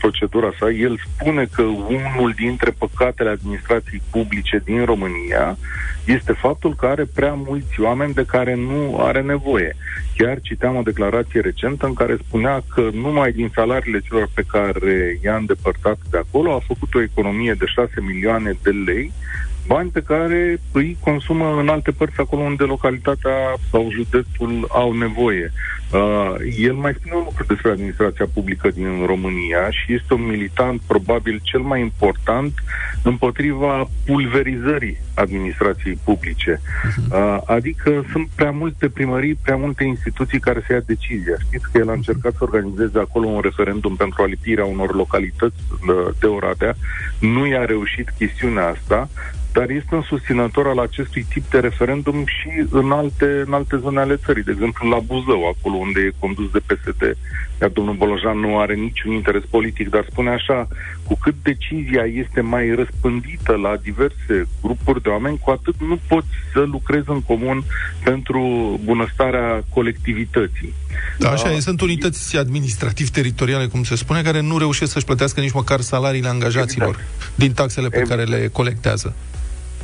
procedură 0.00 0.52
sa. 0.58 0.70
El 0.70 1.00
spune 1.04 1.48
că 1.52 1.62
unul 1.62 2.32
dintre 2.36 2.70
păcatele 2.78 3.30
administrației 3.30 4.02
publice 4.10 4.62
din 4.64 4.84
România 4.84 5.56
este 6.04 6.32
faptul 6.32 6.74
că 6.74 6.86
are 6.86 7.04
prea 7.14 7.32
mulți 7.32 7.80
oameni 7.80 8.14
de 8.14 8.24
care 8.24 8.54
nu 8.54 8.98
are 9.00 9.22
nevoie. 9.22 9.76
Chiar 10.16 10.38
citeam 10.40 10.76
o 10.76 10.82
declarație 10.82 11.40
recentă 11.40 11.86
în 11.86 11.94
care 11.94 12.16
spunea 12.26 12.62
că 12.74 12.88
numai 12.92 13.32
din 13.32 13.50
salariile 13.54 14.00
celor 14.00 14.28
pe 14.34 14.44
care 14.46 15.18
i-a 15.24 15.36
îndepărtat 15.36 15.98
de 16.10 16.18
acolo 16.18 16.54
a 16.54 16.66
făcut 16.66 16.94
o 16.94 17.02
economie 17.02 17.54
de 17.58 17.64
6 17.66 17.90
milioane 18.00 18.58
de 18.62 18.70
lei 18.70 19.12
bani 19.66 19.90
pe 19.90 20.02
care 20.02 20.60
îi 20.72 20.96
consumă 21.00 21.56
în 21.60 21.68
alte 21.68 21.90
părți, 21.90 22.20
acolo 22.20 22.42
unde 22.42 22.64
localitatea 22.64 23.36
sau 23.70 23.90
județul 23.90 24.66
au 24.68 24.92
nevoie. 24.92 25.52
Uh, 25.92 26.34
el 26.58 26.72
mai 26.72 26.94
spune 26.94 27.14
un 27.14 27.22
lucru 27.24 27.44
despre 27.44 27.70
administrația 27.70 28.26
publică 28.34 28.68
din 28.68 29.04
România 29.06 29.70
și 29.70 29.94
este 29.94 30.14
un 30.14 30.26
militant 30.26 30.80
probabil 30.86 31.40
cel 31.42 31.60
mai 31.60 31.80
important 31.80 32.52
împotriva 33.02 33.88
pulverizării 34.04 34.98
administrației 35.14 35.98
publice. 36.04 36.60
Uh, 37.10 37.38
adică 37.46 38.04
sunt 38.12 38.28
prea 38.34 38.50
multe 38.50 38.88
primării, 38.88 39.34
prea 39.34 39.56
multe 39.56 39.84
instituții 39.84 40.40
care 40.40 40.62
să 40.66 40.72
ia 40.72 40.82
decizia. 40.86 41.36
Știți 41.46 41.70
că 41.72 41.78
el 41.78 41.88
a 41.88 41.92
încercat 41.92 42.32
să 42.32 42.38
organizeze 42.44 42.98
acolo 42.98 43.26
un 43.26 43.40
referendum 43.40 43.96
pentru 43.96 44.22
alipirea 44.22 44.64
unor 44.64 44.94
localități 44.94 45.56
uh, 45.70 46.14
de 46.20 46.26
Oradea. 46.26 46.74
Nu 47.20 47.46
i-a 47.46 47.64
reușit 47.64 48.14
chestiunea 48.18 48.66
asta, 48.66 49.08
dar 49.56 49.70
este 49.70 49.94
un 49.94 50.02
susținător 50.02 50.66
al 50.66 50.78
acestui 50.78 51.26
tip 51.32 51.50
de 51.50 51.58
referendum 51.58 52.24
și 52.26 52.50
în 52.70 52.90
alte, 52.92 53.42
în 53.46 53.52
alte 53.52 53.76
zone 53.76 54.00
ale 54.00 54.16
țării, 54.24 54.42
de 54.42 54.50
exemplu 54.54 54.88
la 54.88 54.98
Buzău, 54.98 55.40
acolo 55.56 55.76
unde 55.76 56.00
e 56.00 56.18
condus 56.18 56.50
de 56.50 56.62
PSD, 56.66 57.02
iar 57.60 57.70
domnul 57.70 57.94
Bolojan 57.94 58.38
nu 58.38 58.58
are 58.58 58.74
niciun 58.74 59.12
interes 59.12 59.42
politic, 59.50 59.88
dar 59.88 60.06
spune 60.10 60.30
așa, 60.30 60.68
cu 61.06 61.18
cât 61.22 61.34
decizia 61.42 62.04
este 62.22 62.40
mai 62.40 62.74
răspândită 62.74 63.52
la 63.52 63.76
diverse 63.82 64.48
grupuri 64.62 65.02
de 65.02 65.08
oameni, 65.08 65.38
cu 65.38 65.50
atât 65.50 65.74
nu 65.80 65.98
poți 66.08 66.32
să 66.52 66.60
lucrezi 66.60 67.10
în 67.10 67.22
comun 67.22 67.62
pentru 68.04 68.40
bunăstarea 68.84 69.64
colectivității. 69.74 70.74
Da, 71.18 71.30
așa 71.30 71.52
e. 71.52 71.60
Sunt 71.60 71.80
unități 71.80 72.36
administrativ-teritoriale, 72.36 73.66
cum 73.66 73.84
se 73.84 73.96
spune, 73.96 74.22
care 74.22 74.40
nu 74.40 74.58
reușesc 74.58 74.92
să-și 74.92 75.04
plătească 75.04 75.40
nici 75.40 75.52
măcar 75.52 75.80
salariile 75.80 76.28
angajaților 76.28 76.88
Exact. 76.88 77.32
din 77.34 77.52
taxele 77.52 77.88
pe 77.88 77.98
Ev- 77.98 78.08
care 78.08 78.22
le 78.22 78.48
colectează. 78.52 79.14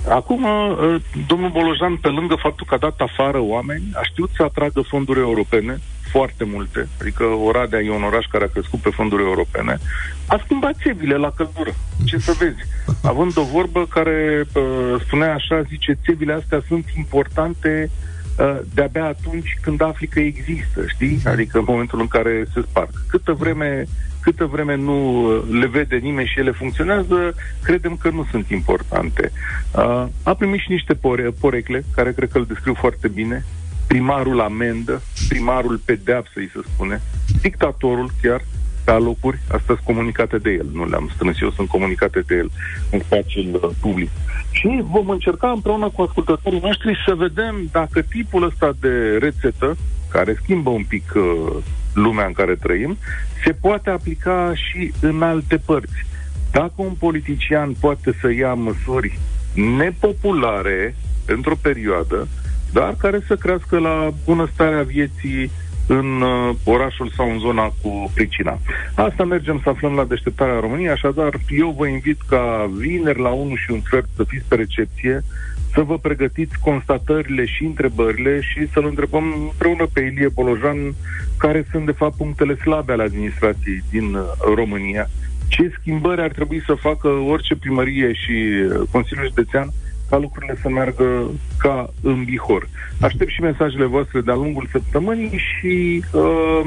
Acum, 0.09 0.45
uh, 0.45 1.01
domnul 1.27 1.51
Bolojan, 1.51 1.97
pe 1.97 2.09
lângă 2.09 2.35
faptul 2.35 2.67
că 2.69 2.75
a 2.75 2.79
dat 2.79 3.01
afară 3.01 3.39
oameni, 3.41 3.83
a 3.95 4.03
știut 4.03 4.31
să 4.37 4.43
atragă 4.43 4.81
fonduri 4.81 5.21
europene, 5.21 5.79
foarte 6.11 6.45
multe, 6.45 6.89
adică 7.01 7.25
Oradea 7.25 7.81
e 7.81 7.91
un 7.91 8.03
oraș 8.03 8.27
care 8.27 8.45
a 8.45 8.53
crescut 8.53 8.81
pe 8.81 8.91
fonduri 8.91 9.23
europene, 9.23 9.79
a 10.27 10.41
schimbat 10.45 10.75
țevile 10.83 11.17
la 11.17 11.31
căldură. 11.37 11.75
Ce 12.05 12.19
să 12.19 12.35
vezi? 12.39 12.63
Având 13.03 13.37
o 13.37 13.43
vorbă 13.43 13.87
care 13.87 14.45
uh, 14.55 15.01
spunea 15.01 15.35
așa, 15.35 15.63
zice, 15.63 15.99
țevile 16.05 16.33
astea 16.33 16.63
sunt 16.69 16.85
importante 16.97 17.91
uh, 18.39 18.59
de-abia 18.75 19.05
atunci 19.05 19.59
când 19.61 19.83
afli 19.83 20.07
că 20.07 20.21
există, 20.21 20.81
știi? 20.87 21.21
Adică 21.25 21.59
în 21.59 21.65
momentul 21.67 22.01
în 22.01 22.09
care 22.09 22.45
se 22.53 22.61
sparg. 22.69 22.91
Câtă 23.09 23.33
vreme 23.33 23.87
câtă 24.23 24.45
vreme 24.45 24.77
nu 24.77 25.27
uh, 25.27 25.43
le 25.51 25.67
vede 25.67 25.97
nimeni 25.97 26.29
și 26.29 26.39
ele 26.39 26.51
funcționează, 26.51 27.35
credem 27.63 27.97
că 27.97 28.11
nu 28.11 28.27
sunt 28.31 28.49
importante. 28.49 29.33
Uh, 29.75 30.07
a 30.23 30.35
primit 30.35 30.61
și 30.61 30.71
niște 30.71 30.95
pore- 30.95 31.35
porecle, 31.41 31.85
care 31.95 32.13
cred 32.13 32.31
că 32.31 32.39
îl 32.39 32.45
descriu 32.45 32.75
foarte 32.75 33.09
bine. 33.09 33.45
Primarul 33.87 34.41
amendă, 34.41 35.03
primarul 35.29 35.81
pedeapsă, 35.85 36.33
îi 36.35 36.51
se 36.53 36.61
spune, 36.73 37.01
dictatorul 37.41 38.11
chiar, 38.23 38.45
pe 38.85 38.91
alocuri, 38.91 39.39
astea 39.43 39.75
sunt 39.75 39.79
comunicate 39.79 40.39
de 40.39 40.51
el, 40.51 40.67
nu 40.73 40.89
le-am 40.89 41.11
strâns 41.15 41.41
eu, 41.41 41.51
sunt 41.51 41.69
comunicate 41.69 42.21
de 42.21 42.35
el 42.35 42.51
în 42.91 42.99
spațiul 42.99 43.61
uh, 43.63 43.71
public. 43.81 44.11
Și 44.51 44.83
vom 44.83 45.09
încerca 45.09 45.51
împreună 45.51 45.89
cu 45.89 46.03
ascultătorii 46.03 46.61
noștri 46.61 47.03
să 47.07 47.15
vedem 47.15 47.69
dacă 47.73 48.03
tipul 48.03 48.43
ăsta 48.43 48.73
de 48.81 49.17
rețetă, 49.19 49.77
care 50.11 50.39
schimbă 50.43 50.71
un 50.71 50.85
pic 50.85 51.13
uh, 51.17 51.63
lumea 51.95 52.27
în 52.27 52.33
care 52.33 52.55
trăim, 52.55 52.97
se 53.45 53.53
poate 53.53 53.91
aplica 53.91 54.53
și 54.55 54.93
în 55.01 55.23
alte 55.23 55.57
părți. 55.57 56.07
Dacă 56.51 56.73
un 56.75 56.93
politician 56.99 57.75
poate 57.81 58.15
să 58.21 58.33
ia 58.33 58.55
măsuri 58.55 59.19
nepopulare 59.55 60.95
într-o 61.27 61.55
perioadă, 61.63 62.29
dar 62.73 62.95
care 62.99 63.21
să 63.27 63.37
crească 63.37 63.79
la 63.79 64.11
bunăstarea 64.25 64.83
vieții 64.83 65.51
în 65.87 66.21
uh, 66.21 66.55
orașul 66.65 67.13
sau 67.17 67.31
în 67.31 67.39
zona 67.39 67.73
cu 67.83 68.11
pricina. 68.15 68.59
Asta 68.95 69.25
mergem 69.25 69.61
să 69.63 69.69
aflăm 69.69 69.95
la 69.95 70.05
deșteptarea 70.05 70.61
României, 70.61 70.91
așadar 70.91 71.41
eu 71.49 71.75
vă 71.79 71.87
invit 71.87 72.21
ca 72.29 72.71
vineri 72.79 73.21
la 73.21 73.29
1 73.29 73.55
și 73.55 73.71
un 73.71 73.81
sfert 73.81 74.09
să 74.17 74.25
fiți 74.25 74.45
pe 74.49 74.55
recepție, 74.55 75.25
să 75.73 75.81
vă 75.81 75.99
pregătiți 75.99 76.59
constatările 76.59 77.45
și 77.45 77.65
întrebările 77.65 78.41
și 78.41 78.69
să-l 78.73 78.85
întrebăm 78.87 79.25
împreună 79.43 79.87
pe 79.93 80.01
Ilie 80.01 80.29
Bolojan 80.29 80.95
care 81.39 81.67
sunt 81.71 81.87
de 81.87 81.93
fapt 81.93 82.17
punctele 82.17 82.57
slabe 82.57 82.93
ale 82.93 83.03
administrației 83.03 83.83
din 83.91 84.15
uh, 84.15 84.23
România, 84.55 85.09
ce 85.49 85.73
schimbări 85.81 86.21
ar 86.21 86.31
trebui 86.31 86.63
să 86.67 86.75
facă 86.75 87.09
orice 87.09 87.57
primărie 87.57 88.13
și 88.13 88.33
uh, 88.33 88.89
Consiliul 88.91 89.27
Județean 89.27 89.69
ca 90.11 90.19
lucrurile 90.19 90.59
să 90.63 90.69
meargă 90.69 91.31
ca 91.59 91.93
în 92.03 92.25
bihor. 92.25 92.69
Aștept 93.01 93.31
și 93.31 93.41
mesajele 93.41 93.85
voastre 93.85 94.21
de-a 94.21 94.35
lungul 94.35 94.69
săptămânii 94.71 95.39
și 95.39 96.05
uh, 96.13 96.61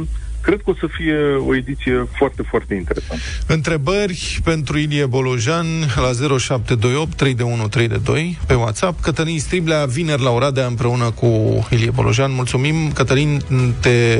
cred 0.46 0.62
că 0.64 0.70
o 0.70 0.76
să 0.80 0.88
fie 0.98 1.18
o 1.48 1.56
ediție 1.56 2.08
foarte, 2.18 2.42
foarte 2.50 2.74
interesantă. 2.76 3.24
Întrebări 3.48 4.40
pentru 4.44 4.78
Ilie 4.78 5.06
Bolojan 5.06 5.66
la 5.96 6.38
0728 6.38 7.16
321 7.16 8.36
pe 8.48 8.54
WhatsApp. 8.54 9.02
Cătălin 9.02 9.40
Striblea, 9.40 9.86
vineri 9.86 10.22
la 10.22 10.30
Oradea 10.30 10.66
împreună 10.66 11.12
cu 11.12 11.28
Ilie 11.70 11.90
Bolojan. 11.90 12.34
Mulțumim, 12.34 12.92
Cătălin, 12.92 13.42
te, 13.80 14.20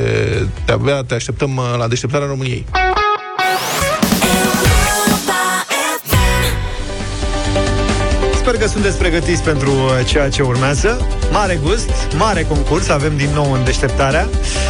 te 0.64 0.72
abia 0.72 1.02
te 1.02 1.14
așteptăm 1.14 1.56
uh, 1.56 1.74
la 1.78 1.88
deșteptarea 1.88 2.26
României. 2.26 2.64
Sper 8.46 8.58
că 8.58 8.66
sunteți 8.66 8.98
pregătiți 8.98 9.42
pentru 9.42 9.70
uh, 9.70 10.06
ceea 10.06 10.28
ce 10.28 10.42
urmează. 10.42 11.06
Mare 11.32 11.58
gust, 11.62 11.90
mare 12.16 12.42
concurs, 12.42 12.88
avem 12.88 13.16
din 13.16 13.28
nou 13.34 13.52
în 13.52 13.64
deșteptarea, 13.64 14.28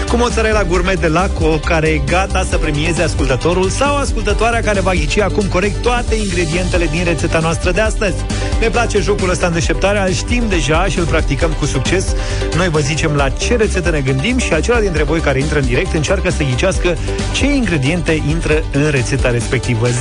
cu 0.09 0.17
mozzarella 0.17 0.65
gourmet 0.65 1.01
de 1.01 1.07
Laco, 1.07 1.59
care 1.65 1.89
e 1.89 2.03
gata 2.07 2.47
să 2.51 2.57
premieze 2.57 3.03
ascultătorul 3.03 3.69
sau 3.69 3.97
ascultătoarea 3.97 4.61
care 4.61 4.81
va 4.81 4.93
ghici 4.93 5.19
acum 5.19 5.47
corect 5.47 5.83
toate 5.83 6.15
ingredientele 6.15 6.85
din 6.85 7.05
rețeta 7.05 7.39
noastră 7.39 7.71
de 7.71 7.81
astăzi. 7.81 8.15
Ne 8.61 8.69
place 8.69 9.01
jocul 9.01 9.31
ăsta 9.31 9.47
în 9.47 9.53
deșteptarea, 9.53 10.05
îl 10.05 10.13
știm 10.13 10.43
deja 10.49 10.85
și 10.85 10.99
îl 10.99 11.05
practicăm 11.05 11.51
cu 11.51 11.65
succes. 11.65 12.15
Noi 12.57 12.69
vă 12.69 12.79
zicem 12.79 13.15
la 13.15 13.29
ce 13.29 13.57
rețetă 13.57 13.91
ne 13.91 14.01
gândim 14.01 14.39
și 14.39 14.53
acela 14.53 14.81
dintre 14.81 15.03
voi 15.03 15.21
care 15.21 15.39
intră 15.39 15.59
în 15.59 15.67
direct 15.67 15.95
încearcă 15.95 16.31
să 16.31 16.43
ghicească 16.43 16.97
ce 17.33 17.47
ingrediente 17.47 18.23
intră 18.29 18.65
în 18.73 18.91
rețeta 18.91 19.31
respectivă. 19.31 19.89
0372069599 19.89 19.95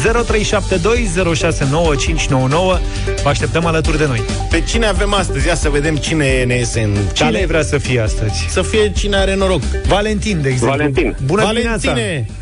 Vă 3.24 3.30
așteptăm 3.30 3.65
alături 3.66 3.98
de 3.98 4.06
noi. 4.08 4.22
Pe 4.50 4.62
cine 4.68 4.86
avem 4.86 5.14
astăzi? 5.14 5.48
Ia 5.48 5.56
să 5.56 5.70
vedem 5.70 5.96
cine 5.96 6.44
ne 6.44 6.56
iese 6.56 6.82
în 6.82 6.92
Cine 7.14 7.30
cale. 7.32 7.46
vrea 7.46 7.62
să 7.64 7.78
fie 7.78 8.00
astăzi? 8.00 8.46
Să 8.50 8.62
fie 8.62 8.92
cine 8.92 9.16
are 9.16 9.36
noroc. 9.36 9.62
Valentin, 9.88 10.42
de 10.42 10.50
exemplu. 10.50 10.78
Valentin. 10.78 11.16
Bună 11.26 11.44
Valentine, 11.44 11.94
dimineața! 11.94 12.34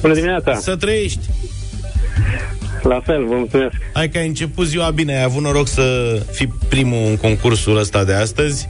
Bună 0.00 0.14
dimineața! 0.14 0.54
să 0.54 0.76
trăiești. 0.76 1.20
La 2.82 3.00
fel, 3.04 3.24
vă 3.26 3.34
mulțumesc. 3.34 3.72
Hai 3.92 4.08
că 4.08 4.18
ai 4.18 4.26
început 4.26 4.66
ziua 4.66 4.90
bine, 4.90 5.16
ai 5.16 5.22
avut 5.22 5.42
noroc 5.42 5.68
să 5.68 6.18
fii 6.32 6.54
primul 6.68 7.06
în 7.08 7.16
concursul 7.16 7.76
ăsta 7.78 8.04
de 8.04 8.12
astăzi 8.12 8.68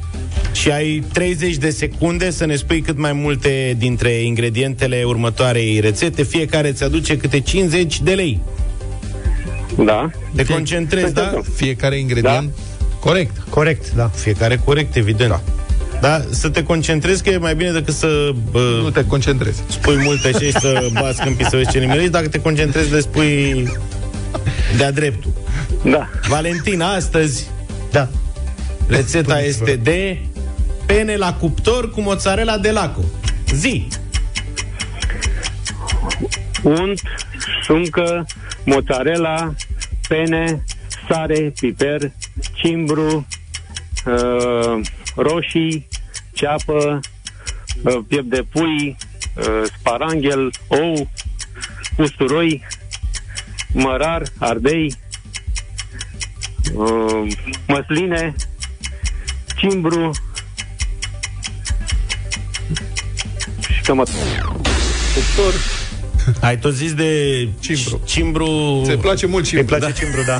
și 0.53 0.71
ai 0.71 1.05
30 1.13 1.57
de 1.57 1.71
secunde 1.71 2.31
să 2.31 2.45
ne 2.47 2.57
spui 2.57 2.81
cât 2.81 2.99
mai 2.99 3.13
multe 3.13 3.75
dintre 3.79 4.11
ingredientele 4.11 5.03
următoarei 5.07 5.81
rețete. 5.81 6.23
Fiecare 6.23 6.69
îți 6.69 6.85
aduce 6.85 7.17
câte 7.17 7.41
50 7.41 8.01
de 8.01 8.13
lei. 8.15 8.41
Da. 9.77 10.11
Te 10.37 10.45
concentrezi, 10.45 11.13
da? 11.15 11.41
Fiecare 11.55 11.99
ingredient 11.99 12.51
corect. 13.01 13.37
Corect, 13.49 13.93
da. 13.95 14.09
Fiecare 14.15 14.57
corect, 14.65 14.97
evident. 14.97 15.31
Da. 15.31 15.41
Da, 16.01 16.23
să 16.31 16.49
te 16.49 16.63
concentrezi 16.63 17.23
că 17.23 17.31
e 17.31 17.37
mai 17.37 17.55
bine 17.55 17.71
decât 17.71 17.95
să 17.95 18.31
bă, 18.51 18.79
Nu 18.83 18.91
te 18.91 19.07
concentrezi. 19.07 19.63
spui 19.69 19.97
multe 19.97 20.31
și 20.45 20.53
să 20.53 20.87
bați 21.01 21.23
câmpii 21.23 21.45
să 21.49 21.57
vezi 21.57 21.71
ce 21.71 21.79
nimerești. 21.79 22.11
Dacă 22.11 22.29
te 22.29 22.41
concentrezi, 22.41 22.93
le 22.93 23.01
spui 23.01 23.67
de-a 24.77 24.91
dreptul. 24.93 25.33
Da. 25.85 26.09
Valentin, 26.29 26.81
astăzi 26.81 27.47
Da. 27.91 28.09
rețeta 28.87 29.41
este 29.43 29.77
de 29.83 30.19
pene 30.87 31.17
la 31.17 31.35
cuptor 31.35 31.91
cu 31.91 32.01
mozzarella 32.01 32.59
de 32.59 32.71
laco. 32.71 33.01
Zi! 33.55 33.89
Unt, 36.63 37.01
șuncă, 37.65 38.27
mozzarella, 38.65 39.55
pene, 40.13 40.65
sare, 41.09 41.53
piper, 41.61 42.13
cimbru, 42.55 43.27
uh, 44.07 44.81
roșii, 45.17 45.89
ceapă, 46.33 47.01
uh, 47.83 47.99
piept 48.09 48.29
de 48.29 48.43
pui, 48.53 48.97
uh, 49.37 49.63
sparanghel, 49.79 50.51
ou, 50.69 51.11
usturoi, 51.97 52.63
mărar, 53.73 54.23
ardei, 54.39 54.95
uh, 56.75 57.33
măsline, 57.67 58.35
cimbru 59.57 60.11
și 63.75 63.83
cam 63.83 64.01
atât. 64.01 64.15
Cuptor. 66.25 66.45
Ai 66.49 66.59
tot 66.59 66.73
zis 66.75 66.95
de 66.95 67.49
Cimbru. 67.61 68.01
cimbru 68.05 68.83
Se 68.87 68.97
place 68.97 69.27
mult 69.27 69.47
și 69.47 69.57
Îi 69.57 69.65
place 69.65 69.85
da. 69.85 69.91
cimbru, 69.91 70.21
da. 70.27 70.39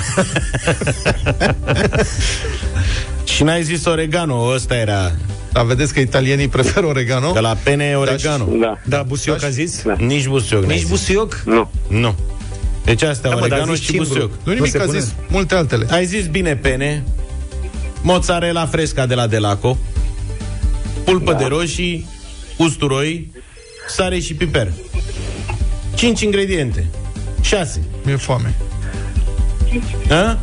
și 3.25 3.43
n-ai 3.43 3.63
zis 3.63 3.85
oregano, 3.85 4.35
ăsta 4.55 4.75
era 4.77 5.13
Dar 5.53 5.65
vedeți 5.65 5.93
că 5.95 6.01
italienii 6.01 6.49
preferă 6.49 6.87
oregano. 6.87 7.33
de 7.33 7.41
la 7.41 7.57
pene 7.63 7.95
oregano. 7.97 8.49
Da. 8.61 8.79
Da, 8.85 9.03
busioc 9.03 9.43
a 9.43 9.49
zis? 9.49 9.83
Da. 9.83 9.95
Nici 9.99 10.27
busuioc. 10.27 10.63
n-ai 10.65 10.71
Nici 10.75 10.81
zis. 10.81 10.89
busioc? 10.91 11.43
Nu. 11.45 11.71
Nu. 11.89 12.15
Deci 12.85 13.03
astea, 13.03 13.31
Da, 13.31 13.37
mă, 13.37 13.41
dar 13.41 13.51
oregano 13.51 13.75
zici 13.75 13.85
și 13.85 13.91
cimbru. 13.91 14.09
busuioc. 14.09 14.33
Nu 14.45 14.53
nimic, 14.53 14.71
se 14.71 14.79
a 14.79 14.83
pune. 14.85 14.99
zis 14.99 15.13
multe 15.29 15.55
altele. 15.55 15.87
Ai 15.91 16.05
zis 16.07 16.27
bine 16.27 16.57
pene, 16.57 17.05
mozzarella 18.03 18.67
fresca 18.67 19.07
de 19.07 19.15
la 19.15 19.27
Delaco, 19.27 19.79
pulpă 21.05 21.33
da. 21.33 21.39
de 21.39 21.45
roșii, 21.45 22.07
usturoi, 22.57 23.31
sare 23.89 24.19
și 24.19 24.35
piper. 24.35 24.73
5 26.03 26.21
ingrediente. 26.21 26.87
6. 27.41 27.81
Mi-e 28.05 28.17
foame. 28.17 28.55
Da? 30.07 30.39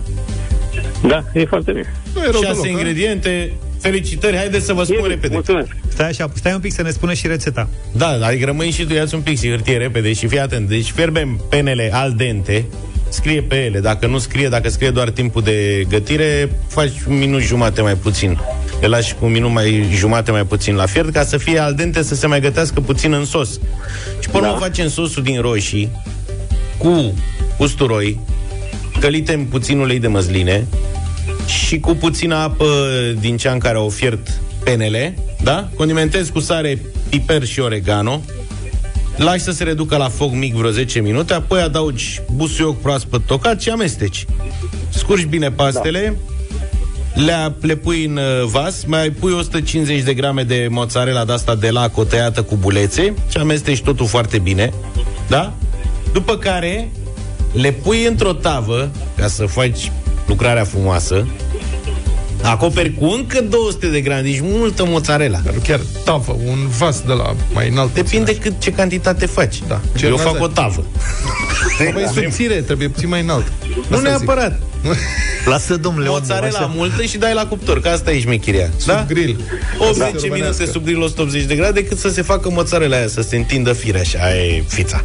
Da, 1.08 1.24
e 1.34 1.46
foarte 1.46 1.72
bine. 1.72 1.94
Nu 2.14 2.24
e 2.24 2.30
rău 2.32 2.42
6 2.42 2.46
deloc, 2.46 2.64
da? 2.64 2.70
ingrediente, 2.70 3.54
Felicitări, 3.80 4.36
haideți 4.38 4.66
să 4.66 4.74
vă 4.74 4.84
spun 4.84 5.08
repede. 5.08 5.34
Mulțumesc. 5.34 5.68
Stai 5.88 6.08
așa, 6.08 6.32
stai 6.36 6.54
un 6.54 6.60
pic 6.60 6.74
să 6.74 6.82
ne 6.82 6.90
spune 6.90 7.14
și 7.14 7.28
rețeta. 7.28 7.70
Da, 7.92 8.08
adică 8.08 8.46
rămâi 8.46 8.72
și 8.72 8.86
tu, 8.86 8.94
ia 8.94 9.06
un 9.14 9.22
pic 9.22 9.40
și 9.40 9.50
hârtie 9.50 9.78
repede 9.78 10.14
și 10.14 10.28
fii 10.28 10.40
atent. 10.40 10.68
Deci 10.68 10.92
fierbem 10.92 11.42
penele 11.50 11.90
al 11.94 12.14
dente, 12.14 12.66
scrie 13.10 13.42
pe 13.42 13.56
ele. 13.56 13.80
Dacă 13.80 14.08
nu 14.08 14.18
scrie, 14.18 14.48
dacă 14.48 14.70
scrie 14.70 14.90
doar 14.90 15.10
timpul 15.10 15.42
de 15.42 15.86
gătire, 15.90 16.52
faci 16.68 16.92
un 17.08 17.18
minut 17.18 17.42
jumate 17.42 17.82
mai 17.82 17.96
puțin. 17.96 18.40
Le 18.82 18.88
lași 18.88 19.16
cu 19.16 19.26
un 19.26 19.32
minut 19.32 19.52
mai 19.52 19.90
jumate 19.94 20.32
mai 20.32 20.46
puțin 20.46 20.76
la 20.76 20.86
fiert 20.86 21.10
ca 21.10 21.24
să 21.24 21.38
fie 21.38 21.60
al 21.60 21.74
dente 21.74 22.04
să 22.04 22.16
se 22.16 22.28
mai 22.28 22.40
gătească 22.40 22.80
puțin 22.80 23.14
în 23.14 23.26
sos. 23.26 23.60
Și 24.20 24.30
până 24.30 24.48
da. 24.48 24.58
facem 24.58 24.88
sosul 24.88 25.24
din 25.24 25.42
roșii 25.42 25.90
cu 26.78 27.14
usturoi, 27.58 28.20
călite 29.00 29.34
în 29.34 29.44
puțin 29.44 29.80
ulei 29.80 30.00
de 30.00 30.08
măsline 30.08 30.68
și 31.46 31.80
cu 31.80 31.94
puțină 31.94 32.36
apă 32.36 32.66
din 33.20 33.38
cea 33.38 33.52
în 33.52 33.60
care 33.60 33.78
au 33.78 33.90
fiert 33.90 34.42
penele, 34.64 35.18
da? 35.44 35.70
Condimentezi 35.76 36.32
cu 36.32 36.40
sare, 36.40 36.82
piper 37.10 37.46
și 37.46 37.60
oregano, 37.60 38.22
lași 39.16 39.44
să 39.44 39.52
se 39.52 39.64
reducă 39.64 39.98
la 39.98 40.10
foc 40.10 40.32
mic 40.32 40.54
vreo 40.54 40.70
10 40.70 41.00
minute, 41.00 41.34
apoi 41.34 41.62
adaugi 41.62 42.22
busuioc 42.36 42.82
proaspăt 42.82 43.22
tocat 43.26 43.62
și 43.62 43.70
amesteci. 43.70 44.26
Scurgi 44.90 45.26
bine 45.26 45.52
pastele, 45.52 46.18
le, 47.26 47.56
le 47.62 47.76
pui 47.76 48.06
în 48.06 48.18
uh, 48.18 48.46
vas, 48.46 48.84
mai 48.86 49.10
pui 49.10 49.34
150 49.34 50.02
de 50.02 50.14
grame 50.14 50.44
de 50.44 50.68
mozzarella 50.70 51.26
de 51.26 51.32
asta 51.32 51.56
de 51.56 51.70
la 51.70 51.90
tăiată 52.10 52.42
cu 52.42 52.56
bulețe 52.56 53.14
și 53.30 53.38
amesteci 53.38 53.82
totul 53.82 54.06
foarte 54.06 54.38
bine, 54.38 54.74
da? 55.28 55.54
După 56.14 56.38
care 56.38 56.90
le 57.52 57.72
pui 57.72 58.06
într-o 58.06 58.34
tavă 58.34 58.90
ca 59.18 59.28
să 59.28 59.46
faci 59.46 59.92
lucrarea 60.28 60.64
frumoasă, 60.64 61.28
acoperi 62.42 62.94
cu 62.94 63.06
încă 63.06 63.42
200 63.42 63.88
de 63.88 64.02
grame, 64.02 64.22
deci 64.22 64.40
multă 64.42 64.86
mozzarella. 64.86 65.40
Dar 65.44 65.54
chiar 65.64 65.80
tavă, 66.04 66.38
un 66.46 66.68
vas 66.78 67.02
de 67.02 67.14
la 67.14 67.36
mai 67.54 67.70
înalt. 67.70 67.94
Depinde 67.94 68.36
cât 68.36 68.60
ce 68.60 68.72
cantitate 68.72 69.26
faci. 69.26 69.62
Da. 69.68 69.82
Eu 70.04 70.16
Ce 70.16 70.22
fac 70.22 70.42
o 70.42 70.48
tavă. 70.48 70.86
Mai 71.94 72.10
subțire, 72.14 72.62
trebuie 72.62 72.88
puțin 72.88 73.10
mai 73.10 73.22
înalt. 73.22 73.52
Nu 73.90 73.96
Asta 73.96 74.10
neapărat. 74.10 74.62
Lasă 75.46 75.78
domnule 75.78 76.08
omul, 76.08 76.20
Mozzarella 76.20 76.58
așa. 76.58 76.72
multă 76.76 77.02
și 77.04 77.18
dai 77.18 77.34
la 77.34 77.46
cuptor, 77.48 77.82
că 77.82 77.88
asta 77.90 78.12
e 78.12 78.20
șmechiria. 78.20 78.70
Sub 78.78 78.88
da? 78.88 79.06
grill. 79.08 79.40
80 79.78 79.96
Să 79.96 80.00
se 80.04 80.06
minute 80.12 80.28
românească. 80.28 80.66
sub 80.66 80.84
grill 80.84 81.02
180 81.02 81.44
de 81.44 81.56
grade 81.56 81.84
cât 81.86 81.98
să 81.98 82.10
se 82.10 82.22
facă 82.22 82.50
mozzarella 82.50 82.96
aia, 82.98 83.08
să 83.08 83.22
se 83.22 83.36
întindă 83.36 83.74
fire 83.74 84.00
așa, 84.00 84.20
aia 84.24 84.44
e 84.46 84.64
fița. 84.68 85.04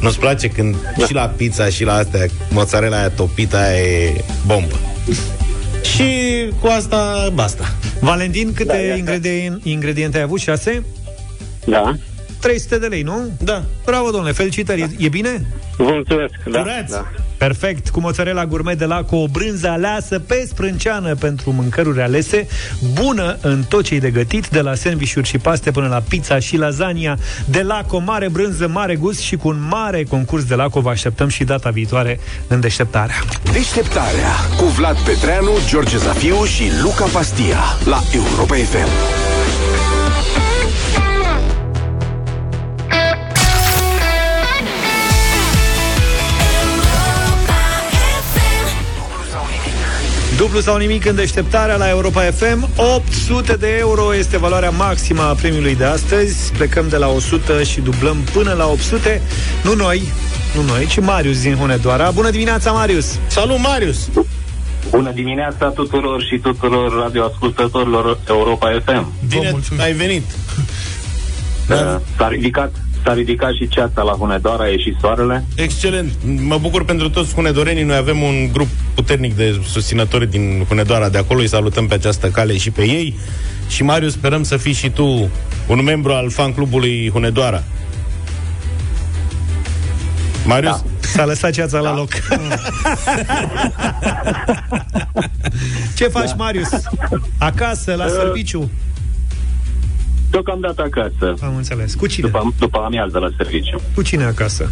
Nu-ți 0.00 0.18
place 0.18 0.48
când 0.48 0.76
da. 0.98 1.06
și 1.06 1.14
la 1.14 1.26
pizza 1.36 1.68
și 1.68 1.84
la 1.84 1.94
astea 1.94 2.26
mozzarella 2.50 2.96
aia 2.98 3.10
topită 3.10 3.56
aia 3.56 3.80
e 3.80 4.24
bombă. 4.46 4.74
și 5.94 6.04
cu 6.60 6.66
asta 6.66 7.30
basta. 7.34 7.74
Valentin, 8.00 8.52
câte 8.52 8.72
Da, 8.72 8.78
ia, 8.78 8.94
ingredien- 8.96 9.60
ingrediente 9.62 10.16
ai 10.16 10.22
avut? 10.22 10.40
6? 10.40 10.84
Da. 11.64 11.96
300 12.42 12.78
de 12.78 12.86
lei, 12.86 13.02
nu? 13.02 13.30
Da. 13.38 13.64
Bravo, 13.84 14.10
domnule, 14.10 14.32
felicitări. 14.32 14.80
E, 14.80 14.90
e 14.98 15.08
bine? 15.08 15.44
Vă 15.76 15.90
mulțumesc. 15.92 16.32
Da, 16.50 16.58
Curați. 16.60 16.92
da. 16.92 17.06
Perfect, 17.36 17.88
cu 17.88 18.00
mozzarella 18.00 18.46
gourmet 18.46 18.78
de 18.78 18.84
la 18.84 19.02
cu 19.02 19.16
o 19.16 19.26
brânză 19.26 19.68
aleasă 19.68 20.18
pe 20.18 20.44
sprânceană 20.48 21.14
pentru 21.14 21.50
mâncăruri 21.50 22.02
alese, 22.02 22.46
bună 22.92 23.38
în 23.40 23.62
tot 23.68 23.84
ce 23.84 23.98
de 23.98 24.10
gătit, 24.10 24.48
de 24.48 24.60
la 24.60 24.74
sandvișuri 24.74 25.28
și 25.28 25.38
paste 25.38 25.70
până 25.70 25.88
la 25.88 26.02
pizza 26.08 26.38
și 26.38 26.56
lasagna, 26.56 27.18
de 27.44 27.62
la 27.62 27.84
cu 27.88 27.96
o 27.96 27.98
mare 27.98 28.28
brânză, 28.28 28.68
mare 28.68 28.96
gust 28.96 29.20
și 29.20 29.36
cu 29.36 29.48
un 29.48 29.66
mare 29.68 30.02
concurs 30.02 30.44
de 30.44 30.54
la 30.54 30.66
vă 30.68 30.90
așteptăm 30.90 31.28
și 31.28 31.44
data 31.44 31.70
viitoare 31.70 32.20
în 32.46 32.60
deșteptarea. 32.60 33.16
Deșteptarea 33.52 34.32
cu 34.56 34.64
Vlad 34.64 34.98
Petreanu, 34.98 35.52
George 35.68 35.96
Zafiu 35.96 36.44
și 36.44 36.62
Luca 36.82 37.04
Pastia 37.04 37.60
la 37.84 38.02
Europa 38.14 38.54
FM. 38.54 39.41
Dublu 50.36 50.60
sau 50.60 50.76
nimic 50.76 51.06
în 51.06 51.14
deșteptarea 51.14 51.76
la 51.76 51.88
Europa 51.88 52.20
FM 52.20 52.68
800 52.76 53.52
de 53.52 53.76
euro 53.78 54.14
este 54.14 54.38
valoarea 54.38 54.70
maximă 54.70 55.22
a 55.22 55.34
premiului 55.34 55.76
de 55.76 55.84
astăzi 55.84 56.52
Plecăm 56.52 56.88
de 56.88 56.96
la 56.96 57.08
100 57.08 57.62
și 57.62 57.80
dublăm 57.80 58.16
până 58.32 58.52
la 58.52 58.66
800 58.66 59.20
Nu 59.64 59.74
noi, 59.74 60.02
nu 60.54 60.62
noi, 60.62 60.86
ci 60.86 61.00
Marius 61.00 61.42
din 61.42 61.54
Hunedoara 61.54 62.10
Bună 62.10 62.30
dimineața, 62.30 62.72
Marius! 62.72 63.18
Salut, 63.26 63.58
Marius! 63.58 64.08
Bună 64.90 65.10
dimineața 65.10 65.68
tuturor 65.68 66.22
și 66.22 66.38
tuturor 66.38 66.92
radioascultătorilor 67.02 68.18
Europa 68.28 68.80
FM. 68.84 69.12
Bine 69.28 69.48
mulțumim. 69.50 69.82
ai 69.82 69.92
venit. 69.92 70.24
Da. 71.66 72.00
S-a 72.16 72.28
ridicat, 72.28 72.72
s-a 73.04 73.14
ridicat 73.14 73.52
și 73.52 73.68
ceața 73.68 74.02
la 74.02 74.12
Hunedoara, 74.12 74.62
a 74.62 74.66
ieșit 74.66 74.96
soarele. 75.00 75.44
Excelent. 75.54 76.12
Mă 76.46 76.58
bucur 76.58 76.84
pentru 76.84 77.10
toți 77.10 77.34
hunedorenii. 77.34 77.82
Noi 77.82 77.96
avem 77.96 78.22
un 78.22 78.48
grup 78.52 78.68
puternic 78.94 79.36
de 79.36 79.60
susținători 79.68 80.30
din 80.30 80.64
Hunedoara 80.68 81.08
de 81.08 81.18
acolo. 81.18 81.40
Îi 81.40 81.48
salutăm 81.48 81.86
pe 81.86 81.94
această 81.94 82.28
cale 82.28 82.56
și 82.56 82.70
pe 82.70 82.82
ei. 82.82 83.18
Și, 83.68 83.82
Marius, 83.82 84.12
sperăm 84.12 84.42
să 84.42 84.56
fii 84.56 84.72
și 84.72 84.90
tu 84.90 85.30
un 85.66 85.82
membru 85.84 86.12
al 86.12 86.30
fan 86.30 86.52
clubului 86.52 87.10
Hunedoara. 87.12 87.62
Marius? 90.46 90.72
Da. 90.72 90.82
S-a 91.00 91.24
lăsat 91.24 91.52
ceața 91.52 91.78
la 91.78 91.94
loc 91.94 92.08
Ce 95.96 96.04
faci, 96.08 96.30
Marius? 96.36 96.68
Acasă, 97.38 97.94
la 97.94 98.08
serviciu? 98.08 98.70
Deocamdată 100.32 100.82
acasă, 100.82 101.34
Am 101.42 101.56
înțeles. 101.56 101.94
Cu 101.94 102.06
cine? 102.06 102.26
după, 102.26 102.54
după 102.58 102.78
amiază 102.78 103.18
la 103.18 103.28
serviciu. 103.36 103.80
Cu 103.94 104.02
cine 104.02 104.24
acasă? 104.24 104.70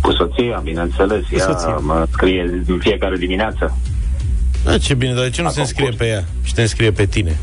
Cu 0.00 0.12
soția, 0.12 0.60
bineînțeles, 0.64 1.22
ea 1.36 1.44
soția. 1.44 1.76
mă 1.76 2.06
scrie 2.12 2.62
în 2.66 2.78
fiecare 2.78 3.16
dimineață. 3.16 3.76
Da, 4.64 4.78
ce 4.78 4.94
bine, 4.94 5.14
dar 5.14 5.22
de 5.22 5.30
ce 5.30 5.42
nu 5.42 5.50
se 5.50 5.60
înscrie 5.60 5.90
pe 5.90 6.06
ea 6.06 6.24
și 6.42 6.54
te 6.54 6.60
înscrie 6.60 6.90
pe 6.90 7.06
tine? 7.06 7.36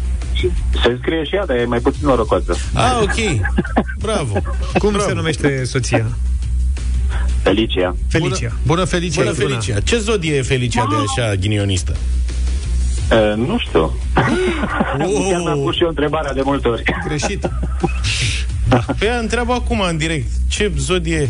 Se 0.83 0.97
scrie 1.01 1.23
și 1.23 1.35
ea, 1.35 1.45
dar 1.45 1.57
e 1.57 1.65
mai 1.65 1.79
puțin 1.79 2.07
norocoasă. 2.07 2.55
Ah, 2.73 2.99
ok. 3.01 3.15
Bravo. 4.05 4.33
Cum 4.77 4.91
Bravo. 4.91 5.07
se 5.07 5.13
numește 5.13 5.63
soția? 5.63 6.05
Felicia. 7.41 7.95
Felicia 8.07 8.47
Bună, 8.47 8.59
bună 8.65 8.83
Felicia. 8.83 9.21
Bună, 9.21 9.33
Felicia. 9.33 9.79
Ce 9.79 9.97
zodie 9.97 10.35
e 10.35 10.41
Felicia 10.41 10.87
de 10.89 10.95
așa 11.07 11.35
ghinionistă? 11.35 11.95
Uh, 13.11 13.33
nu 13.47 13.57
știu. 13.59 13.91
Oh. 15.01 15.27
Chiar 15.31 15.39
mi-am 15.41 15.59
pus 15.63 15.75
și 15.75 15.81
eu 15.81 15.87
întrebarea 15.87 16.33
de 16.33 16.41
multe 16.43 16.67
ori. 16.67 16.83
Greșit. 17.07 17.49
Pe 18.99 19.05
ea 19.05 19.17
întreabă 19.17 19.53
acum 19.53 19.79
în 19.89 19.97
direct. 19.97 20.27
Ce 20.49 20.71
zodie 20.77 21.29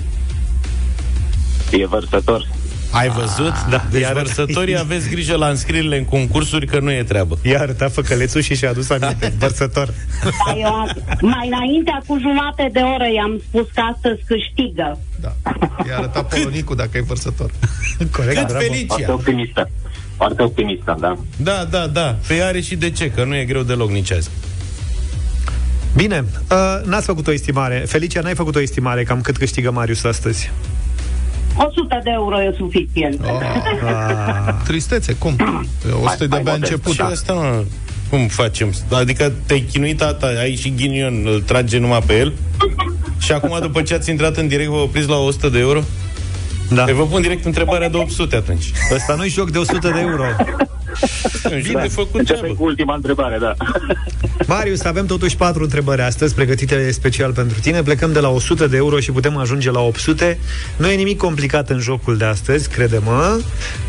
E 1.71 1.86
vărsător. 1.86 2.47
ai 2.91 3.09
văzut? 3.09 3.53
da, 3.69 3.84
Deci 3.91 4.01
iar- 4.01 4.13
vărsătorii 4.13 4.77
aveți 4.86 5.09
grijă 5.09 5.36
la 5.36 5.47
înscrierile 5.47 5.97
în 5.97 6.05
concursuri 6.05 6.65
că 6.65 6.80
nu 6.80 6.91
e 6.91 7.03
treabă. 7.03 7.38
I-a 7.43 7.59
arătat 7.59 7.91
făcălețul 7.93 8.41
și 8.41 8.55
și-a 8.55 8.69
adus 8.69 8.89
aminte 8.89 9.34
Vărsător 9.38 9.93
Eu, 10.57 10.88
mai 11.21 11.47
înainte, 11.47 11.97
cu 12.07 12.17
jumate 12.19 12.69
de 12.73 12.80
oră, 12.80 13.05
i-am 13.15 13.41
spus 13.47 13.67
că 13.73 13.82
astăzi 13.93 14.21
câștigă. 14.25 14.97
Da. 15.21 15.34
I-a 15.88 15.97
arătat 15.97 16.34
Polonicul 16.36 16.75
dacă 16.75 16.97
e 16.97 17.01
vărsător. 17.01 17.51
Corect, 18.11 18.38
Cât 18.38 18.47
bravo. 18.47 18.63
Foarte 18.65 18.65
Felicia? 18.65 19.05
Optimistă. 20.20 20.26
Foarte 20.26 20.41
optimistă, 20.43 20.97
da. 20.99 21.17
Da, 21.38 21.67
da, 21.70 21.88
da. 21.88 22.15
Pe 22.28 22.36
ea 22.36 22.47
are 22.47 22.61
și 22.61 22.76
de 22.76 22.89
ce, 22.89 23.11
că 23.11 23.24
nu 23.24 23.36
e 23.36 23.43
greu 23.45 23.61
deloc 23.61 23.89
nici 23.91 24.11
azi. 24.11 24.30
Bine, 25.95 26.26
uh, 26.51 26.86
n-ați 26.86 27.05
făcut 27.05 27.28
o 27.28 27.32
estimare 27.32 27.84
Felicia, 27.88 28.22
n-ai 28.22 28.36
făcut 28.36 28.55
o 28.55 28.59
estimare 28.61 29.03
Cam 29.03 29.22
cât 29.22 29.38
câștigă 29.38 29.72
Marius 29.72 30.03
astăzi 30.03 30.51
100 31.55 31.99
de 32.03 32.09
euro 32.13 32.41
e 32.41 32.53
suficient. 32.57 33.20
Oh, 33.24 33.39
Ah, 33.86 34.53
tristețe, 34.67 35.13
cum? 35.13 35.36
100 36.03 36.17
de 36.20 36.28
mai 36.30 36.39
abia 36.39 36.51
modest, 36.51 36.72
început. 36.72 36.93
Și 36.93 37.01
asta, 37.01 37.34
mă, 37.34 37.63
cum 38.09 38.28
facem? 38.28 38.74
Adică 38.91 39.34
te-ai 39.45 39.65
chinuit 39.72 39.97
tata, 39.97 40.28
ai 40.39 40.55
și 40.55 40.74
ghinion, 40.76 41.22
îl 41.26 41.41
trage 41.41 41.78
numai 41.78 41.99
pe 42.05 42.17
el? 42.17 42.34
Și 43.26 43.32
acum, 43.32 43.57
după 43.61 43.82
ce 43.82 43.93
ați 43.93 44.09
intrat 44.09 44.38
în 44.38 44.47
direct, 44.47 44.70
vă 44.70 44.76
opriți 44.78 45.07
la 45.09 45.17
100 45.17 45.49
de 45.49 45.59
euro? 45.59 45.82
Da, 46.74 46.84
Păi 46.84 46.93
vă 46.93 47.05
pun 47.05 47.22
direct 47.22 47.45
întrebarea 47.45 47.89
de 47.89 47.97
800 47.97 48.36
atunci. 48.36 48.72
ăsta 48.93 49.15
nu-i 49.15 49.30
joc 49.30 49.49
de 49.51 49.57
100 49.57 49.89
de 49.93 49.99
euro 49.99 50.24
Bine, 51.63 51.82
de 51.82 51.88
făcut 51.88 52.20
Începe 52.20 52.39
treabă. 52.39 52.55
cu 52.57 52.63
ultima 52.63 52.95
întrebare, 52.95 53.38
da. 53.41 53.53
Marius, 54.47 54.84
avem 54.84 55.05
totuși 55.05 55.36
patru 55.36 55.63
întrebări 55.63 56.01
astăzi 56.01 56.34
Pregătite 56.34 56.91
special 56.91 57.32
pentru 57.32 57.59
tine 57.59 57.82
Plecăm 57.84 58.11
de 58.11 58.20
la 58.20 58.30
100 58.30 58.67
de 58.67 58.78
euro 58.78 58.99
și 58.99 59.11
putem 59.11 59.38
ajunge 59.38 59.72
la 59.72 59.80
800 59.80 60.39
Nu 60.78 60.89
e 60.89 60.95
nimic 60.95 61.17
complicat 61.17 61.70
în 61.70 61.80
jocul 61.80 62.17
de 62.17 62.26
astăzi, 62.26 62.70
crede-mă 62.70 63.39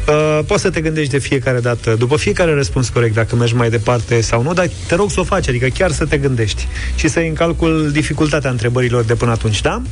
uh, 0.08 0.38
Poți 0.46 0.62
să 0.62 0.70
te 0.70 0.80
gândești 0.80 1.10
de 1.10 1.18
fiecare 1.18 1.60
dată 1.60 1.94
După 1.94 2.16
fiecare 2.16 2.54
răspuns 2.54 2.88
corect 2.88 3.14
Dacă 3.14 3.36
mergi 3.36 3.54
mai 3.54 3.70
departe 3.70 4.20
sau 4.20 4.42
nu 4.42 4.52
Dar 4.52 4.68
te 4.86 4.94
rog 4.94 5.10
să 5.10 5.20
o 5.20 5.24
faci, 5.24 5.48
adică 5.48 5.66
chiar 5.66 5.90
să 5.90 6.04
te 6.06 6.18
gândești 6.18 6.66
Și 6.96 7.08
să 7.08 7.18
iei 7.20 7.28
în 7.28 7.34
calcul 7.34 7.90
dificultatea 7.92 8.50
întrebărilor 8.50 9.04
de 9.04 9.14
până 9.14 9.30
atunci, 9.30 9.60
da? 9.60 9.82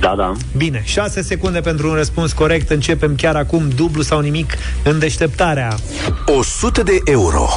Da, 0.00 0.14
da. 0.16 0.32
Bine, 0.56 0.82
6 0.84 1.22
secunde 1.22 1.60
pentru 1.60 1.88
un 1.88 1.94
răspuns 1.94 2.32
corect. 2.32 2.70
Începem 2.70 3.14
chiar 3.14 3.36
acum 3.36 3.68
dublu 3.68 4.02
sau 4.02 4.20
nimic 4.20 4.52
în 4.84 4.98
deșteptarea. 4.98 5.74
100 6.26 6.82
de 6.82 7.00
euro. 7.04 7.48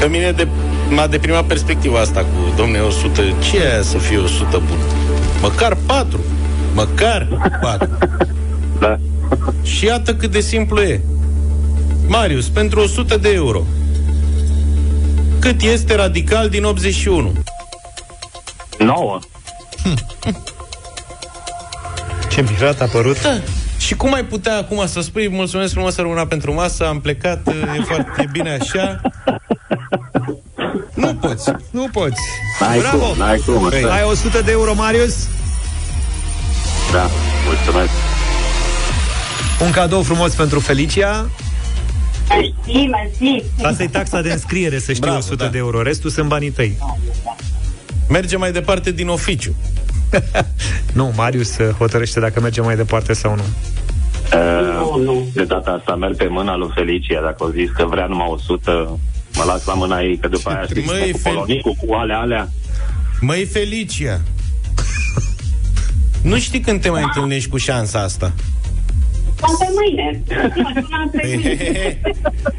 Pe 0.00 0.06
mine 0.06 0.30
de, 0.30 0.48
m-a 0.90 1.06
deprimat 1.06 1.44
perspectiva 1.44 1.98
asta 2.00 2.20
cu, 2.20 2.52
domne, 2.56 2.78
100, 2.78 3.22
ce 3.50 3.56
e 3.56 3.82
să 3.82 3.98
fie 3.98 4.18
100 4.18 4.62
bun? 4.66 4.78
Măcar 5.40 5.76
4. 5.86 6.20
Măcar 6.74 7.28
4. 7.60 7.98
da. 8.80 8.98
Și 9.62 9.84
iată 9.84 10.14
cât 10.14 10.30
de 10.30 10.40
simplu 10.40 10.80
e. 10.80 11.00
Marius, 12.06 12.48
pentru 12.48 12.80
100 12.80 13.16
de 13.16 13.32
euro, 13.32 13.62
cât 15.38 15.62
este 15.62 15.94
radical 15.94 16.48
din 16.48 16.64
81? 16.64 17.32
9. 18.78 19.18
Ce 22.30 22.44
mirat 22.50 22.80
a 22.80 22.86
părut. 22.92 23.22
Da. 23.22 23.40
Și 23.78 23.94
cum 23.94 24.14
ai 24.14 24.24
putea 24.24 24.56
acum 24.56 24.86
să 24.86 25.00
spui 25.00 25.28
mulțumesc 25.28 25.72
frumos 25.72 25.94
să 25.94 26.00
rămână 26.00 26.26
pentru 26.26 26.52
masă, 26.54 26.86
am 26.86 27.00
plecat, 27.00 27.46
e 27.78 27.82
foarte 27.82 28.10
e 28.22 28.28
bine 28.32 28.58
așa. 28.60 29.00
Nu 30.94 31.14
poți. 31.14 31.50
Nu 31.70 31.88
poți. 31.92 32.20
N-ai 32.60 32.78
Bravo! 32.78 33.06
cum, 33.06 33.18
n-ai 33.18 33.38
cum. 33.38 33.68
Păi, 33.68 33.84
așa. 33.84 33.94
Ai 33.94 34.02
100 34.02 34.40
de 34.40 34.50
euro, 34.50 34.74
Marius? 34.74 35.26
Da, 36.92 37.10
mulțumesc. 37.46 37.90
Un 39.64 39.70
cadou 39.70 40.02
frumos 40.02 40.34
pentru 40.34 40.60
Felicia. 40.60 41.28
Mersi, 42.28 42.86
mersi. 42.86 43.44
Asta 43.62 43.82
e 43.82 43.88
taxa 43.88 44.20
de 44.20 44.32
înscriere, 44.32 44.78
să 44.78 44.92
știi, 44.92 45.00
Bravo, 45.00 45.18
100 45.18 45.34
da. 45.34 45.46
de 45.46 45.58
euro. 45.58 45.82
Restul 45.82 46.10
sunt 46.10 46.28
banii 46.28 46.50
tăi. 46.50 46.76
Merge 48.08 48.36
mai 48.36 48.52
departe 48.52 48.90
din 48.92 49.08
oficiu. 49.08 49.54
Nu, 50.92 51.12
Marius 51.16 51.58
uh, 51.58 51.68
hotărăște 51.70 52.20
dacă 52.20 52.40
merge 52.40 52.60
mai 52.60 52.76
departe 52.76 53.12
sau 53.12 53.34
nu. 53.36 53.42
Uh, 53.42 54.96
Nu, 54.96 55.02
nu. 55.02 55.26
de 55.34 55.44
data 55.44 55.70
asta 55.70 55.94
merg 55.96 56.16
pe 56.16 56.26
mâna 56.30 56.56
lui 56.56 56.70
Felicia. 56.74 57.20
Dacă 57.20 57.44
o 57.44 57.50
zis 57.50 57.70
că 57.70 57.84
vrea 57.84 58.06
numai 58.06 58.26
100, 58.30 58.98
mă 59.36 59.42
las 59.46 59.64
la 59.66 59.74
mâna 59.74 60.00
ei, 60.00 60.16
că 60.18 60.28
după 60.28 60.50
aia 60.50 60.62
știți, 60.64 60.86
Măi, 60.86 61.10
cu 61.10 61.18
Fel- 61.18 61.32
polonicul, 61.32 61.74
cu 61.86 61.94
alea, 61.94 62.18
alea. 62.18 62.48
Măi, 63.20 63.44
Felicia, 63.44 64.20
nu 66.30 66.38
știi 66.38 66.60
când 66.60 66.80
te 66.80 66.90
mai 66.90 67.02
întâlnești 67.02 67.48
cu 67.50 67.56
șansa 67.56 68.00
asta? 68.02 68.32
Poate 69.40 69.66
mâine. 69.74 70.22
Mă 70.62 70.70
sunați 70.72 71.10
pe 71.16 71.22
He, 71.22 71.30
he, 71.30 71.36
mâine. 71.36 72.00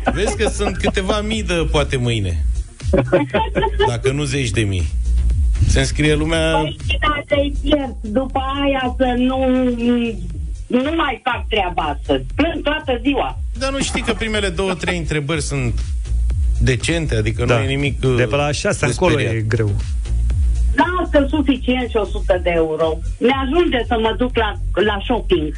he. 0.03 0.11
Vezi 0.13 0.35
că 0.37 0.49
sunt 0.49 0.77
câteva 0.77 1.21
mii 1.21 1.43
de 1.43 1.67
poate 1.71 1.97
mâine. 1.97 2.45
Dacă 3.87 4.11
nu 4.11 4.23
zeci 4.23 4.49
de 4.49 4.61
mii. 4.61 4.87
Se 5.67 5.79
înscrie 5.79 6.13
lumea... 6.15 6.51
Păi 6.51 6.77
și 6.89 6.97
dacă 6.99 7.41
îi 7.41 7.53
pierd 7.63 7.95
după 8.01 8.41
aia 8.63 8.95
să 8.97 9.13
nu... 9.17 9.37
Nu 10.67 10.91
mai 10.95 11.21
fac 11.23 11.47
treaba 11.49 11.81
asta. 11.83 12.21
Plâng 12.35 12.63
toată 12.63 12.99
ziua. 13.03 13.39
Dar 13.57 13.71
nu 13.71 13.79
știi 13.79 14.01
că 14.01 14.13
primele 14.13 14.49
două, 14.49 14.73
trei 14.75 14.97
întrebări 14.97 15.41
sunt 15.41 15.79
decente, 16.59 17.15
adică 17.15 17.45
Da. 17.45 17.57
nu 17.57 17.63
e 17.63 17.67
nimic 17.67 18.03
uh, 18.03 18.15
De 18.17 18.23
pe 18.23 18.35
la 18.35 18.51
6 18.51 18.77
de 18.79 18.85
încolo 18.85 19.11
speriat. 19.11 19.33
e 19.33 19.39
greu. 19.41 19.71
Lasă 20.75 21.25
suficient 21.29 21.89
și 21.89 21.95
100 21.95 22.39
de 22.43 22.51
euro. 22.55 22.97
Ne 23.17 23.33
ajunge 23.43 23.77
să 23.87 23.95
mă 24.01 24.15
duc 24.17 24.35
la, 24.37 24.53
la 24.85 24.97
shopping. 25.03 25.53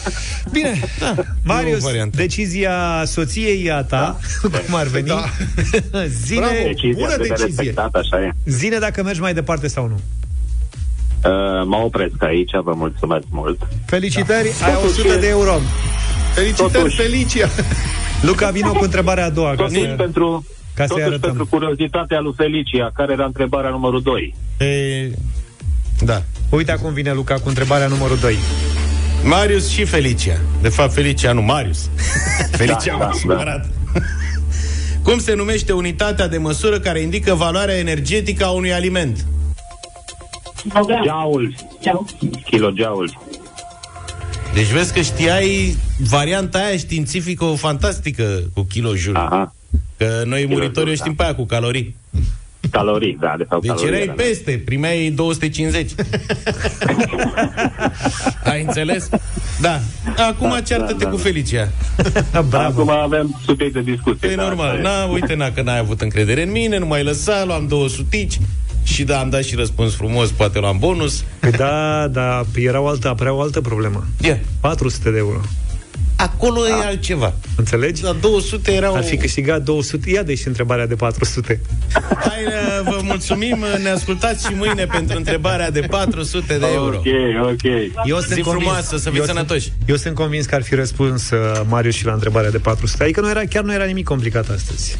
Bine, 0.54 0.80
da. 0.98 1.14
E 1.18 1.24
Marius, 1.44 1.82
o 1.82 1.86
variantă. 1.86 2.16
decizia 2.16 3.02
soției 3.04 3.64
e 3.64 3.72
a 3.72 3.82
ta, 3.82 4.18
cum 4.66 4.74
ar 4.74 4.86
veni. 4.86 5.06
Da. 5.06 5.24
Zine, 6.26 6.40
Bravo. 6.40 6.62
Decizia 6.62 6.92
bună 6.94 7.06
trebuie 7.08 7.28
decizie. 7.28 7.46
respectată, 7.46 7.98
așa 7.98 8.22
e. 8.22 8.30
zine 8.44 8.78
dacă 8.78 9.02
mergi 9.02 9.20
mai 9.20 9.34
departe 9.34 9.68
sau 9.68 9.86
nu. 9.86 10.00
Uh, 11.24 11.64
mă 11.66 11.76
opresc 11.76 12.22
aici, 12.22 12.50
vă 12.62 12.72
mulțumesc 12.76 13.24
mult. 13.30 13.68
Felicitări, 13.86 14.48
ai 14.64 14.74
100 14.84 15.16
de 15.20 15.28
euro. 15.28 15.58
Felicitări, 16.34 16.72
Totuși. 16.72 16.96
Felicia! 16.96 17.48
Luca, 18.22 18.50
vino 18.50 18.72
cu 18.72 18.84
întrebarea 18.84 19.24
a 19.24 19.30
doua. 19.30 19.48
Ca 19.48 19.54
Totuși, 19.54 19.80
să... 19.80 19.94
pentru, 19.96 20.44
ca 20.78 20.86
să-i 20.86 20.96
totuși 20.96 21.06
arătăm. 21.06 21.28
pentru 21.28 21.46
curiozitatea 21.46 22.20
lui 22.20 22.32
Felicia, 22.36 22.90
care 22.94 23.12
era 23.12 23.24
întrebarea 23.24 23.70
numărul 23.70 24.02
2. 24.02 24.34
E... 24.58 25.10
Da. 26.04 26.22
Uite 26.50 26.72
acum 26.72 26.92
vine 26.92 27.12
Luca 27.12 27.34
cu 27.34 27.48
întrebarea 27.48 27.86
numărul 27.86 28.18
2. 28.20 28.36
Marius 29.24 29.68
și 29.68 29.84
Felicia. 29.84 30.36
De 30.62 30.68
fapt, 30.68 30.92
Felicia, 30.92 31.32
nu 31.32 31.42
Marius. 31.42 31.90
Felicia 32.60 32.90
Da, 32.90 32.96
m-a 32.96 33.04
da, 33.04 33.10
supărat. 33.12 33.68
Cum 35.06 35.18
se 35.18 35.34
numește 35.34 35.72
unitatea 35.72 36.28
de 36.28 36.38
măsură 36.38 36.78
care 36.80 37.00
indică 37.00 37.34
valoarea 37.34 37.78
energetică 37.78 38.44
a 38.44 38.50
unui 38.50 38.72
aliment? 38.72 39.24
Program. 40.68 41.04
Jaul, 41.04 41.54
Ceau. 41.80 42.06
kilojaul. 42.44 43.18
Deci 44.54 44.66
vezi 44.66 44.92
că 44.92 45.00
știai 45.00 45.76
varianta 45.98 46.58
aia 46.58 46.76
științifică 46.76 47.44
fantastică 47.44 48.24
cu 48.54 48.62
kilojul. 48.62 49.16
Aha. 49.16 49.52
Că 49.98 50.22
noi 50.24 50.46
muritorii 50.46 50.92
o 50.92 50.94
da. 50.94 51.02
știm 51.02 51.14
pe 51.14 51.22
aia 51.22 51.34
cu 51.34 51.44
calorii. 51.44 51.94
Calorii, 52.70 53.16
da, 53.20 53.34
de 53.38 53.44
fapt 53.48 53.62
Deci 53.62 53.70
calorii. 53.70 53.94
erai 53.94 54.06
da. 54.06 54.12
peste, 54.12 54.62
primeai 54.64 55.10
250. 55.10 55.90
Ai 58.44 58.62
înțeles? 58.62 59.08
Da. 59.60 59.80
Acum 60.28 60.48
Da, 60.50 60.60
ceartă-te 60.60 60.92
da, 60.92 61.04
da, 61.04 61.08
cu 61.10 61.16
da. 61.16 61.22
Felicia. 61.22 61.68
Bravo. 62.48 62.80
Acum 62.80 62.90
avem 62.90 63.40
subiect 63.44 63.72
de 63.72 63.80
discuție. 63.80 64.28
E 64.28 64.34
da, 64.34 64.42
normal. 64.42 64.66
asta 64.66 64.78
e. 64.78 64.82
Na, 64.82 65.04
uite, 65.04 65.34
na, 65.34 65.50
că 65.50 65.62
n-ai 65.62 65.78
avut 65.78 66.00
încredere 66.00 66.42
în 66.42 66.50
mine, 66.50 66.78
nu 66.78 66.86
m-ai 66.86 67.02
lăsat, 67.02 67.46
luam 67.46 67.66
două 67.66 67.88
sutici 67.88 68.38
și 68.82 69.04
da, 69.04 69.18
am 69.18 69.30
dat 69.30 69.42
și 69.42 69.54
răspuns 69.54 69.94
frumos, 69.94 70.30
poate 70.30 70.58
luam 70.58 70.76
bonus. 70.78 71.24
Păi 71.40 71.50
da, 71.50 72.08
da, 72.10 72.42
era 72.54 72.80
o 72.80 72.86
altă, 72.86 73.08
apărea 73.08 73.32
o 73.32 73.40
altă 73.40 73.60
problemă. 73.60 74.06
Ia. 74.20 74.38
400 74.60 75.10
de 75.10 75.18
euro. 75.18 75.40
Acolo 76.18 76.66
e 76.66 76.72
altceva. 76.72 77.34
Înțelegi? 77.56 78.02
La 78.02 78.12
200 78.12 78.72
erau... 78.72 78.94
Ar 78.94 79.04
fi 79.04 79.16
câștigat 79.16 79.62
200. 79.62 80.10
Ia 80.10 80.22
deci 80.22 80.46
întrebarea 80.46 80.86
de 80.86 80.94
400. 80.94 81.60
Hai, 82.18 82.44
uh, 82.46 82.80
vă 82.84 83.00
mulțumim, 83.02 83.64
ne 83.82 83.88
ascultați 83.88 84.46
și 84.46 84.54
mâine 84.54 84.86
pentru 84.86 85.16
întrebarea 85.16 85.70
de 85.70 85.80
400 85.80 86.58
de 86.58 86.66
euro. 86.74 86.96
Ok, 86.96 87.06
ok. 87.42 87.62
Eu 88.04 88.18
Zi 88.18 88.40
frumoasă, 88.40 88.96
să 88.96 89.08
fiți 89.08 89.20
eu 89.20 89.24
sănătoși. 89.24 89.62
Sunt, 89.62 89.88
eu 89.88 89.96
sunt 89.96 90.14
convins 90.14 90.46
că 90.46 90.54
ar 90.54 90.62
fi 90.62 90.74
răspuns 90.74 91.30
uh, 91.30 91.60
Marius 91.68 91.94
și 91.94 92.04
la 92.04 92.12
întrebarea 92.12 92.50
de 92.50 92.58
400. 92.58 93.02
Adică 93.02 93.20
nu 93.20 93.28
era, 93.28 93.44
chiar 93.44 93.64
nu 93.64 93.72
era 93.72 93.84
nimic 93.84 94.04
complicat 94.04 94.48
astăzi. 94.48 94.98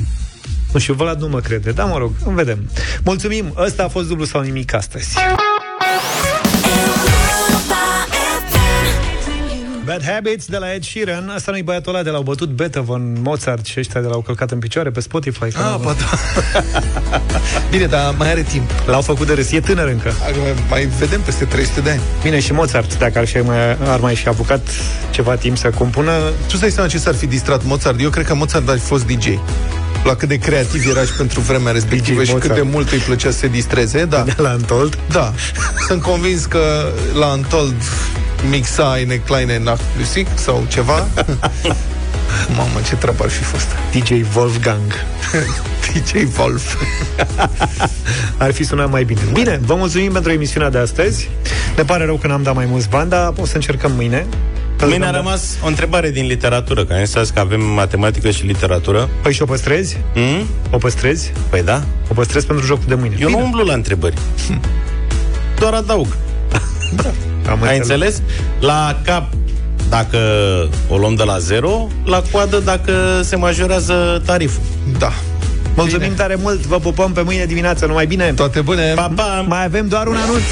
Nu 0.72 0.80
știu, 0.80 0.94
Vlad 0.94 1.20
nu 1.20 1.28
mă 1.28 1.40
crede, 1.40 1.70
dar 1.70 1.86
mă 1.86 1.98
rog, 1.98 2.12
îmi 2.24 2.34
vedem. 2.34 2.70
Mulțumim, 3.04 3.54
ăsta 3.56 3.84
a 3.84 3.88
fost 3.88 4.08
dublu 4.08 4.24
sau 4.24 4.40
nimic 4.40 4.74
astăzi. 4.74 5.16
Bad 9.88 10.02
Habits 10.04 10.46
de 10.46 10.56
la 10.56 10.72
Ed 10.74 10.84
Sheeran 10.84 11.28
Asta 11.34 11.50
nu-i 11.50 11.62
băiatul 11.62 11.94
ăla 11.94 12.02
de 12.02 12.10
la 12.10 12.16
au 12.16 12.22
bătut 12.22 12.48
Beethoven, 12.48 13.16
Mozart 13.22 13.66
și 13.66 13.74
ăștia 13.78 14.00
de 14.00 14.06
l-au 14.06 14.20
călcat 14.20 14.50
în 14.50 14.58
picioare 14.58 14.90
pe 14.90 15.00
Spotify 15.00 15.38
că 15.38 15.46
Ah, 15.46 15.54
n-au- 15.64 15.78
ba 15.78 15.94
da. 15.98 16.18
Bine, 17.70 17.86
dar 17.86 18.14
mai 18.18 18.30
are 18.30 18.42
timp. 18.42 18.70
L-au 18.86 19.00
făcut 19.00 19.26
de 19.26 19.32
râs, 19.32 19.50
e 19.52 19.60
tânăr 19.60 19.88
încă 19.88 20.12
Mai 20.70 20.88
vedem 20.98 21.20
peste 21.20 21.44
300 21.44 21.80
de 21.80 21.90
ani. 21.90 22.00
Bine, 22.22 22.40
și 22.40 22.52
Mozart, 22.52 22.98
dacă 22.98 23.18
ar, 23.18 23.26
fi 23.26 23.38
mai, 23.38 23.70
ar 23.86 24.00
mai 24.00 24.14
și 24.14 24.28
apucat 24.28 24.68
ceva 25.10 25.34
timp 25.34 25.56
să 25.58 25.70
compună 25.70 26.12
Tu 26.48 26.56
stai 26.56 26.70
seama 26.70 26.88
ce 26.88 26.98
s-ar 26.98 27.14
fi 27.14 27.26
distrat 27.26 27.64
Mozart? 27.64 28.00
Eu 28.00 28.10
cred 28.10 28.26
că 28.26 28.34
Mozart 28.34 28.68
ar 28.68 28.78
fi 28.78 28.84
fost 28.84 29.06
DJ. 29.06 29.26
La 30.04 30.14
cât 30.14 30.28
de 30.28 30.36
creativ 30.38 30.88
era 30.88 31.02
și 31.04 31.12
pentru 31.12 31.40
vremea 31.40 31.72
respectivă 31.78 32.20
DJ 32.20 32.26
și 32.26 32.32
cât 32.32 32.42
Mozart. 32.48 32.62
de 32.64 32.70
mult 32.72 32.90
îi 32.90 32.98
plăcea 32.98 33.30
să 33.30 33.38
se 33.38 33.46
distreze, 33.46 34.04
da. 34.04 34.22
de 34.22 34.34
la 34.36 34.48
Antold 34.48 34.98
Da. 35.12 35.32
Sunt 35.86 36.02
convins 36.02 36.44
că 36.44 36.92
la 37.18 37.26
Antold 37.26 37.74
mixa 38.50 38.96
eine 38.96 39.14
kleine 39.14 39.58
Nachtmusik 39.58 40.26
sau 40.34 40.64
ceva. 40.68 41.06
Mamă, 42.56 42.80
ce 42.88 42.94
treabă 42.96 43.22
ar 43.22 43.30
fi 43.30 43.42
fost. 43.42 43.66
DJ 43.92 44.10
Wolfgang 44.36 44.92
DJ 45.92 46.38
Wolf. 46.38 46.76
Ar 48.36 48.52
fi 48.52 48.64
sunat 48.64 48.90
mai 48.90 49.04
bine. 49.04 49.20
Bine, 49.32 49.60
vă 49.62 49.74
mulțumim 49.74 50.12
pentru 50.12 50.32
emisiunea 50.32 50.70
de 50.70 50.78
astăzi. 50.78 51.28
Ne 51.76 51.82
pare 51.82 52.04
rău 52.04 52.16
că 52.16 52.26
n-am 52.26 52.42
dat 52.42 52.54
mai 52.54 52.66
mulți 52.66 52.88
bani, 52.88 53.10
dar 53.10 53.32
o 53.36 53.44
să 53.46 53.54
încercăm 53.54 53.92
mâine. 53.92 54.26
Mâine 54.80 55.06
a 55.06 55.10
rămas 55.10 55.56
o 55.64 55.66
întrebare 55.66 56.10
din 56.10 56.26
literatură, 56.26 56.84
că 56.84 56.92
am 56.92 57.04
zis 57.04 57.30
că 57.30 57.40
avem 57.40 57.60
matematică 57.60 58.30
și 58.30 58.44
literatură. 58.46 59.08
Păi 59.22 59.32
și 59.32 59.42
o 59.42 59.44
păstrezi? 59.44 59.96
Mm? 60.14 60.46
O 60.70 60.76
păstrezi? 60.76 61.32
Păi 61.48 61.62
da. 61.62 61.82
O 62.10 62.14
păstrezi 62.14 62.46
pentru 62.46 62.66
jocul 62.66 62.84
de 62.88 62.94
mâine. 62.94 63.16
Eu 63.18 63.30
nu 63.30 63.38
umblu 63.38 63.64
la 63.64 63.72
întrebări. 63.72 64.14
Doar 65.58 65.74
adaug. 65.74 66.16
Am 67.50 67.62
Ai 67.62 67.76
înțeles? 67.76 68.22
La 68.60 68.98
cap 69.04 69.24
dacă 69.88 70.18
o 70.88 70.96
luăm 70.96 71.14
de 71.14 71.22
la 71.22 71.38
zero, 71.38 71.88
la 72.04 72.22
coadă 72.30 72.58
dacă 72.58 73.20
se 73.22 73.36
majorează 73.36 74.22
tariful. 74.26 74.62
Da. 74.98 75.12
Mulțumim 75.74 76.02
Bine. 76.02 76.14
tare 76.14 76.34
mult, 76.40 76.66
vă 76.66 76.78
pupăm 76.78 77.12
pe 77.12 77.22
mâine 77.22 77.44
dimineață, 77.44 77.86
numai 77.86 78.06
bine. 78.06 78.32
Toate 78.36 78.60
bune. 78.60 78.92
Pa, 78.94 79.10
pa! 79.14 79.44
Mai 79.48 79.64
avem 79.64 79.88
doar 79.88 80.06
un 80.06 80.16
anunț. 80.16 80.42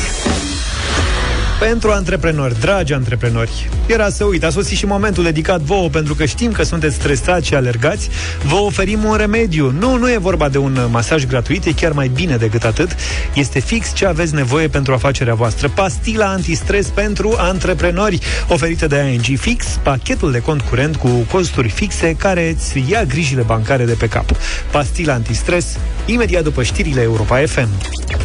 Pentru 1.58 1.90
antreprenori, 1.90 2.60
dragi 2.60 2.92
antreprenori, 2.92 3.68
era 3.86 4.08
să 4.08 4.24
uit, 4.24 4.44
a 4.44 4.50
sosit 4.50 4.76
și 4.76 4.86
momentul 4.86 5.22
dedicat 5.24 5.60
vouă, 5.60 5.88
pentru 5.88 6.14
că 6.14 6.24
știm 6.24 6.52
că 6.52 6.62
sunteți 6.62 6.94
stresați 6.94 7.46
și 7.46 7.54
alergați, 7.54 8.08
vă 8.42 8.54
oferim 8.54 9.04
un 9.04 9.16
remediu. 9.16 9.70
Nu, 9.70 9.96
nu 9.96 10.10
e 10.10 10.16
vorba 10.18 10.48
de 10.48 10.58
un 10.58 10.78
masaj 10.90 11.24
gratuit, 11.24 11.64
e 11.64 11.72
chiar 11.72 11.92
mai 11.92 12.08
bine 12.08 12.36
decât 12.36 12.64
atât. 12.64 12.96
Este 13.34 13.58
fix 13.58 13.94
ce 13.94 14.06
aveți 14.06 14.34
nevoie 14.34 14.68
pentru 14.68 14.92
afacerea 14.92 15.34
voastră. 15.34 15.68
Pastila 15.68 16.26
antistres 16.26 16.86
pentru 16.86 17.34
antreprenori, 17.38 18.18
oferită 18.48 18.86
de 18.86 18.96
ING 18.96 19.38
Fix, 19.38 19.66
pachetul 19.82 20.32
de 20.32 20.40
cont 20.40 20.60
curent 20.60 20.96
cu 20.96 21.08
costuri 21.08 21.68
fixe 21.68 22.14
care 22.18 22.48
îți 22.48 22.84
ia 22.90 23.04
grijile 23.04 23.42
bancare 23.42 23.84
de 23.84 23.94
pe 23.98 24.08
cap. 24.08 24.30
Pastila 24.70 25.12
antistres, 25.12 25.78
imediat 26.06 26.42
după 26.42 26.62
știrile 26.62 27.02
Europa 27.02 27.36
FM. 27.46 27.68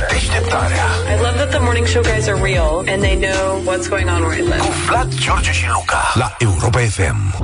Deșteptarea 0.09 0.85
I 1.13 1.21
love 1.21 1.35
that 1.35 1.49
the 1.49 1.59
morning 1.59 1.87
show 1.87 2.01
guys 2.01 2.27
are 2.27 2.41
real 2.41 2.83
and 2.87 3.01
they 3.01 3.15
know 3.21 3.61
what's 3.63 3.87
going 3.87 4.09
on 4.09 4.21
where 4.21 4.37
I 4.37 4.41
live. 4.41 4.59
cu 4.59 4.71
Vlad, 4.87 5.13
George 5.19 5.51
și 5.51 5.65
Luca 5.73 6.11
la 6.13 6.35
Europa 6.39 6.79
FM. 6.79 7.35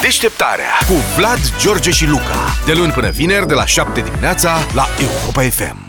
Deșteptarea 0.00 0.70
cu 0.86 0.94
Vlad, 1.16 1.38
George 1.60 1.90
și 1.90 2.06
Luca. 2.06 2.56
De 2.66 2.72
luni 2.72 2.92
până 2.92 3.10
vineri, 3.10 3.46
de 3.46 3.54
la 3.54 3.66
7 3.66 4.00
dimineața, 4.00 4.58
la 4.74 4.86
Europa 4.98 5.42
FM. 5.42 5.85